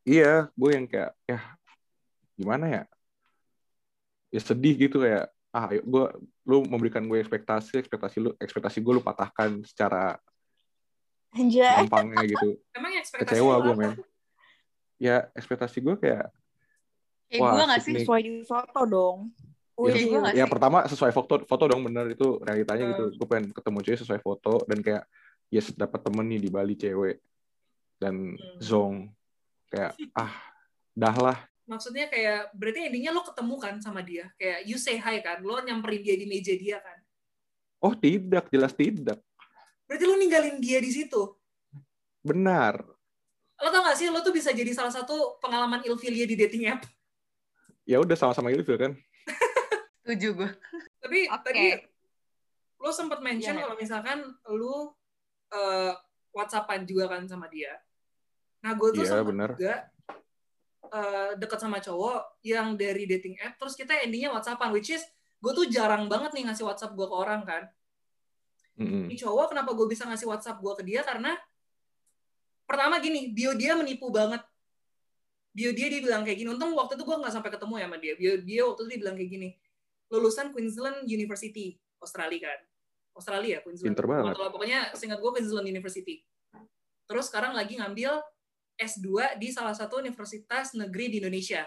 Iya 0.06 0.52
gue 0.54 0.70
yang 0.70 0.86
kayak 0.86 1.12
ya 1.26 1.40
gimana 2.38 2.64
ya? 2.70 2.82
Ya 4.30 4.40
sedih 4.44 4.76
gitu 4.78 5.02
kayak 5.02 5.32
ah 5.50 5.72
ayo 5.72 5.80
gue 5.82 6.04
lu 6.44 6.68
memberikan 6.68 7.02
gue 7.08 7.18
ekspektasi 7.18 7.80
ekspektasi 7.80 8.16
lu 8.20 8.30
ekspektasi 8.36 8.78
gue 8.84 8.92
lu 8.92 9.02
patahkan 9.02 9.64
secara 9.64 10.20
anjay. 11.32 11.82
gampangnya 11.82 12.22
gitu. 12.28 12.60
Emang 12.76 12.92
ekspektasi 13.00 13.40
kecewa 13.40 13.54
gue 13.64 13.74
apa? 13.74 13.80
men 13.80 13.92
ya 14.96 15.28
ekspektasi 15.32 15.80
gue 15.80 15.96
kayak 15.96 16.28
Kayak 17.26 17.42
Wah, 17.42 17.52
gue 17.52 17.62
gak 17.66 17.82
sih? 17.82 17.94
sesuai 17.98 18.20
di 18.22 18.32
foto 18.46 18.80
dong 18.86 19.18
ya, 19.76 19.92
gue 19.92 20.20
ya 20.32 20.44
sih? 20.46 20.50
pertama 20.50 20.78
sesuai 20.86 21.12
foto 21.12 21.34
foto 21.44 21.64
dong 21.66 21.82
bener 21.84 22.06
itu 22.08 22.38
realitanya 22.40 22.84
gitu 22.86 23.04
Hmm. 23.06 23.16
gue 23.18 23.26
pengen 23.28 23.46
ketemu 23.50 23.78
cewek 23.82 24.00
sesuai 24.00 24.20
foto 24.22 24.52
dan 24.64 24.78
kayak 24.80 25.04
yes 25.48 25.68
dapat 25.72 26.00
temen 26.00 26.26
nih 26.26 26.40
di 26.40 26.48
Bali 26.48 26.74
cewek 26.74 27.18
dan 27.98 28.34
Hmm. 28.34 28.58
zong 28.58 28.96
kayak 29.68 29.92
ah 30.14 30.32
dah 30.92 31.16
lah 31.16 31.38
Maksudnya 31.66 32.06
kayak 32.06 32.54
berarti 32.54 32.86
endingnya 32.86 33.10
lo 33.10 33.26
ketemu 33.26 33.58
kan 33.58 33.74
sama 33.82 33.98
dia. 33.98 34.30
Kayak 34.38 34.70
you 34.70 34.78
say 34.78 35.02
hi 35.02 35.18
kan, 35.18 35.42
lo 35.42 35.58
nyamperin 35.58 35.98
dia 35.98 36.14
di 36.14 36.22
meja 36.22 36.54
dia 36.54 36.78
kan. 36.78 36.94
oh 37.82 37.90
tidak 37.90 38.46
jelas 38.48 38.70
tidak 38.70 39.18
Berarti 39.82 40.04
lo 40.06 40.14
ninggalin 40.14 40.62
dia 40.62 40.78
di 40.78 40.94
situ. 40.94 41.26
benar 42.22 42.86
Lo 43.56 43.68
tau 43.68 43.82
gak 43.82 43.96
sih, 43.96 44.08
lo 44.08 44.20
tuh 44.20 44.30
bisa 44.30 44.52
jadi 44.52 44.68
salah 44.70 44.90
satu 44.90 45.40
pengalaman 45.40 45.80
ilfilia 45.82 46.24
di 46.24 46.36
dating 46.36 46.68
app. 46.68 46.84
ya 47.82 48.02
udah 48.02 48.12
sama-sama 48.12 48.50
ilfil 48.50 48.74
kan 48.74 48.92
Setuju 50.02 50.28
gue. 50.34 50.50
Tapi 50.98 51.18
Oke. 51.26 51.42
tadi 51.42 51.66
lo 52.76 52.90
sempat 52.90 53.18
mention 53.20 53.54
Iya. 53.54 53.62
kalau 53.62 53.76
misalkan 53.76 54.18
lo 54.50 54.98
uh, 55.50 55.92
WhatsAppan 56.30 56.82
juga 56.82 57.08
kan 57.08 57.24
sama 57.24 57.46
dia. 57.46 57.72
Nah, 58.60 58.74
gue 58.74 58.90
tuh 58.92 59.02
Iya, 59.02 59.10
sempat 59.14 59.26
bener. 59.26 59.50
juga 59.54 59.74
uh, 60.90 61.30
deket 61.34 61.58
sama 61.58 61.78
cowok 61.78 62.42
yang 62.42 62.74
dari 62.74 63.06
dating 63.06 63.38
app, 63.38 63.56
terus 63.56 63.72
kita 63.72 63.94
endingnya 63.96 64.30
WhatsAppan, 64.30 64.70
which 64.70 64.90
is 64.90 65.02
gue 65.38 65.52
tuh 65.54 65.66
jarang 65.66 66.06
banget 66.06 66.34
nih 66.34 66.50
ngasih 66.50 66.66
WhatsApp 66.66 66.92
gue 66.92 67.06
ke 67.06 67.16
orang 67.16 67.46
kan. 67.46 67.62
Mm-mm. 68.76 69.06
Ini 69.08 69.16
cowok 69.16 69.54
kenapa 69.54 69.72
gue 69.72 69.86
bisa 69.86 70.04
ngasih 70.04 70.26
WhatsApp 70.26 70.58
gue 70.58 70.72
ke 70.74 70.82
dia 70.82 71.00
karena 71.00 71.38
pertama 72.66 72.98
gini, 72.98 73.30
bio 73.32 73.54
dia 73.54 73.78
menipu 73.78 74.10
banget. 74.12 74.42
Bio 75.56 75.72
dia 75.72 75.88
dia 75.88 76.00
bilang 76.04 76.26
kayak 76.26 76.36
gini. 76.42 76.48
Untung 76.52 76.76
waktu 76.76 77.00
itu 77.00 77.04
gue 77.06 77.16
nggak 77.16 77.32
sampai 77.32 77.50
ketemu 77.54 77.74
ya 77.80 77.86
sama 77.88 77.96
dia. 77.96 78.14
Bio 78.18 78.32
dia 78.44 78.62
waktu 78.68 78.80
itu 78.84 78.90
dia 78.92 79.00
bilang 79.00 79.16
kayak 79.16 79.30
gini. 79.30 79.48
Lulusan 80.12 80.52
Queensland 80.52 81.08
University, 81.08 81.80
Australia 82.02 82.52
kan. 82.52 82.60
Australia, 83.16 83.64
Queensland. 83.64 83.96
Pinter 83.96 84.06
banget. 84.06 84.34
Kalau 84.36 84.50
pokoknya 84.52 84.92
seingat 84.92 85.18
gue 85.22 85.30
Queensland 85.32 85.64
University. 85.64 86.20
Terus 87.08 87.24
sekarang 87.32 87.56
lagi 87.56 87.80
ngambil 87.80 88.20
S2 88.76 89.40
di 89.40 89.48
salah 89.48 89.72
satu 89.72 89.96
universitas 90.04 90.76
negeri 90.76 91.16
di 91.16 91.16
Indonesia. 91.24 91.64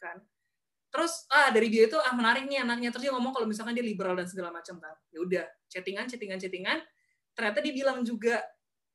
Kan. 0.00 0.16
terus 0.90 1.28
ah 1.30 1.52
dari 1.54 1.70
dia 1.70 1.86
itu 1.86 1.94
ah 1.94 2.10
menarik 2.16 2.48
nih 2.50 2.64
anaknya 2.66 2.90
terus 2.90 3.06
dia 3.06 3.12
ngomong 3.14 3.30
kalau 3.30 3.46
misalkan 3.46 3.76
dia 3.78 3.84
liberal 3.84 4.16
dan 4.18 4.26
segala 4.26 4.50
macam 4.50 4.80
kan 4.80 4.96
ya 5.12 5.22
udah 5.22 5.44
chattingan 5.70 6.10
chattingan 6.10 6.40
chattingan 6.40 6.82
ternyata 7.30 7.62
dia 7.62 7.70
bilang 7.70 8.02
juga 8.02 8.42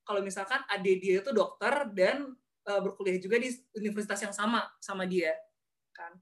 kalau 0.06 0.22
misalkan 0.22 0.62
adik 0.70 1.02
dia 1.02 1.20
itu 1.20 1.34
dokter 1.34 1.90
dan 1.92 2.38
uh, 2.70 2.80
berkuliah 2.82 3.18
juga 3.18 3.42
di 3.42 3.50
universitas 3.76 4.22
yang 4.22 4.34
sama 4.34 4.64
sama 4.78 5.10
dia 5.10 5.34
kan. 5.92 6.14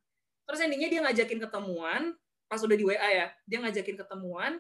Terus 0.48 0.60
endingnya 0.64 0.90
dia 0.90 1.02
ngajakin 1.04 1.40
ketemuan 1.44 2.16
pas 2.48 2.60
udah 2.62 2.78
di 2.78 2.86
WA 2.86 3.10
ya 3.10 3.28
dia 3.46 3.58
ngajakin 3.60 4.00
ketemuan. 4.00 4.58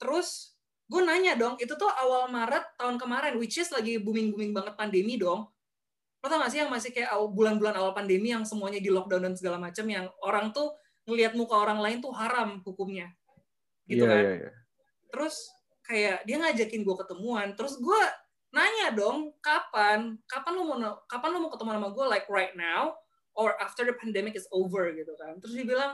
Terus 0.00 0.56
gue 0.90 1.02
nanya 1.04 1.38
dong 1.38 1.54
itu 1.60 1.70
tuh 1.76 1.86
awal 1.86 2.26
Maret 2.32 2.74
tahun 2.80 2.98
kemarin 2.98 3.38
which 3.38 3.60
is 3.60 3.70
lagi 3.70 4.00
booming 4.00 4.32
booming 4.32 4.52
banget 4.56 4.74
pandemi 4.74 5.20
dong. 5.20 5.46
Lo 6.20 6.26
tau 6.28 6.36
gak 6.36 6.52
sih 6.52 6.60
yang 6.60 6.68
masih 6.68 6.92
kayak 6.92 7.08
bulan-bulan 7.32 7.80
awal 7.80 7.96
pandemi 7.96 8.28
yang 8.28 8.44
semuanya 8.44 8.76
di 8.76 8.92
lockdown 8.92 9.32
dan 9.32 9.34
segala 9.36 9.56
macam 9.56 9.88
yang 9.88 10.04
orang 10.20 10.52
tuh 10.52 10.76
ngelihat 11.08 11.32
muka 11.32 11.56
orang 11.56 11.80
lain 11.80 12.04
tuh 12.04 12.12
haram 12.12 12.60
hukumnya. 12.60 13.08
Gitu 13.88 14.04
Iya, 14.04 14.08
kan? 14.08 14.20
iya, 14.20 14.32
iya. 14.36 14.50
terus 15.10 15.48
kayak 15.90 16.22
dia 16.22 16.38
ngajakin 16.38 16.86
gue 16.86 16.96
ketemuan 17.02 17.58
terus 17.58 17.74
gue 17.82 18.02
nanya 18.50 18.88
dong 18.94 19.34
kapan? 19.38 20.18
Kapan 20.26 20.52
lu 20.58 20.62
mau 20.66 20.78
kapan 21.06 21.30
lu 21.34 21.38
mau 21.46 21.50
ketemu 21.50 21.70
sama 21.78 21.88
gue 21.94 22.06
like 22.10 22.26
right 22.26 22.54
now 22.58 22.94
or 23.34 23.54
after 23.62 23.86
the 23.86 23.94
pandemic 23.94 24.34
is 24.34 24.46
over? 24.50 24.90
gitu 24.90 25.14
kan. 25.16 25.38
Terus 25.38 25.54
dia 25.54 25.66
bilang 25.66 25.92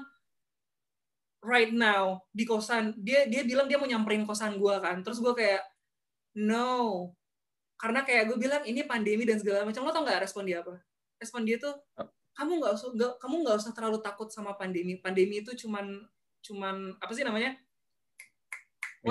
right 1.45 1.73
now 1.73 2.25
di 2.33 2.49
kosan. 2.49 2.97
Dia 3.01 3.29
dia 3.29 3.45
bilang 3.45 3.69
dia 3.69 3.77
mau 3.77 3.89
nyamperin 3.89 4.25
kosan 4.25 4.57
gue 4.57 4.75
kan. 4.81 5.05
Terus 5.05 5.21
gue 5.21 5.33
kayak 5.37 5.63
no. 6.41 7.13
Karena 7.77 8.01
kayak 8.09 8.33
gue 8.33 8.39
bilang 8.41 8.65
ini 8.65 8.89
pandemi 8.89 9.29
dan 9.29 9.37
segala 9.37 9.69
macam. 9.69 9.85
Lo 9.85 9.93
tau 9.93 10.03
nggak 10.05 10.25
respon 10.25 10.49
dia 10.49 10.65
apa? 10.65 10.81
Respon 11.21 11.45
dia 11.45 11.61
tuh 11.61 11.77
kamu 12.37 12.61
nggak 12.61 12.73
usah 12.77 12.89
nggak 12.93 13.13
kamu 13.21 13.35
nggak 13.45 13.57
usah 13.61 13.73
terlalu 13.77 14.01
takut 14.01 14.29
sama 14.33 14.57
pandemi. 14.57 14.97
Pandemi 14.97 15.45
itu 15.45 15.53
cuman 15.53 16.09
cuman 16.41 16.97
apa 17.03 17.13
sih 17.13 17.27
namanya 17.27 17.59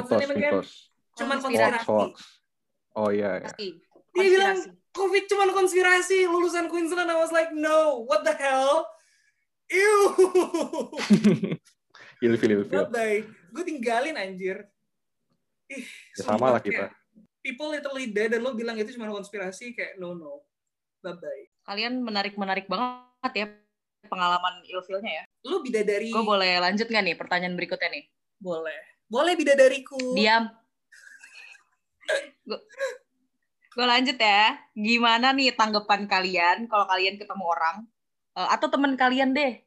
Mitos, 0.04 0.20
name 0.20 0.34
again? 0.36 0.52
mitos. 0.52 0.70
cuman 1.16 1.38
Konspirasi. 1.40 1.88
Hoax, 1.88 1.88
hoax. 1.88 2.16
Oh 2.96 3.10
iya, 3.12 3.40
iya. 3.40 3.48
Pasti. 3.48 3.68
dia 4.16 4.28
bilang 4.32 4.60
covid 4.96 5.24
cuman 5.28 5.50
konspirasi 5.52 6.24
lulusan 6.28 6.72
Queensland 6.72 7.12
I 7.12 7.20
was 7.20 7.32
like 7.36 7.52
no 7.52 8.04
what 8.08 8.24
the 8.24 8.32
hell 8.36 8.88
Ew. 9.66 9.98
ilfil, 12.26 12.52
ilfil. 12.54 12.86
Bye. 12.94 13.26
Gue 13.50 13.64
tinggalin 13.66 14.14
anjir. 14.14 14.62
Ih, 15.66 15.82
Ya, 16.14 16.22
sama 16.22 16.54
lah 16.54 16.62
kayak, 16.62 16.94
kita. 16.94 17.26
People 17.42 17.74
literally 17.74 18.14
dead 18.14 18.30
dan 18.34 18.46
lo 18.46 18.54
bilang 18.54 18.78
itu 18.78 18.94
cuma 18.94 19.10
konspirasi 19.10 19.74
kayak 19.74 19.98
no 19.98 20.14
no. 20.14 20.46
Bye 21.02 21.18
bye. 21.18 21.46
Kalian 21.66 22.06
menarik-menarik 22.06 22.70
banget 22.70 23.34
ya 23.34 23.46
pengalaman 24.06 24.62
ilfilnya 24.70 25.12
ya. 25.22 25.24
Lu 25.50 25.66
bidadari 25.66 26.14
Gue 26.14 26.22
boleh 26.26 26.62
lanjut 26.62 26.86
nggak 26.86 27.04
nih 27.06 27.16
pertanyaan 27.18 27.58
berikutnya 27.58 27.90
nih? 27.90 28.06
boleh. 28.36 28.78
Boleh 29.06 29.38
bidadariku. 29.38 30.18
Diam. 30.18 30.50
Gue 33.76 33.86
lanjut 33.86 34.18
ya. 34.18 34.58
Gimana 34.74 35.34
nih 35.36 35.54
tanggapan 35.54 36.10
kalian 36.10 36.58
kalau 36.66 36.86
kalian 36.90 37.20
ketemu 37.22 37.44
orang 37.46 37.78
eh, 38.38 38.50
atau 38.50 38.68
temen 38.72 38.98
kalian 38.98 39.36
deh, 39.36 39.62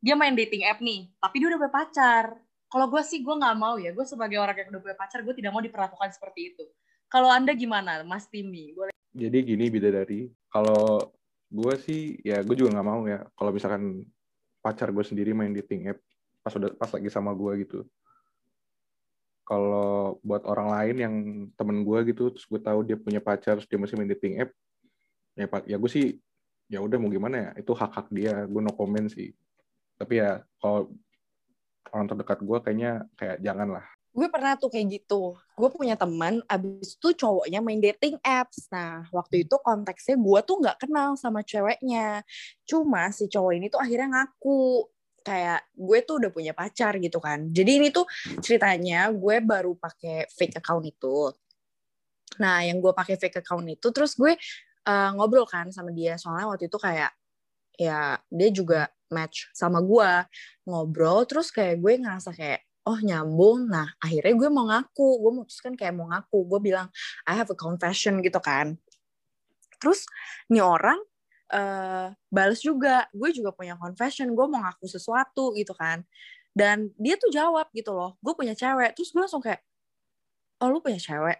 dia 0.00 0.14
main 0.16 0.34
dating 0.34 0.64
app 0.66 0.80
nih, 0.80 1.12
tapi 1.20 1.34
dia 1.38 1.48
udah 1.52 1.58
punya 1.60 1.74
pacar. 1.74 2.24
Kalau 2.70 2.86
gue 2.86 3.02
sih 3.02 3.20
gue 3.20 3.34
nggak 3.34 3.56
mau 3.58 3.76
ya. 3.76 3.90
Gue 3.92 4.06
sebagai 4.06 4.38
orang 4.38 4.54
yang 4.54 4.68
udah 4.74 4.82
punya 4.82 4.96
pacar, 4.96 5.20
gue 5.26 5.34
tidak 5.34 5.50
mau 5.52 5.62
diperlakukan 5.62 6.10
seperti 6.14 6.54
itu. 6.54 6.64
Kalau 7.10 7.26
anda 7.26 7.50
gimana, 7.52 8.06
Mas 8.06 8.30
Timi? 8.30 8.70
Boleh. 8.74 8.94
Jadi 9.10 9.42
gini 9.42 9.66
bidadari, 9.66 10.30
kalau 10.46 11.02
gue 11.50 11.74
sih 11.82 12.14
ya 12.22 12.46
gue 12.46 12.54
juga 12.54 12.78
nggak 12.78 12.86
mau 12.86 13.02
ya 13.10 13.26
kalau 13.34 13.50
misalkan 13.50 14.06
pacar 14.62 14.94
gue 14.94 15.02
sendiri 15.02 15.34
main 15.34 15.50
dating 15.50 15.90
app 15.90 15.98
pas 16.46 16.54
udah 16.54 16.70
pas 16.78 16.90
lagi 16.94 17.10
sama 17.10 17.34
gue 17.34 17.66
gitu. 17.66 17.82
Kalau 19.50 20.22
buat 20.22 20.46
orang 20.46 20.68
lain 20.70 20.96
yang 21.02 21.14
temen 21.58 21.82
gue 21.82 21.98
gitu, 22.14 22.30
terus 22.30 22.46
gue 22.46 22.60
tahu 22.62 22.86
dia 22.86 22.94
punya 22.94 23.18
pacar, 23.18 23.58
terus 23.58 23.66
dia 23.66 23.82
masih 23.82 23.98
main 23.98 24.06
dating 24.14 24.38
app, 24.46 24.54
ya 25.34 25.46
pa- 25.50 25.66
ya 25.66 25.74
gue 25.74 25.90
sih 25.90 26.06
ya 26.70 26.78
udah 26.78 27.02
mau 27.02 27.10
gimana 27.10 27.50
ya, 27.50 27.50
itu 27.58 27.74
hak 27.74 27.90
hak 27.90 28.06
dia, 28.14 28.46
gue 28.46 28.60
no 28.62 28.70
comment 28.70 29.10
sih. 29.10 29.34
Tapi 29.98 30.22
ya 30.22 30.46
kalau 30.62 30.94
orang 31.90 32.06
terdekat 32.06 32.38
gue 32.46 32.58
kayaknya 32.62 32.92
kayak 33.18 33.42
jangan 33.42 33.70
lah. 33.74 33.86
gue 34.10 34.26
pernah 34.26 34.58
tuh 34.58 34.74
kayak 34.74 34.86
gitu. 35.02 35.38
Gue 35.54 35.70
punya 35.70 35.94
teman, 35.94 36.42
abis 36.50 36.98
itu 36.98 37.14
cowoknya 37.14 37.62
main 37.62 37.78
dating 37.78 38.18
apps. 38.26 38.66
Nah, 38.66 39.06
waktu 39.14 39.46
itu 39.46 39.54
konteksnya 39.62 40.18
gue 40.18 40.40
tuh 40.42 40.58
nggak 40.58 40.82
kenal 40.82 41.14
sama 41.14 41.46
ceweknya. 41.46 42.26
Cuma 42.66 43.14
si 43.14 43.30
cowok 43.30 43.52
ini 43.54 43.70
tuh 43.70 43.78
akhirnya 43.78 44.10
ngaku 44.10 44.82
kayak 45.20 45.68
gue 45.76 45.98
tuh 46.04 46.20
udah 46.20 46.30
punya 46.32 46.52
pacar 46.56 46.96
gitu 46.98 47.18
kan. 47.20 47.52
Jadi 47.52 47.70
ini 47.80 47.88
tuh 47.92 48.04
ceritanya 48.40 49.08
gue 49.12 49.36
baru 49.44 49.76
pakai 49.76 50.28
fake 50.28 50.60
account 50.60 50.84
itu. 50.88 51.30
Nah, 52.40 52.64
yang 52.64 52.80
gue 52.80 52.92
pakai 52.94 53.20
fake 53.20 53.44
account 53.44 53.66
itu, 53.68 53.88
terus 53.92 54.16
gue 54.16 54.32
uh, 54.88 55.10
ngobrol 55.14 55.44
kan 55.44 55.68
sama 55.74 55.92
dia. 55.92 56.16
Soalnya 56.16 56.48
waktu 56.48 56.72
itu 56.72 56.78
kayak 56.80 57.12
ya 57.80 58.20
dia 58.28 58.50
juga 58.52 58.92
match 59.08 59.48
sama 59.56 59.80
gue 59.80 60.10
ngobrol 60.68 61.24
terus 61.24 61.48
kayak 61.48 61.80
gue 61.80 61.96
ngerasa 61.96 62.36
kayak 62.36 62.60
oh 62.84 63.00
nyambung 63.00 63.72
nah 63.72 63.88
akhirnya 64.04 64.36
gue 64.36 64.48
mau 64.52 64.68
ngaku 64.68 65.08
gue 65.16 65.30
memutuskan 65.40 65.72
kayak 65.80 65.96
mau 65.96 66.04
ngaku 66.12 66.44
gue 66.44 66.60
bilang 66.60 66.92
I 67.24 67.40
have 67.40 67.48
a 67.48 67.56
confession 67.56 68.20
gitu 68.20 68.36
kan 68.36 68.76
terus 69.80 70.04
nih 70.52 70.60
orang 70.60 71.00
uh, 71.52 72.14
bales 72.30 72.60
juga. 72.62 73.06
Gue 73.14 73.30
juga 73.34 73.50
punya 73.54 73.74
confession 73.76 74.30
gue 74.32 74.46
mau 74.46 74.62
ngaku 74.62 74.86
sesuatu 74.86 75.52
gitu 75.58 75.74
kan. 75.76 76.02
Dan 76.50 76.90
dia 76.98 77.14
tuh 77.14 77.30
jawab 77.30 77.70
gitu 77.74 77.94
loh 77.94 78.18
gue 78.22 78.34
punya 78.34 78.54
cewek. 78.54 78.94
Terus 78.98 79.10
gue 79.14 79.22
langsung 79.22 79.42
kayak 79.42 79.62
oh 80.62 80.68
lu 80.70 80.78
punya 80.82 80.98
cewek? 80.98 81.38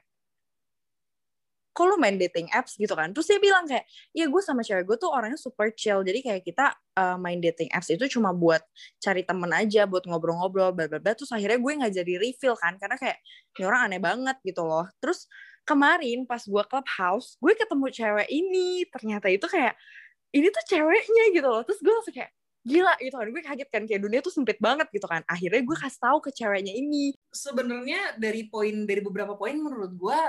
Kok 1.70 1.86
lu 1.86 1.96
main 2.02 2.18
dating 2.18 2.50
apps 2.50 2.74
gitu 2.74 2.92
kan? 2.98 3.14
Terus 3.14 3.30
dia 3.30 3.38
bilang 3.38 3.62
kayak 3.62 3.86
iya 4.10 4.26
gue 4.26 4.42
sama 4.42 4.62
cewek 4.66 4.84
gue 4.90 4.96
tuh 4.98 5.10
orangnya 5.10 5.38
super 5.38 5.70
chill. 5.74 6.02
Jadi 6.02 6.18
kayak 6.22 6.42
kita 6.42 6.74
uh, 6.98 7.16
main 7.18 7.38
dating 7.38 7.70
apps 7.70 7.94
itu 7.94 8.06
cuma 8.10 8.34
buat 8.34 8.62
cari 8.98 9.22
temen 9.22 9.50
aja 9.54 9.86
buat 9.86 10.02
ngobrol-ngobrol 10.06 10.74
bla 10.74 10.86
bla 10.90 10.98
bla. 10.98 11.12
Terus 11.14 11.30
akhirnya 11.30 11.58
gue 11.62 11.72
nggak 11.78 11.92
jadi 11.94 12.12
reveal 12.18 12.54
kan 12.58 12.74
karena 12.78 12.98
kayak 12.98 13.18
ini 13.58 13.62
orang 13.66 13.80
aneh 13.90 14.00
banget 14.02 14.36
gitu 14.42 14.62
loh. 14.66 14.86
Terus 14.98 15.30
kemarin 15.68 16.26
pas 16.26 16.42
gue 16.42 16.64
clubhouse 16.66 17.38
gue 17.38 17.52
ketemu 17.54 17.86
cewek 17.94 18.28
ini 18.28 18.84
ternyata 18.90 19.30
itu 19.30 19.46
kayak 19.46 19.76
ini 20.30 20.46
tuh 20.50 20.64
ceweknya 20.66 21.24
gitu 21.34 21.48
loh. 21.50 21.62
Terus 21.66 21.80
gue 21.82 21.92
langsung 21.92 22.14
kayak 22.14 22.32
gila 22.62 22.94
gitu 23.02 23.14
kan. 23.18 23.26
Gue 23.30 23.42
kaget 23.42 23.68
kan 23.70 23.82
kayak 23.86 24.02
dunia 24.02 24.20
tuh 24.22 24.32
sempit 24.32 24.58
banget 24.62 24.86
gitu 24.94 25.06
kan. 25.10 25.22
Akhirnya 25.26 25.62
gue 25.62 25.76
kasih 25.76 26.00
tahu 26.00 26.18
ke 26.22 26.30
ceweknya 26.30 26.72
ini. 26.74 27.14
Sebenarnya 27.34 28.14
dari 28.16 28.46
poin 28.46 28.86
dari 28.86 29.02
beberapa 29.02 29.34
poin 29.34 29.58
menurut 29.58 29.92
gue, 29.94 30.20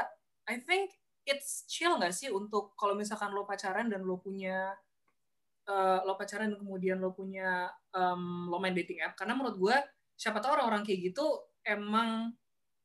I 0.50 0.58
think 0.62 0.90
it's 1.26 1.70
chill 1.70 2.02
nggak 2.02 2.14
sih 2.18 2.34
untuk 2.34 2.74
kalau 2.74 2.98
misalkan 2.98 3.30
lo 3.30 3.46
pacaran 3.46 3.94
dan 3.94 4.02
lo 4.02 4.18
punya 4.18 4.74
uh, 5.70 6.02
lo 6.02 6.18
pacaran 6.18 6.50
dan 6.50 6.58
kemudian 6.58 6.98
lo 6.98 7.14
punya 7.14 7.70
um, 7.94 8.50
lo 8.50 8.58
main 8.58 8.74
dating 8.74 9.06
app. 9.06 9.14
Karena 9.14 9.38
menurut 9.38 9.58
gue 9.62 9.78
siapa 10.18 10.42
tahu 10.42 10.58
orang-orang 10.58 10.82
kayak 10.82 11.14
gitu 11.14 11.26
emang 11.62 12.34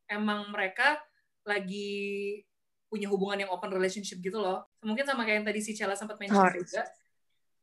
emang 0.07 0.53
mereka 0.53 1.01
lagi 1.47 2.43
punya 2.91 3.07
hubungan 3.11 3.47
yang 3.47 3.51
open 3.55 3.71
relationship 3.71 4.19
gitu 4.19 4.39
loh. 4.39 4.67
Mungkin 4.83 5.07
sama 5.07 5.23
kayak 5.27 5.43
yang 5.43 5.47
tadi 5.47 5.61
si 5.63 5.73
Cella 5.75 5.95
sempat 5.95 6.19
mention 6.19 6.43
Oh, 6.43 6.51
juga 6.51 6.85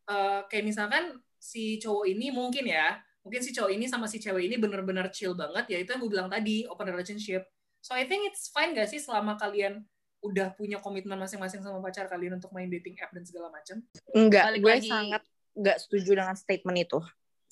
Uh, 0.04 0.44
kayak 0.52 0.68
misalkan 0.68 1.16
si 1.40 1.80
cowok 1.80 2.12
ini 2.12 2.28
mungkin 2.28 2.68
ya 2.68 3.00
mungkin 3.24 3.40
si 3.40 3.56
cowok 3.56 3.72
ini 3.72 3.88
sama 3.88 4.04
si 4.04 4.20
cewek 4.20 4.52
ini 4.52 4.60
bener-bener 4.60 5.08
chill 5.16 5.32
banget 5.32 5.64
ya 5.72 5.78
itu 5.80 5.96
yang 5.96 6.04
gue 6.04 6.12
bilang 6.12 6.28
tadi 6.28 6.68
open 6.68 6.92
relationship. 6.92 7.48
So 7.80 7.96
I 7.96 8.04
think 8.04 8.28
it's 8.28 8.52
fine 8.52 8.76
gak 8.76 8.92
sih 8.92 9.00
selama 9.00 9.40
kalian 9.40 9.88
udah 10.20 10.52
punya 10.60 10.84
komitmen 10.84 11.16
masing-masing 11.16 11.64
sama 11.64 11.80
pacar 11.80 12.12
kalian 12.12 12.36
untuk 12.36 12.52
main 12.52 12.68
dating 12.68 13.00
app 13.00 13.16
dan 13.16 13.24
segala 13.24 13.48
macam? 13.48 13.80
Enggak 14.12 14.44
Balik 14.52 14.60
gue 14.60 14.74
lagi. 14.76 14.90
sangat 14.92 15.24
nggak 15.56 15.78
setuju 15.80 16.12
dengan 16.20 16.36
statement 16.36 16.78
itu. 16.84 17.00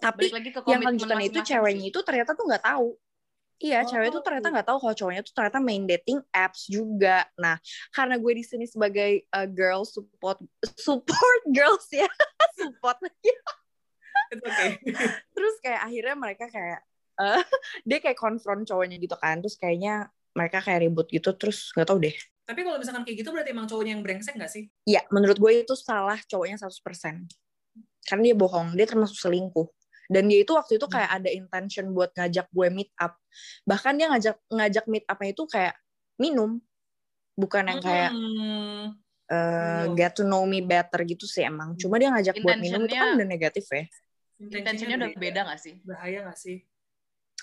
Tapi 0.04 0.24
lagi 0.36 0.50
ke 0.52 0.60
yang 0.68 0.84
komitmen 0.84 0.88
lanjutan 0.92 1.20
itu 1.24 1.40
ceweknya 1.56 1.86
itu 1.88 2.00
ternyata 2.04 2.36
tuh 2.36 2.52
nggak 2.52 2.64
tahu 2.68 3.00
iya 3.62 3.86
Oh. 3.86 3.88
cewek 3.88 4.09
itu 4.09 4.20
ternyata 4.26 4.47
nggak 4.49 4.68
tahu 4.68 4.78
kalau 4.82 4.95
cowoknya 4.97 5.22
tuh 5.22 5.34
ternyata 5.38 5.59
main 5.62 5.84
dating 5.86 6.20
apps 6.34 6.66
juga 6.66 7.24
nah 7.38 7.62
karena 7.93 8.18
gue 8.18 8.34
di 8.34 8.43
sini 8.43 8.66
sebagai 8.66 9.26
uh, 9.32 9.45
girl 9.45 9.86
support 9.86 10.41
support 10.76 11.41
girls 11.57 11.86
ya 11.93 12.09
support 12.57 12.97
it's 14.34 14.43
okay 14.43 14.76
terus 15.38 15.55
kayak 15.62 15.82
akhirnya 15.86 16.16
mereka 16.18 16.45
kayak 16.49 16.80
eh, 17.22 17.41
dia 17.88 17.97
kayak 18.01 18.18
konfront 18.18 18.66
cowoknya 18.66 18.97
gitu 18.97 19.16
kan 19.16 19.39
terus 19.39 19.55
kayaknya 19.55 20.09
mereka 20.34 20.64
kayak 20.64 20.88
ribut 20.88 21.07
gitu 21.12 21.30
terus 21.38 21.70
nggak 21.78 21.88
tahu 21.88 21.99
deh 22.01 22.16
tapi 22.41 22.68
kalau 22.68 22.82
misalkan 22.82 23.05
kayak 23.07 23.24
gitu 23.24 23.30
berarti 23.32 23.53
emang 23.53 23.68
cowoknya 23.70 23.95
yang 23.95 24.03
brengsek 24.03 24.36
gak 24.36 24.51
sih 24.51 24.68
Iya, 24.84 25.07
menurut 25.14 25.39
gue 25.39 25.64
itu 25.64 25.72
salah 25.78 26.20
cowoknya 26.20 26.59
100%. 26.59 27.24
Karena 28.03 28.22
dia 28.28 28.36
bohong, 28.36 28.76
dia 28.76 28.84
termasuk 28.84 29.16
selingkuh. 29.16 29.72
Dan 30.12 30.28
dia 30.28 30.43
itu 30.43 30.51
waktu 30.51 30.76
itu 30.76 30.88
kayak 30.91 31.07
ada 31.07 31.30
intention 31.32 31.95
buat 31.95 32.12
ngajak 32.12 32.51
gue 32.51 32.68
meet 32.68 32.91
up. 32.99 33.16
Bahkan 33.64 33.93
dia 33.95 34.12
ngajak 34.12 34.36
ngajak 34.51 34.86
meet 34.91 35.05
up-nya 35.07 35.32
itu 35.32 35.43
kayak 35.47 35.76
minum. 36.20 36.59
Bukan 37.39 37.64
yang 37.64 37.80
kayak 37.80 38.12
Hmm. 38.12 38.91
eh, 39.32 39.88
minum. 39.88 39.95
get 39.95 40.12
to 40.20 40.28
know 40.28 40.43
me 40.43 40.59
better 40.59 40.99
gitu 41.07 41.24
sih 41.24 41.47
emang. 41.47 41.80
Cuma 41.80 41.95
dia 41.95 42.12
ngajak 42.12 42.43
buat 42.43 42.59
minum 42.59 42.84
itu 42.84 42.91
kan 42.91 43.16
Intentionnya- 43.16 43.16
udah 43.16 43.28
negatif 43.32 43.66
ya. 43.72 43.84
Intentionnya 44.41 44.97
udah 44.99 45.09
beda 45.16 45.39
gak 45.47 45.59
sih? 45.64 45.74
Bahaya 45.88 46.20
gak 46.28 46.36
sih? 46.36 46.57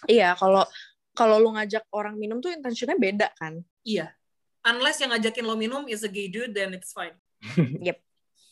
Iya, 0.05 0.37
kalau 0.37 0.69
kalau 1.17 1.41
lu 1.41 1.51
ngajak 1.57 1.83
orang 1.91 2.15
minum 2.15 2.39
tuh 2.39 2.53
intentionnya 2.53 2.95
beda 2.95 3.33
kan? 3.35 3.65
Iya. 3.83 4.13
Unless 4.61 5.01
yang 5.01 5.17
ngajakin 5.17 5.45
lo 5.49 5.57
minum 5.57 5.89
is 5.89 6.05
a 6.05 6.11
gay 6.13 6.29
dude, 6.29 6.53
then 6.53 6.77
it's 6.77 6.93
fine. 6.93 7.17
Yep. 7.81 7.97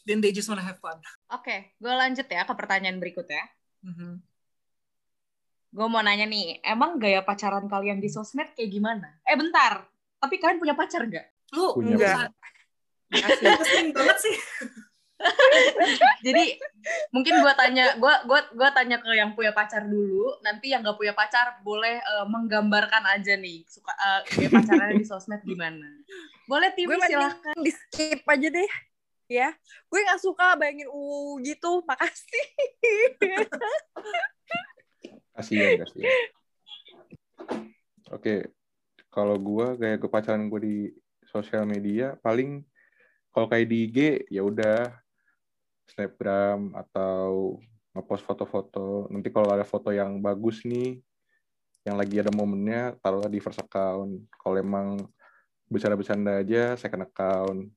Then 0.06 0.22
they 0.22 0.30
just 0.30 0.48
wanna 0.48 0.62
have 0.62 0.78
fun. 0.78 0.96
Oke, 1.28 1.74
gue 1.76 1.90
lanjut 1.92 2.24
ya 2.24 2.46
ke 2.46 2.54
pertanyaan 2.54 2.96
berikutnya. 2.96 3.44
Mhm. 3.86 4.10
Gue 5.76 5.86
mau 5.92 6.00
nanya 6.00 6.26
nih, 6.26 6.58
emang 6.64 6.96
gaya 6.96 7.20
pacaran 7.20 7.68
kalian 7.68 8.00
di 8.00 8.08
sosmed 8.08 8.56
kayak 8.56 8.70
gimana? 8.72 9.08
Eh 9.22 9.36
bentar, 9.36 9.84
tapi 10.18 10.40
kalian 10.40 10.58
punya 10.58 10.74
pacar 10.74 11.04
gak? 11.06 11.26
Lu 11.52 11.76
Punya, 11.76 11.94
enggak. 11.94 12.32
Sering 13.68 13.92
banget 13.92 14.18
sih. 14.18 14.36
Jadi 16.26 16.60
mungkin 17.12 17.40
gue 17.40 17.52
tanya, 17.56 17.96
gue 17.96 18.14
gua 18.28 18.40
gua 18.52 18.68
tanya 18.72 19.00
ke 19.00 19.10
yang 19.16 19.36
punya 19.36 19.52
pacar 19.52 19.84
dulu. 19.84 20.40
Nanti 20.40 20.72
yang 20.72 20.80
gak 20.80 20.96
punya 20.96 21.12
pacar 21.12 21.60
boleh 21.60 22.00
eh, 22.00 22.26
menggambarkan 22.26 23.04
aja 23.12 23.36
nih 23.36 23.62
suka 23.68 23.92
eh, 23.92 24.20
gaya 24.32 24.48
pacarannya 24.48 24.96
di 24.96 25.06
sosmed 25.06 25.44
gimana. 25.44 25.88
Boleh 26.48 26.72
tim 26.72 26.88
silahkan. 26.88 27.56
di 27.60 27.72
skip 27.72 28.24
aja 28.24 28.48
deh. 28.48 28.70
Ya, 29.26 29.50
gue 29.90 30.00
nggak 30.06 30.22
suka 30.22 30.54
bayangin 30.54 30.86
uh 30.86 31.34
gitu. 31.42 31.82
Makasih. 31.82 32.44
Kasihan, 35.36 35.82
kasihan. 35.82 36.14
Oke, 38.14 38.54
kalau 39.10 39.34
gua 39.36 39.74
gaya 39.74 39.98
kepacaran 39.98 40.46
gue 40.46 40.60
di 40.62 40.78
sosial 41.26 41.66
media 41.66 42.14
paling 42.22 42.62
kalau 43.34 43.50
kayak 43.50 43.68
di 43.68 43.76
IG 43.90 43.98
ya 44.30 44.46
udah 44.46 44.94
snapgram 45.90 46.72
atau 46.72 47.58
ngepost 47.92 48.24
foto-foto. 48.24 49.08
Nanti 49.12 49.28
kalau 49.28 49.52
ada 49.52 49.64
foto 49.64 49.92
yang 49.92 50.20
bagus 50.20 50.64
nih, 50.64 51.00
yang 51.84 51.96
lagi 51.96 52.20
ada 52.20 52.32
momennya, 52.32 52.96
taruhlah 53.00 53.28
di 53.28 53.40
first 53.40 53.60
account. 53.60 54.24
Kalau 54.36 54.56
emang 54.56 55.00
bercanda-bercanda 55.68 56.40
aja, 56.40 56.76
second 56.80 57.04
account. 57.04 57.72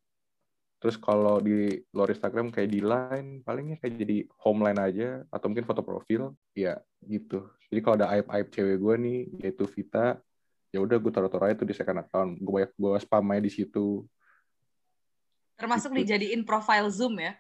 Terus 0.80 0.96
kalau 0.96 1.44
di 1.44 1.84
luar 1.92 2.16
Instagram 2.16 2.56
kayak 2.56 2.70
di 2.72 2.80
line, 2.80 3.44
palingnya 3.44 3.76
kayak 3.84 4.00
jadi 4.00 4.18
home 4.40 4.64
line 4.64 4.80
aja, 4.80 5.10
atau 5.28 5.52
mungkin 5.52 5.68
foto 5.68 5.84
profil, 5.84 6.32
ya 6.56 6.80
gitu. 7.04 7.52
Jadi 7.68 7.80
kalau 7.84 7.96
ada 8.00 8.08
aib-aib 8.16 8.48
cewek 8.48 8.80
gue 8.80 8.96
nih, 8.96 9.20
yaitu 9.44 9.68
Vita, 9.68 10.24
ya 10.72 10.80
udah 10.80 10.96
gue 10.96 11.12
taruh-taruh 11.12 11.52
aja 11.52 11.60
tuh 11.60 11.68
di 11.68 11.76
second 11.76 12.00
account. 12.00 12.40
Gue 12.40 12.64
banyak 12.64 12.72
gue 12.80 12.94
spam 13.04 13.28
aja 13.36 13.44
di 13.44 13.52
situ. 13.52 14.08
Termasuk 15.60 15.92
Gitu. 15.92 16.00
dijadiin 16.08 16.48
profile 16.48 16.88
Zoom 16.88 17.20
ya. 17.20 17.36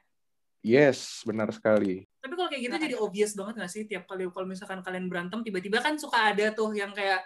Yes, 0.60 1.24
benar 1.24 1.48
sekali. 1.56 2.04
Tapi 2.20 2.34
kalau 2.36 2.52
kayak 2.52 2.64
gitu 2.68 2.76
Nah, 2.76 2.84
jadi 2.84 2.96
obvious 3.00 3.32
banget 3.32 3.64
gak 3.64 3.72
sih 3.72 3.88
tiap 3.88 4.04
kali 4.04 4.28
kalau 4.28 4.44
misalkan 4.44 4.84
kalian 4.84 5.08
berantem 5.08 5.40
tiba-tiba 5.40 5.80
kan 5.80 5.96
suka 5.96 6.36
ada 6.36 6.52
tuh 6.52 6.76
yang 6.76 6.92
kayak 6.92 7.24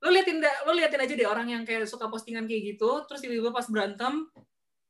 lo 0.00 0.08
liatin 0.08 0.40
lo 0.40 0.72
liatin 0.72 1.00
aja 1.00 1.12
deh 1.12 1.28
orang 1.28 1.48
yang 1.52 1.62
kayak 1.68 1.84
suka 1.84 2.08
postingan 2.08 2.48
kayak 2.48 2.76
gitu 2.76 3.04
terus 3.04 3.20
tiba-tiba 3.20 3.52
pas 3.52 3.68
berantem 3.68 4.24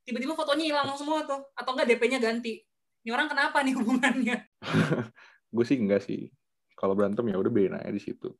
tiba-tiba 0.05 0.36
fotonya 0.36 0.64
hilang 0.70 0.94
semua 0.94 1.24
tuh 1.24 1.40
atau 1.57 1.70
enggak 1.74 1.96
DP-nya 1.96 2.20
ganti. 2.20 2.61
Ini 3.05 3.11
orang 3.12 3.28
kenapa 3.28 3.61
nih 3.64 3.74
hubungannya? 3.76 4.36
Gue 5.55 5.64
sih 5.64 5.76
enggak 5.80 6.05
sih. 6.05 6.28
Kalau 6.76 6.92
berantem 6.92 7.24
ya 7.28 7.36
udah 7.40 7.52
bedain 7.52 7.76
aja 7.76 7.92
di 7.92 8.00
situ. 8.00 8.32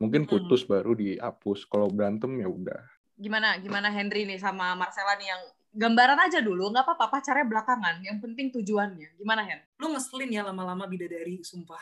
Mungkin 0.00 0.24
Hmm. 0.24 0.30
putus 0.30 0.62
baru 0.64 0.94
dihapus. 0.94 1.66
Kalau 1.66 1.90
berantem 1.90 2.30
ya 2.38 2.48
udah. 2.48 2.80
Gimana 3.20 3.60
gimana 3.60 3.92
Henry 3.92 4.24
nih 4.24 4.40
sama 4.40 4.72
Marcella 4.72 5.14
nih 5.20 5.28
yang 5.28 5.42
gambaran 5.70 6.18
aja 6.26 6.42
dulu, 6.42 6.72
nggak 6.74 6.82
apa-apa 6.82 7.20
pacarnya 7.20 7.46
belakangan. 7.46 8.02
Yang 8.02 8.18
penting 8.24 8.46
tujuannya. 8.50 9.14
Gimana 9.14 9.46
Hen? 9.46 9.60
Lu 9.78 9.94
ngeselin 9.94 10.30
ya 10.34 10.42
lama-lama 10.42 10.88
bidadari, 10.90 11.38
sumpah. 11.46 11.78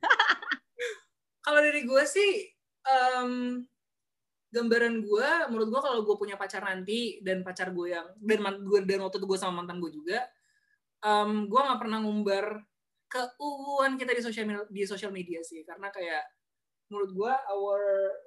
kalau 1.44 1.60
dari 1.60 1.84
gue 1.84 2.04
sih, 2.08 2.30
em, 2.86 3.60
gambaran 4.56 5.04
gue, 5.04 5.28
menurut 5.52 5.68
gue 5.68 5.80
kalau 5.84 6.00
gue 6.00 6.16
punya 6.16 6.40
pacar 6.40 6.64
nanti 6.64 7.20
dan 7.20 7.44
pacar 7.44 7.68
gue 7.76 7.92
yang 7.92 8.08
dan 8.16 8.40
gue 8.64 8.78
dan 8.88 9.04
waktu 9.04 9.20
itu 9.20 9.26
gue 9.28 9.38
sama 9.38 9.60
mantan 9.60 9.76
gue 9.84 9.92
juga, 9.92 10.24
em, 11.04 11.44
gue 11.44 11.60
nggak 11.60 11.80
pernah 11.80 11.98
ngumbar 12.00 12.64
keuuan 13.12 14.00
kita 14.00 14.16
di 14.16 14.22
sosial 14.24 14.64
di 14.72 14.82
sosial 14.88 15.12
media 15.12 15.44
sih, 15.44 15.60
karena 15.68 15.92
kayak 15.92 16.24
menurut 16.88 17.10
gue 17.12 17.32
our 17.52 17.80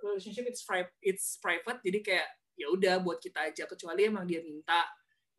relationship 0.05 0.45
it's 0.45 0.61
private, 0.61 0.93
it's 1.01 1.41
private, 1.41 1.81
jadi 1.81 1.99
kayak 2.05 2.27
ya 2.59 2.67
udah 2.69 3.01
buat 3.01 3.17
kita 3.23 3.49
aja, 3.49 3.63
kecuali 3.65 4.05
emang 4.05 4.27
dia 4.29 4.43
minta 4.43 4.85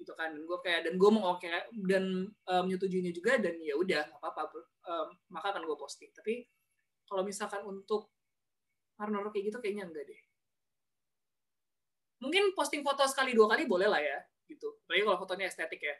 gitu 0.00 0.16
kan. 0.16 0.32
Gue 0.32 0.58
kayak 0.64 0.88
dan 0.88 0.96
gue 0.96 1.10
mau 1.12 1.36
oke 1.36 1.44
dan 1.84 2.04
um, 2.32 2.62
menyetujuinya 2.64 3.12
juga 3.12 3.36
dan 3.36 3.60
ya 3.60 3.76
udah 3.76 4.08
nggak 4.08 4.20
apa-apa. 4.24 4.42
Um, 4.88 5.08
maka 5.28 5.52
akan 5.52 5.68
gue 5.68 5.76
posting. 5.76 6.08
Tapi 6.16 6.48
kalau 7.04 7.20
misalkan 7.20 7.60
untuk 7.68 8.08
naruh-naruh 8.96 9.28
kayak 9.32 9.52
gitu 9.52 9.58
kayaknya 9.60 9.88
enggak 9.88 10.04
deh 10.08 10.20
mungkin 12.20 12.52
posting 12.54 12.84
foto 12.84 13.02
sekali 13.08 13.32
dua 13.32 13.50
kali 13.50 13.64
boleh 13.64 13.88
lah 13.88 14.00
ya 14.00 14.18
gitu 14.46 14.76
apalagi 14.84 15.02
kalau 15.08 15.18
fotonya 15.18 15.46
estetik 15.48 15.80
ya 15.80 15.96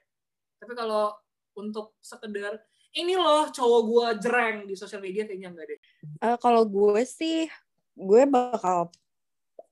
tapi 0.61 0.73
kalau 0.77 1.17
untuk 1.57 1.97
sekedar 2.05 2.61
ini 2.91 3.15
loh 3.15 3.49
cowok 3.51 3.81
gue 3.87 4.07
jereng 4.27 4.57
di 4.67 4.75
sosial 4.75 5.03
media 5.03 5.23
kayaknya 5.27 5.51
enggak 5.55 5.67
deh 5.71 5.81
Eh, 6.21 6.37
kalau 6.37 6.69
gue 6.69 7.01
sih, 7.09 7.49
gue 7.97 8.23
bakal 8.29 8.93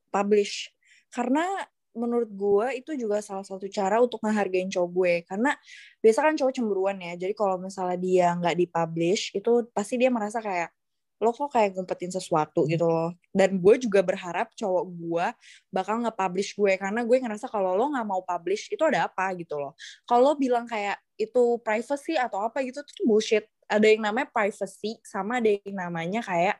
publish. 0.09 0.73
Karena 1.13 1.45
menurut 1.93 2.31
gue 2.33 2.81
itu 2.81 2.97
juga 2.97 3.21
salah 3.21 3.45
satu 3.45 3.69
cara 3.69 4.01
untuk 4.01 4.25
ngehargain 4.25 4.73
cowok 4.73 4.91
gue. 4.93 5.15
Karena 5.29 5.53
biasa 6.01 6.19
kan 6.25 6.35
cowok 6.41 6.53
cemburuan 6.57 6.97
ya. 7.05 7.21
Jadi 7.21 7.35
kalau 7.37 7.61
misalnya 7.61 7.99
dia 8.01 8.33
nggak 8.33 8.57
dipublish, 8.65 9.37
itu 9.37 9.69
pasti 9.77 10.01
dia 10.01 10.09
merasa 10.09 10.41
kayak, 10.41 10.73
lo 11.19 11.35
kok 11.35 11.51
kayak 11.51 11.75
ngumpetin 11.75 12.15
sesuatu 12.15 12.65
gitu 12.71 12.87
loh. 12.87 13.11
Dan 13.35 13.59
gue 13.59 13.75
juga 13.83 14.01
berharap 14.07 14.55
cowok 14.55 14.85
gue 14.87 15.27
bakal 15.75 15.99
nge-publish 16.07 16.55
gue. 16.55 16.73
Karena 16.79 17.03
gue 17.03 17.17
ngerasa 17.19 17.51
kalau 17.51 17.75
lo 17.75 17.91
nggak 17.91 18.07
mau 18.07 18.23
publish, 18.23 18.71
itu 18.71 18.83
ada 18.87 19.11
apa 19.11 19.35
gitu 19.35 19.59
loh. 19.59 19.75
Kalau 20.07 20.33
lo 20.33 20.35
bilang 20.39 20.65
kayak 20.65 20.99
itu 21.19 21.59
privacy 21.61 22.15
atau 22.15 22.47
apa 22.47 22.63
gitu, 22.63 22.81
itu 22.83 23.03
bullshit 23.03 23.45
ada 23.69 23.85
yang 23.85 24.01
namanya 24.01 24.31
privacy 24.31 24.97
sama 25.05 25.43
ada 25.43 25.51
yang 25.51 25.77
namanya 25.77 26.23
kayak 26.25 26.57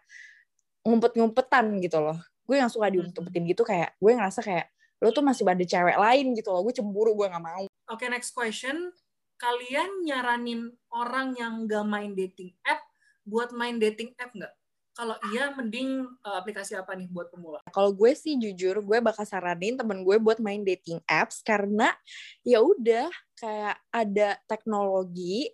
ngumpet-ngumpetan 0.83 1.79
gitu 1.81 1.99
loh. 2.03 2.19
Gue 2.45 2.59
yang 2.59 2.69
suka 2.69 2.91
diumpet-umpetin 2.91 3.45
gitu 3.47 3.63
kayak 3.63 3.95
gue 3.97 4.13
ngerasa 4.13 4.43
kayak 4.43 4.67
lo 4.99 5.15
tuh 5.15 5.23
masih 5.23 5.47
ada 5.47 5.63
cewek 5.63 5.95
lain 5.95 6.27
gitu 6.35 6.51
loh. 6.51 6.67
Gue 6.67 6.75
cemburu, 6.75 7.15
gue 7.15 7.31
nggak 7.31 7.45
mau. 7.45 7.65
oke 7.89 8.05
next 8.11 8.35
question 8.35 8.93
kalian 9.39 10.03
nyaranin 10.03 10.75
orang 10.91 11.39
yang 11.39 11.65
nggak 11.65 11.87
main 11.87 12.13
dating 12.19 12.51
app 12.67 12.88
buat 13.29 13.53
main 13.53 13.77
dating 13.77 14.17
app 14.17 14.33
nggak? 14.33 14.55
Kalau 14.99 15.15
iya 15.31 15.55
mending 15.55 16.11
uh, 16.27 16.43
aplikasi 16.43 16.75
apa 16.75 16.99
nih 16.99 17.07
buat 17.07 17.31
pemula? 17.31 17.63
Kalau 17.71 17.95
gue 17.95 18.19
sih 18.19 18.35
jujur 18.35 18.83
gue 18.83 18.99
bakal 18.99 19.23
saranin 19.23 19.79
temen 19.79 20.03
gue 20.03 20.17
buat 20.19 20.43
main 20.43 20.67
dating 20.67 20.99
apps 21.07 21.39
karena 21.47 21.95
ya 22.43 22.59
udah 22.59 23.07
kayak 23.39 23.79
ada 23.95 24.35
teknologi 24.51 25.47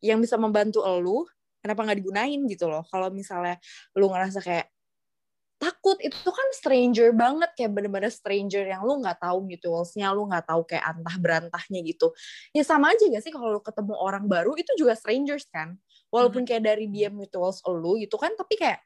yang 0.00 0.16
bisa 0.16 0.40
membantu 0.40 0.80
elu 0.80 1.28
kenapa 1.60 1.84
nggak 1.84 1.98
digunain 2.00 2.40
gitu 2.48 2.72
loh. 2.72 2.80
Kalau 2.88 3.12
misalnya 3.12 3.60
lu 3.92 4.08
ngerasa 4.08 4.40
kayak 4.40 4.72
takut 5.60 6.00
itu 6.00 6.16
kan 6.32 6.48
stranger 6.56 7.12
banget 7.12 7.52
kayak 7.52 7.76
bener-bener 7.76 8.08
stranger 8.08 8.64
yang 8.64 8.80
lu 8.80 8.96
nggak 9.04 9.20
tahu 9.20 9.44
mutualsnya 9.44 10.08
lu 10.16 10.24
nggak 10.24 10.48
tahu 10.48 10.64
kayak 10.64 10.88
antah 10.88 11.16
berantahnya 11.20 11.84
gitu. 11.84 12.16
Ya 12.56 12.64
sama 12.64 12.96
aja 12.96 13.04
gak 13.12 13.20
sih 13.20 13.28
kalau 13.28 13.52
lu 13.52 13.60
ketemu 13.60 13.92
orang 13.92 14.24
baru 14.24 14.56
itu 14.56 14.72
juga 14.80 14.96
strangers 14.96 15.44
kan 15.52 15.76
walaupun 16.10 16.44
kayak 16.44 16.66
dari 16.66 16.86
dia 16.90 17.08
mutuals 17.08 17.62
elu 17.64 18.02
gitu 18.02 18.18
kan 18.18 18.34
tapi 18.34 18.58
kayak 18.58 18.82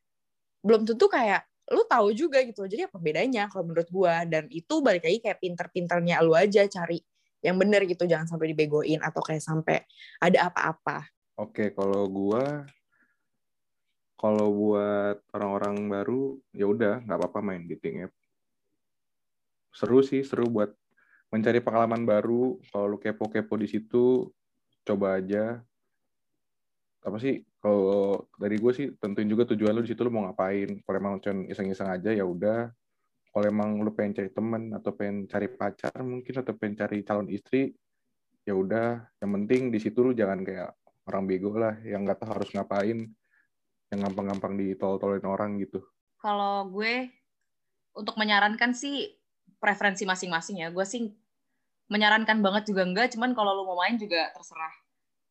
belum 0.65 0.85
tentu 0.85 1.09
kayak 1.09 1.45
lu 1.73 1.81
tahu 1.89 2.13
juga 2.13 2.45
gitu 2.45 2.69
jadi 2.69 2.93
apa 2.93 3.01
bedanya 3.01 3.49
kalau 3.49 3.73
menurut 3.73 3.89
gua 3.89 4.29
dan 4.29 4.49
itu 4.53 4.85
balik 4.85 5.05
lagi 5.09 5.19
kayak 5.25 5.41
pinter-pinternya 5.41 6.21
lu 6.21 6.37
aja 6.37 6.69
cari 6.69 7.01
yang 7.41 7.57
bener 7.57 7.89
gitu 7.89 8.05
jangan 8.05 8.29
sampai 8.29 8.53
dibegoin 8.53 9.01
atau 9.01 9.21
kayak 9.25 9.41
sampai 9.41 9.81
ada 10.21 10.53
apa-apa 10.53 11.15
Oke, 11.35 11.75
kalau 11.75 12.07
gua 12.07 12.63
kalau 14.15 14.55
buat 14.55 15.19
orang-orang 15.35 15.91
baru 15.91 16.39
ya 16.55 16.71
udah 16.71 17.03
nggak 17.03 17.19
apa-apa 17.19 17.41
main 17.43 17.67
dating 17.67 18.07
app. 18.07 18.15
Seru 19.75 19.99
sih, 20.07 20.23
seru 20.23 20.47
buat 20.47 20.71
mencari 21.35 21.59
pengalaman 21.59 22.07
baru. 22.07 22.63
Kalau 22.71 22.95
lu 22.95 23.03
kepo-kepo 23.03 23.59
di 23.59 23.67
situ, 23.67 24.31
coba 24.87 25.19
aja. 25.19 25.59
Apa 27.05 27.21
sih? 27.21 27.45
Kalau 27.61 28.25
dari 28.41 28.57
gue 28.57 28.73
sih 28.73 28.87
tentuin 28.97 29.29
juga 29.29 29.45
tujuan 29.53 29.77
lu 29.77 29.85
di 29.85 29.93
situ 29.93 30.01
lu 30.03 30.11
mau 30.11 30.25
ngapain. 30.25 30.81
Kalau 30.81 30.97
emang 30.97 31.21
cuma 31.21 31.45
iseng-iseng 31.47 31.93
aja 31.93 32.11
ya 32.11 32.25
udah. 32.25 32.73
Kalau 33.31 33.47
emang 33.47 33.83
lu 33.83 33.93
pengen 33.93 34.17
cari 34.17 34.31
temen 34.33 34.73
atau 34.73 34.91
pengen 34.97 35.29
cari 35.29 35.51
pacar 35.53 35.95
mungkin 36.01 36.35
atau 36.39 36.55
pengen 36.55 36.75
cari 36.87 37.03
calon 37.03 37.29
istri, 37.29 37.75
ya 38.47 38.55
udah. 38.57 39.05
Yang 39.21 39.31
penting 39.37 39.63
di 39.75 39.79
situ 39.83 40.01
lu 40.01 40.17
jangan 40.17 40.47
kayak 40.47 40.71
orang 41.11 41.25
bego 41.29 41.53
lah 41.53 41.77
yang 41.85 42.09
nggak 42.09 42.25
tahu 42.25 42.31
harus 42.41 42.49
ngapain 42.57 43.13
yang 43.93 44.01
gampang-gampang 44.01 44.57
ditol-tolin 44.57 45.23
orang 45.29 45.61
gitu 45.61 45.85
Kalau 46.17 46.65
gue 46.73 47.13
untuk 47.93 48.17
menyarankan 48.17 48.73
sih 48.73 49.13
preferensi 49.61 50.09
masing-masing 50.09 50.65
ya. 50.65 50.69
Gue 50.73 50.89
sih 50.89 51.13
menyarankan 51.93 52.41
banget 52.41 52.73
juga 52.73 52.83
enggak, 52.89 53.13
cuman 53.13 53.37
kalau 53.37 53.53
lu 53.53 53.69
mau 53.69 53.77
main 53.81 54.01
juga 54.01 54.33
terserah. 54.33 54.84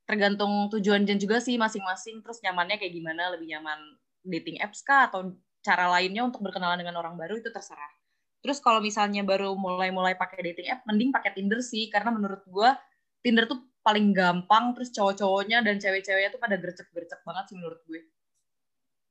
Tergantung 0.03 0.67
tujuan 0.73 1.07
dan 1.07 1.17
juga 1.19 1.39
sih 1.39 1.55
masing-masing. 1.55 2.19
Terus 2.23 2.39
nyamannya 2.43 2.75
kayak 2.79 2.93
gimana? 2.93 3.31
Lebih 3.35 3.47
nyaman 3.55 3.79
dating 4.23 4.59
apps 4.59 4.83
kah? 4.83 5.07
Atau 5.11 5.35
cara 5.63 5.87
lainnya 5.91 6.27
untuk 6.27 6.43
berkenalan 6.43 6.79
dengan 6.79 6.99
orang 6.99 7.15
baru? 7.15 7.39
Itu 7.39 7.51
terserah. 7.51 7.91
Terus 8.43 8.59
kalau 8.59 8.83
misalnya 8.83 9.23
baru 9.23 9.55
mulai-mulai 9.55 10.19
pakai 10.19 10.43
dating 10.51 10.67
app 10.67 10.83
mending 10.83 11.15
pakai 11.15 11.31
Tinder 11.35 11.63
sih. 11.63 11.87
Karena 11.87 12.11
menurut 12.11 12.43
gue 12.43 12.69
Tinder 13.23 13.47
tuh 13.47 13.63
paling 13.79 14.11
gampang. 14.11 14.75
Terus 14.75 14.91
cowok-cowoknya 14.91 15.63
dan 15.63 15.79
cewek-ceweknya 15.79 16.29
tuh 16.35 16.41
pada 16.43 16.59
gercep-gercep 16.59 17.23
banget 17.23 17.43
sih 17.51 17.55
menurut 17.55 17.79
gue. 17.87 18.01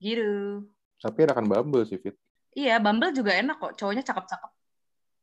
Gitu. 0.02 0.66
Tapi 1.02 1.18
enakan 1.26 1.46
Bumble 1.50 1.82
sih, 1.82 1.98
Fit. 1.98 2.14
iya 2.52 2.76
Bumble 2.78 3.10
juga 3.16 3.32
enak 3.34 3.56
kok. 3.58 3.72
Cowoknya 3.80 4.04
cakep-cakep. 4.04 4.50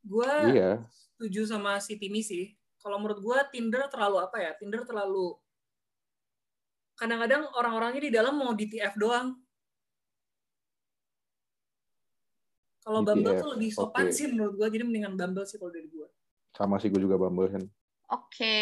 Gue 0.04 0.32
Iya. 0.56 0.82
setuju 0.90 1.46
sama 1.46 1.78
si 1.78 1.96
Timi 2.00 2.24
sih. 2.24 2.56
Kalau 2.80 2.96
menurut 2.98 3.20
gue 3.20 3.38
Tinder 3.52 3.86
terlalu 3.92 4.24
apa 4.24 4.40
ya? 4.40 4.52
Tinder 4.56 4.88
terlalu 4.88 5.36
kadang-kadang 7.00 7.48
orang-orangnya 7.56 8.02
di 8.04 8.12
dalam 8.12 8.36
mau 8.36 8.52
DTF 8.52 9.00
doang. 9.00 9.40
Kalau 12.84 13.06
Bumble 13.06 13.38
tuh 13.40 13.56
lebih 13.56 13.72
sopan 13.72 14.10
oke. 14.10 14.16
sih 14.18 14.28
menurut 14.28 14.60
gue, 14.60 14.68
jadi 14.68 14.84
mendingan 14.84 15.16
Bumble 15.16 15.48
sih 15.48 15.56
kalau 15.56 15.72
dari 15.72 15.88
gue. 15.88 16.08
Sama 16.52 16.76
sih 16.82 16.92
gue 16.92 17.00
juga 17.00 17.16
Bumble 17.16 17.48
kan. 17.48 17.64
Oke, 18.10 18.58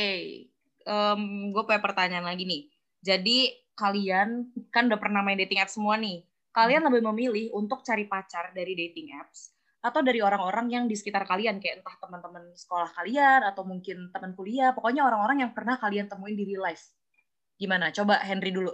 gue 1.50 1.64
punya 1.64 1.82
pertanyaan 1.82 2.28
lagi 2.28 2.44
nih. 2.44 2.68
Jadi 3.00 3.56
kalian 3.78 4.52
kan 4.74 4.92
udah 4.92 5.00
pernah 5.00 5.24
main 5.24 5.40
dating 5.40 5.64
apps 5.64 5.80
semua 5.80 5.96
nih. 5.96 6.28
Kalian 6.52 6.90
lebih 6.90 7.06
memilih 7.14 7.54
untuk 7.56 7.86
cari 7.86 8.10
pacar 8.10 8.52
dari 8.52 8.74
dating 8.76 9.14
apps 9.16 9.54
atau 9.78 10.02
dari 10.02 10.20
orang-orang 10.20 10.68
yang 10.74 10.84
di 10.90 10.98
sekitar 10.98 11.24
kalian 11.24 11.62
kayak 11.62 11.80
entah 11.80 11.96
teman-teman 12.02 12.52
sekolah 12.58 12.92
kalian 12.98 13.46
atau 13.46 13.64
mungkin 13.64 14.10
teman 14.10 14.34
kuliah, 14.34 14.74
pokoknya 14.74 15.06
orang-orang 15.06 15.46
yang 15.48 15.52
pernah 15.54 15.78
kalian 15.78 16.10
temuin 16.10 16.34
di 16.34 16.44
real 16.44 16.66
life. 16.66 16.97
Gimana? 17.58 17.90
Coba 17.90 18.22
Henry 18.22 18.54
dulu. 18.54 18.70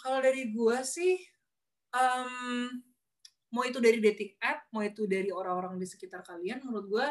Kalau 0.00 0.18
dari 0.24 0.48
gue 0.48 0.78
sih, 0.80 1.20
em, 1.92 2.32
mau 3.52 3.64
itu 3.68 3.76
dari 3.76 4.00
dating 4.00 4.40
app, 4.40 4.64
mau 4.72 4.80
itu 4.80 5.04
dari 5.04 5.28
orang-orang 5.28 5.76
di 5.76 5.84
sekitar 5.84 6.24
kalian, 6.24 6.64
menurut 6.64 6.86
gue, 6.88 7.06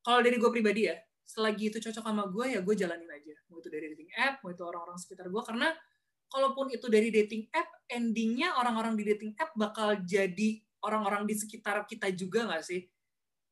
kalau 0.00 0.24
dari 0.24 0.40
gue 0.40 0.48
pribadi 0.48 0.88
ya, 0.88 0.96
selagi 1.24 1.68
itu 1.68 1.78
cocok 1.84 2.04
sama 2.04 2.24
gue, 2.32 2.56
ya 2.56 2.60
gue 2.64 2.74
jalanin 2.76 3.08
aja. 3.12 3.36
Mau 3.52 3.60
itu 3.60 3.68
dari 3.68 3.92
dating 3.92 4.08
app, 4.16 4.40
mau 4.40 4.48
itu 4.52 4.64
orang-orang 4.64 4.96
sekitar 4.96 5.28
gue, 5.28 5.42
karena 5.44 5.68
kalaupun 6.32 6.72
itu 6.72 6.88
dari 6.88 7.12
dating 7.12 7.52
app, 7.52 7.68
endingnya 7.92 8.56
orang-orang 8.56 8.96
di 8.96 9.04
dating 9.04 9.36
app 9.36 9.52
bakal 9.52 10.00
jadi 10.00 10.64
orang-orang 10.80 11.28
di 11.28 11.36
sekitar 11.36 11.84
kita 11.84 12.08
juga 12.16 12.48
nggak 12.48 12.64
sih? 12.64 12.80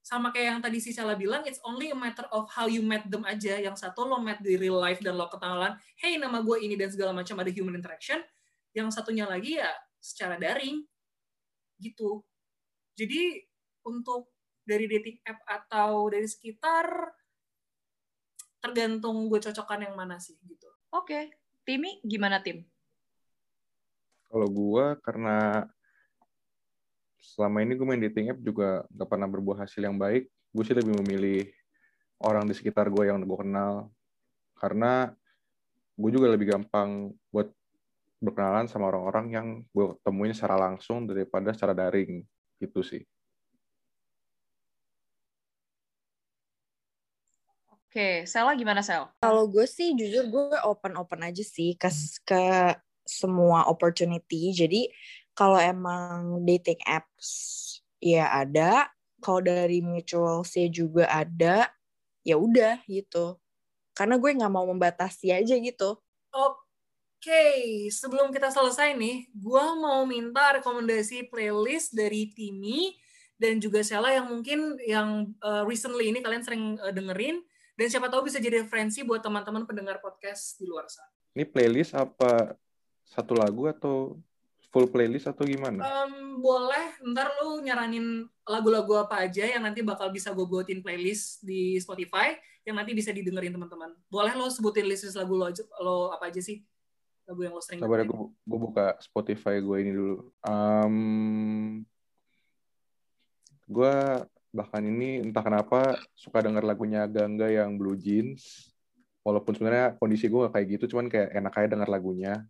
Sama 0.03 0.35
kayak 0.35 0.59
yang 0.59 0.61
tadi 0.61 0.83
si 0.83 0.91
Sela 0.91 1.15
bilang, 1.15 1.47
it's 1.47 1.63
only 1.63 1.95
a 1.95 1.97
matter 1.97 2.27
of 2.35 2.51
how 2.51 2.67
you 2.67 2.83
met 2.83 3.07
them 3.07 3.23
aja. 3.23 3.63
Yang 3.63 3.87
satu 3.87 4.03
lo 4.03 4.19
met 4.19 4.43
di 4.43 4.59
real 4.59 4.83
life 4.83 4.99
dan 4.99 5.15
lo 5.15 5.31
kenalan, 5.31 5.79
hey 6.03 6.19
nama 6.19 6.43
gue 6.43 6.59
ini 6.59 6.75
dan 6.75 6.91
segala 6.91 7.15
macam 7.15 7.39
ada 7.39 7.51
human 7.55 7.79
interaction. 7.79 8.19
Yang 8.75 8.99
satunya 8.99 9.31
lagi 9.31 9.63
ya 9.63 9.71
secara 10.03 10.35
daring. 10.37 10.83
Gitu. 11.79 12.19
Jadi 12.99 13.47
untuk 13.87 14.35
dari 14.67 14.91
dating 14.91 15.23
app 15.23 15.43
atau 15.47 16.11
dari 16.11 16.27
sekitar, 16.27 16.87
tergantung 18.63 19.27
gue 19.27 19.39
cocokan 19.43 19.87
yang 19.87 19.95
mana 19.95 20.19
sih 20.19 20.39
gitu. 20.47 20.71
Oke, 20.95 21.35
Timi 21.63 22.03
gimana 22.03 22.43
tim? 22.43 22.63
Kalau 24.31 24.49
gue 24.49 24.87
karena 25.03 25.67
selama 27.23 27.63
ini 27.63 27.79
gue 27.79 27.87
main 27.87 28.03
dating 28.03 28.35
app 28.35 28.43
juga 28.43 28.83
nggak 28.91 29.09
pernah 29.09 29.29
berbuah 29.31 29.63
hasil 29.63 29.87
yang 29.87 29.95
baik. 29.95 30.27
Gue 30.51 30.63
sih 30.67 30.75
lebih 30.75 30.99
memilih 30.99 31.47
orang 32.19 32.51
di 32.51 32.55
sekitar 32.59 32.91
gue 32.91 33.07
yang 33.07 33.23
gue 33.23 33.39
kenal. 33.39 33.95
Karena 34.59 35.15
gue 35.95 36.11
juga 36.11 36.35
lebih 36.35 36.51
gampang 36.51 37.15
buat 37.31 37.47
berkenalan 38.19 38.67
sama 38.67 38.91
orang-orang 38.91 39.27
yang 39.31 39.47
gue 39.71 39.95
temuin 40.03 40.35
secara 40.35 40.59
langsung 40.59 41.07
daripada 41.07 41.55
secara 41.55 41.79
daring. 41.79 42.27
Gitu 42.59 42.83
sih. 42.83 43.03
Oke, 47.71 48.27
Sela 48.27 48.57
gimana 48.59 48.83
Sel? 48.83 49.07
Kalau 49.23 49.47
gue 49.47 49.69
sih 49.69 49.95
jujur 49.95 50.27
gue 50.27 50.59
open-open 50.67 51.29
aja 51.29 51.45
sih 51.45 51.79
ke 51.79 51.87
ke 52.27 52.43
semua 53.05 53.69
opportunity. 53.69 54.49
Jadi 54.57 54.89
kalau 55.33 55.57
emang 55.57 56.45
dating 56.45 56.81
apps 56.85 57.29
ya 58.03 58.29
ada, 58.29 58.91
kalau 59.23 59.41
dari 59.41 59.81
mutual 59.81 60.43
sih 60.43 60.69
juga 60.69 61.09
ada, 61.09 61.71
ya 62.27 62.37
udah 62.37 62.83
gitu. 62.91 63.39
Karena 63.93 64.17
gue 64.17 64.31
nggak 64.33 64.53
mau 64.53 64.67
membatasi 64.69 65.33
aja 65.33 65.55
gitu. 65.57 66.01
Oke, 66.33 67.45
sebelum 67.93 68.35
kita 68.35 68.51
selesai 68.51 68.99
nih, 68.99 69.31
gue 69.31 69.65
mau 69.79 70.03
minta 70.09 70.59
rekomendasi 70.59 71.31
playlist 71.31 71.95
dari 71.95 72.33
Timi 72.35 72.99
dan 73.39 73.63
juga 73.63 73.83
Sela 73.87 74.11
yang 74.11 74.27
mungkin 74.27 74.75
yang 74.83 75.31
uh, 75.43 75.63
recently 75.67 76.11
ini 76.11 76.19
kalian 76.19 76.43
sering 76.43 76.65
uh, 76.83 76.91
dengerin 76.91 77.43
dan 77.79 77.87
siapa 77.89 78.07
tahu 78.07 78.27
bisa 78.31 78.39
jadi 78.39 78.63
referensi 78.63 79.03
buat 79.03 79.23
teman-teman 79.23 79.67
pendengar 79.67 79.99
podcast 79.99 80.59
di 80.59 80.67
luar 80.67 80.87
sana. 80.87 81.11
Ini 81.33 81.49
playlist 81.49 81.97
apa 81.97 82.55
satu 83.07 83.35
lagu 83.35 83.67
atau 83.67 84.19
full 84.73 84.89
playlist 84.89 85.29
atau 85.29 85.45
gimana? 85.45 85.85
Um, 85.85 86.41
boleh, 86.41 86.97
ntar 87.13 87.29
lu 87.45 87.61
nyaranin 87.61 88.25
lagu-lagu 88.49 89.05
apa 89.05 89.29
aja 89.29 89.45
yang 89.45 89.63
nanti 89.63 89.85
bakal 89.85 90.09
bisa 90.09 90.33
gue 90.33 90.43
buatin 90.49 90.81
playlist 90.81 91.45
di 91.45 91.77
Spotify 91.77 92.35
yang 92.65 92.81
nanti 92.81 92.97
bisa 92.97 93.13
didengerin 93.13 93.53
teman-teman. 93.53 93.93
Boleh 94.09 94.33
lo 94.33 94.49
sebutin 94.49 94.89
list 94.89 95.07
lagu 95.13 95.37
lo, 95.37 95.53
lo 95.79 95.97
apa 96.11 96.33
aja 96.33 96.41
sih? 96.41 96.65
Lagu 97.29 97.45
yang 97.45 97.55
lo 97.55 97.63
sering 97.63 97.85
Sabar 97.85 98.03
ya, 98.03 98.09
gue, 98.09 98.19
gue 98.33 98.59
buka 98.59 98.97
Spotify 98.99 99.61
gue 99.61 99.77
ini 99.85 99.93
dulu. 99.93 100.17
Um, 100.41 100.97
gue 103.69 103.95
bahkan 104.53 104.83
ini 104.85 105.21
entah 105.21 105.45
kenapa 105.45 106.01
suka 106.17 106.41
denger 106.41 106.65
lagunya 106.65 107.05
Gangga 107.05 107.53
yang 107.53 107.77
Blue 107.77 107.95
Jeans. 107.95 108.73
Walaupun 109.23 109.55
sebenarnya 109.55 109.95
kondisi 110.03 110.27
gue 110.27 110.51
gak 110.51 110.59
kayak 110.59 110.69
gitu, 110.81 110.97
cuman 110.97 111.07
kayak 111.07 111.31
enak 111.31 111.55
aja 111.55 111.69
denger 111.79 111.91
lagunya. 111.93 112.43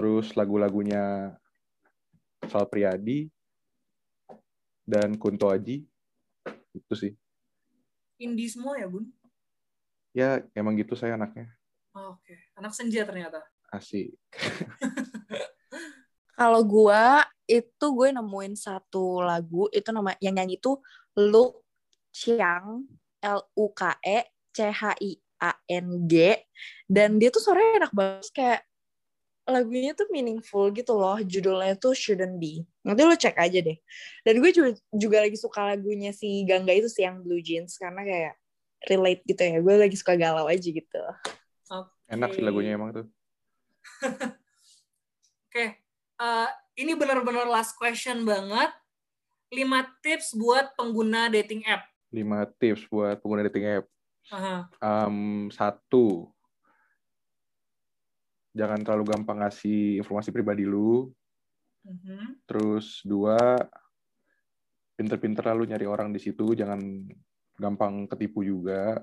Terus 0.00 0.32
lagu-lagunya 0.32 1.36
Sal 2.48 2.64
Priadi 2.72 3.28
dan 4.88 5.12
Kunto 5.20 5.52
Aji. 5.52 5.84
Itu 6.72 6.96
sih. 6.96 7.12
Indie 8.16 8.48
semua 8.48 8.80
ya, 8.80 8.88
Bun? 8.88 9.12
Ya, 10.16 10.40
emang 10.56 10.72
gitu 10.80 10.96
saya 10.96 11.20
anaknya. 11.20 11.52
Oh, 11.92 12.16
Oke, 12.16 12.32
anak 12.56 12.72
senja 12.72 13.04
ternyata. 13.04 13.44
Asik. 13.68 14.16
Kalau 16.40 16.64
gue 16.64 17.04
itu 17.44 17.86
gue 17.92 18.08
nemuin 18.08 18.56
satu 18.56 19.20
lagu 19.20 19.68
itu 19.68 19.92
nama 19.92 20.16
yang 20.24 20.32
nyanyi 20.32 20.56
itu 20.56 20.80
Lu 21.20 21.60
Chiang 22.08 22.88
L 23.20 23.40
U 23.52 23.68
K 23.76 24.00
E 24.00 24.32
C 24.48 24.64
H 24.64 24.96
I 24.96 25.12
A 25.44 25.52
N 25.68 26.08
G 26.08 26.40
dan 26.88 27.20
dia 27.20 27.28
tuh 27.28 27.44
suaranya 27.44 27.84
enak 27.84 27.92
banget 27.92 28.32
kayak 28.32 28.60
lagunya 29.50 29.92
tuh 29.92 30.06
meaningful 30.08 30.70
gitu 30.70 30.94
loh 30.96 31.18
judulnya 31.20 31.76
tuh 31.76 31.92
shouldn't 31.92 32.38
be 32.38 32.64
nanti 32.86 33.02
lu 33.02 33.14
cek 33.18 33.36
aja 33.36 33.58
deh 33.60 33.78
dan 34.24 34.34
gue 34.38 34.50
juga, 34.54 34.70
juga 34.94 35.18
lagi 35.26 35.36
suka 35.36 35.74
lagunya 35.76 36.14
si 36.14 36.46
Gangga 36.46 36.72
itu 36.72 36.88
sih 36.88 37.04
yang 37.04 37.20
Blue 37.20 37.42
Jeans 37.42 37.76
karena 37.76 38.02
kayak 38.06 38.34
relate 38.88 39.22
gitu 39.28 39.42
ya 39.42 39.58
gue 39.60 39.74
lagi 39.76 39.96
suka 39.98 40.16
galau 40.16 40.48
aja 40.48 40.64
gitu 40.64 41.00
Oke. 41.70 41.94
Enak 42.10 42.34
sih 42.34 42.42
lagunya 42.42 42.74
emang 42.74 42.90
tuh. 42.90 43.06
Oke, 45.46 45.66
eh, 46.18 46.48
ini 46.82 46.98
benar-benar 46.98 47.46
last 47.46 47.78
question 47.78 48.26
banget. 48.26 48.74
5 49.50 50.02
tips 50.02 50.34
buat 50.34 50.74
pengguna 50.74 51.30
dating 51.30 51.62
app. 51.66 51.86
5 52.10 52.50
tips 52.58 52.86
buat 52.90 53.18
pengguna 53.22 53.46
dating 53.46 53.66
app. 53.78 53.86
Aha. 54.30 54.66
Um, 54.82 55.50
satu, 55.54 56.30
jangan 58.50 58.82
terlalu 58.82 59.14
gampang 59.14 59.38
ngasih 59.42 60.02
informasi 60.02 60.34
pribadi 60.34 60.66
lu. 60.66 61.10
Mhm. 61.86 62.44
Terus 62.44 63.00
dua, 63.06 63.38
pinter-pinter 64.98 65.54
lalu 65.54 65.70
nyari 65.70 65.86
orang 65.88 66.12
di 66.12 66.20
situ, 66.20 66.52
jangan 66.52 66.80
gampang 67.56 68.04
ketipu 68.10 68.44
juga. 68.44 69.00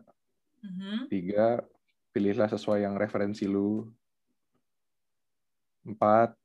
Mhm. 0.61 1.09
Tiga, 1.09 1.63
pilihlah 2.11 2.51
sesuai 2.51 2.83
yang 2.83 2.99
referensi 2.99 3.47
lu. 3.49 3.87
Empat, 5.87 6.35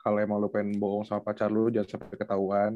kalau 0.00 0.20
emang 0.20 0.40
lu 0.40 0.48
pengen 0.52 0.76
bohong 0.76 1.08
sama 1.08 1.24
pacar 1.24 1.48
lu, 1.48 1.72
jangan 1.72 1.96
sampai 1.96 2.18
ketahuan. 2.20 2.72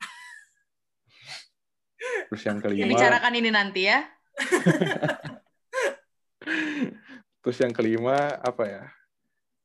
Terus 2.30 2.42
yang 2.42 2.58
kelima, 2.58 2.90
Bicarakan 2.90 3.34
ini 3.38 3.50
nanti 3.54 3.86
ya. 3.86 4.02
Terus 7.40 7.56
yang 7.60 7.72
kelima 7.72 8.36
apa 8.40 8.64
ya? 8.68 8.84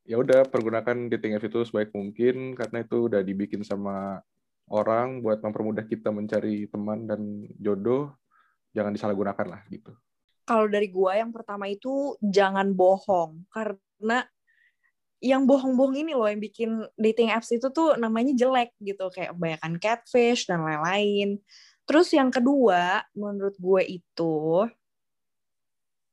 Ya 0.06 0.16
udah 0.22 0.46
pergunakan 0.48 1.10
dating 1.12 1.36
apps 1.36 1.50
itu 1.50 1.60
sebaik 1.66 1.92
mungkin 1.92 2.54
karena 2.54 2.86
itu 2.86 3.10
udah 3.10 3.26
dibikin 3.26 3.66
sama 3.66 4.22
orang 4.70 5.22
buat 5.22 5.42
mempermudah 5.42 5.86
kita 5.86 6.10
mencari 6.14 6.70
teman 6.70 7.06
dan 7.10 7.46
jodoh. 7.60 8.14
jangan 8.76 8.92
disalahgunakan 8.92 9.48
lah 9.48 9.64
gitu. 9.72 9.96
Kalau 10.44 10.68
dari 10.68 10.92
gua 10.92 11.16
yang 11.16 11.32
pertama 11.32 11.72
itu 11.72 12.20
jangan 12.20 12.76
bohong 12.76 13.48
karena 13.48 14.28
yang 15.24 15.48
bohong-bohong 15.48 15.96
ini 15.96 16.12
loh 16.12 16.28
yang 16.28 16.44
bikin 16.44 16.84
dating 17.00 17.32
apps 17.32 17.56
itu 17.56 17.72
tuh 17.72 17.96
namanya 17.96 18.36
jelek 18.36 18.76
gitu 18.84 19.08
kayak 19.16 19.32
kebanyakan 19.32 19.74
catfish 19.80 20.44
dan 20.44 20.62
lain-lain. 20.68 21.40
Terus 21.88 22.12
yang 22.12 22.30
kedua 22.30 23.08
menurut 23.16 23.56
gue 23.56 24.04
itu 24.04 24.36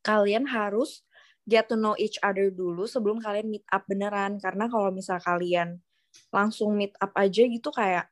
kalian 0.06 0.46
harus 0.46 1.02
get 1.49 1.66
to 1.66 1.74
know 1.74 1.99
each 1.99 2.18
other 2.22 2.49
dulu 2.51 2.86
sebelum 2.86 3.18
kalian 3.18 3.51
meet 3.51 3.66
up 3.70 3.82
beneran 3.90 4.38
karena 4.38 4.70
kalau 4.70 4.95
misal 4.95 5.18
kalian 5.18 5.82
langsung 6.30 6.76
meet 6.78 6.95
up 7.03 7.11
aja 7.18 7.43
gitu 7.45 7.68
kayak 7.72 8.07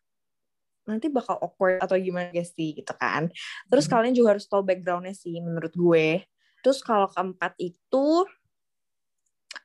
nanti 0.89 1.07
bakal 1.07 1.39
awkward 1.39 1.78
atau 1.78 1.95
gimana 1.95 2.35
guys 2.35 2.51
sih 2.57 2.74
gitu 2.74 2.91
kan. 2.99 3.31
Terus 3.70 3.87
hmm. 3.87 3.93
kalian 3.95 4.14
juga 4.16 4.28
harus 4.35 4.49
tahu 4.51 4.66
backgroundnya 4.66 5.14
sih 5.14 5.39
menurut 5.39 5.70
gue. 5.70 6.26
Terus 6.61 6.83
kalau 6.83 7.07
keempat 7.07 7.55
itu 7.62 8.26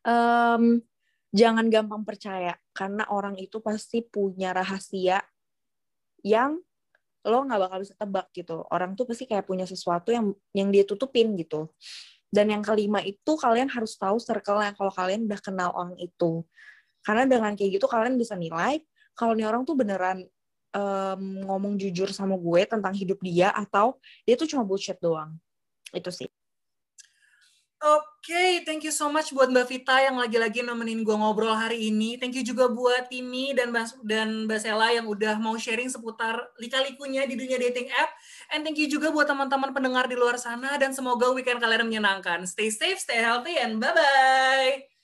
um, 0.05 0.79
jangan 1.35 1.65
gampang 1.67 2.05
percaya 2.05 2.53
karena 2.71 3.03
orang 3.09 3.35
itu 3.41 3.59
pasti 3.59 4.05
punya 4.05 4.53
rahasia 4.55 5.19
yang 6.23 6.61
lo 7.25 7.41
nggak 7.41 7.57
bakal 7.57 7.77
bisa 7.81 7.97
tebak 7.97 8.29
gitu 8.37 8.61
orang 8.69 8.93
tuh 8.93 9.09
pasti 9.09 9.25
kayak 9.25 9.49
punya 9.49 9.65
sesuatu 9.65 10.13
yang 10.13 10.29
yang 10.53 10.69
dia 10.69 10.85
tutupin 10.85 11.33
gitu 11.33 11.73
dan 12.35 12.51
yang 12.51 12.59
kelima 12.59 12.99
itu 12.99 13.39
kalian 13.39 13.71
harus 13.71 13.95
tahu 13.95 14.19
circle-nya 14.19 14.75
kalau 14.75 14.91
kalian 14.91 15.23
udah 15.23 15.39
kenal 15.39 15.71
orang 15.71 15.95
itu. 15.95 16.43
Karena 16.99 17.23
dengan 17.23 17.55
kayak 17.55 17.79
gitu 17.79 17.87
kalian 17.87 18.19
bisa 18.19 18.35
nilai 18.35 18.83
kalau 19.15 19.31
nih 19.31 19.47
orang 19.47 19.63
tuh 19.63 19.79
beneran 19.79 20.27
um, 20.75 21.21
ngomong 21.47 21.79
jujur 21.79 22.11
sama 22.11 22.35
gue 22.35 22.67
tentang 22.67 22.91
hidup 22.91 23.23
dia 23.23 23.55
atau 23.55 23.95
dia 24.27 24.35
tuh 24.35 24.51
cuma 24.51 24.67
bullshit 24.67 24.99
doang. 24.99 25.31
Itu 25.95 26.11
sih 26.11 26.27
Oke, 27.85 28.33
okay, 28.33 28.51
thank 28.65 28.81
you 28.81 28.89
so 28.89 29.13
much 29.13 29.29
buat 29.29 29.45
Mbak 29.53 29.69
Vita 29.69 30.01
yang 30.01 30.17
lagi-lagi 30.17 30.65
nemenin 30.65 31.05
gue 31.05 31.13
ngobrol 31.13 31.53
hari 31.53 31.93
ini. 31.93 32.17
Thank 32.17 32.33
you 32.33 32.41
juga 32.41 32.65
buat 32.65 33.13
Timi 33.13 33.53
dan 33.53 33.69
Mbak, 33.69 34.01
dan 34.01 34.49
Mbak 34.49 34.57
Sela 34.57 34.89
yang 34.89 35.05
udah 35.05 35.37
mau 35.37 35.53
sharing 35.53 35.85
seputar 35.85 36.33
lika-likunya 36.57 37.29
di 37.29 37.37
dunia 37.37 37.61
dating 37.61 37.93
app. 37.93 38.09
And 38.49 38.65
thank 38.65 38.81
you 38.81 38.89
juga 38.89 39.13
buat 39.13 39.29
teman-teman 39.29 39.69
pendengar 39.69 40.09
di 40.09 40.17
luar 40.17 40.41
sana 40.41 40.73
dan 40.81 40.97
semoga 40.97 41.29
weekend 41.29 41.61
kalian 41.61 41.85
menyenangkan. 41.85 42.49
Stay 42.49 42.73
safe, 42.73 42.97
stay 42.97 43.21
healthy, 43.21 43.53
and 43.61 43.77
bye-bye. 43.77 44.94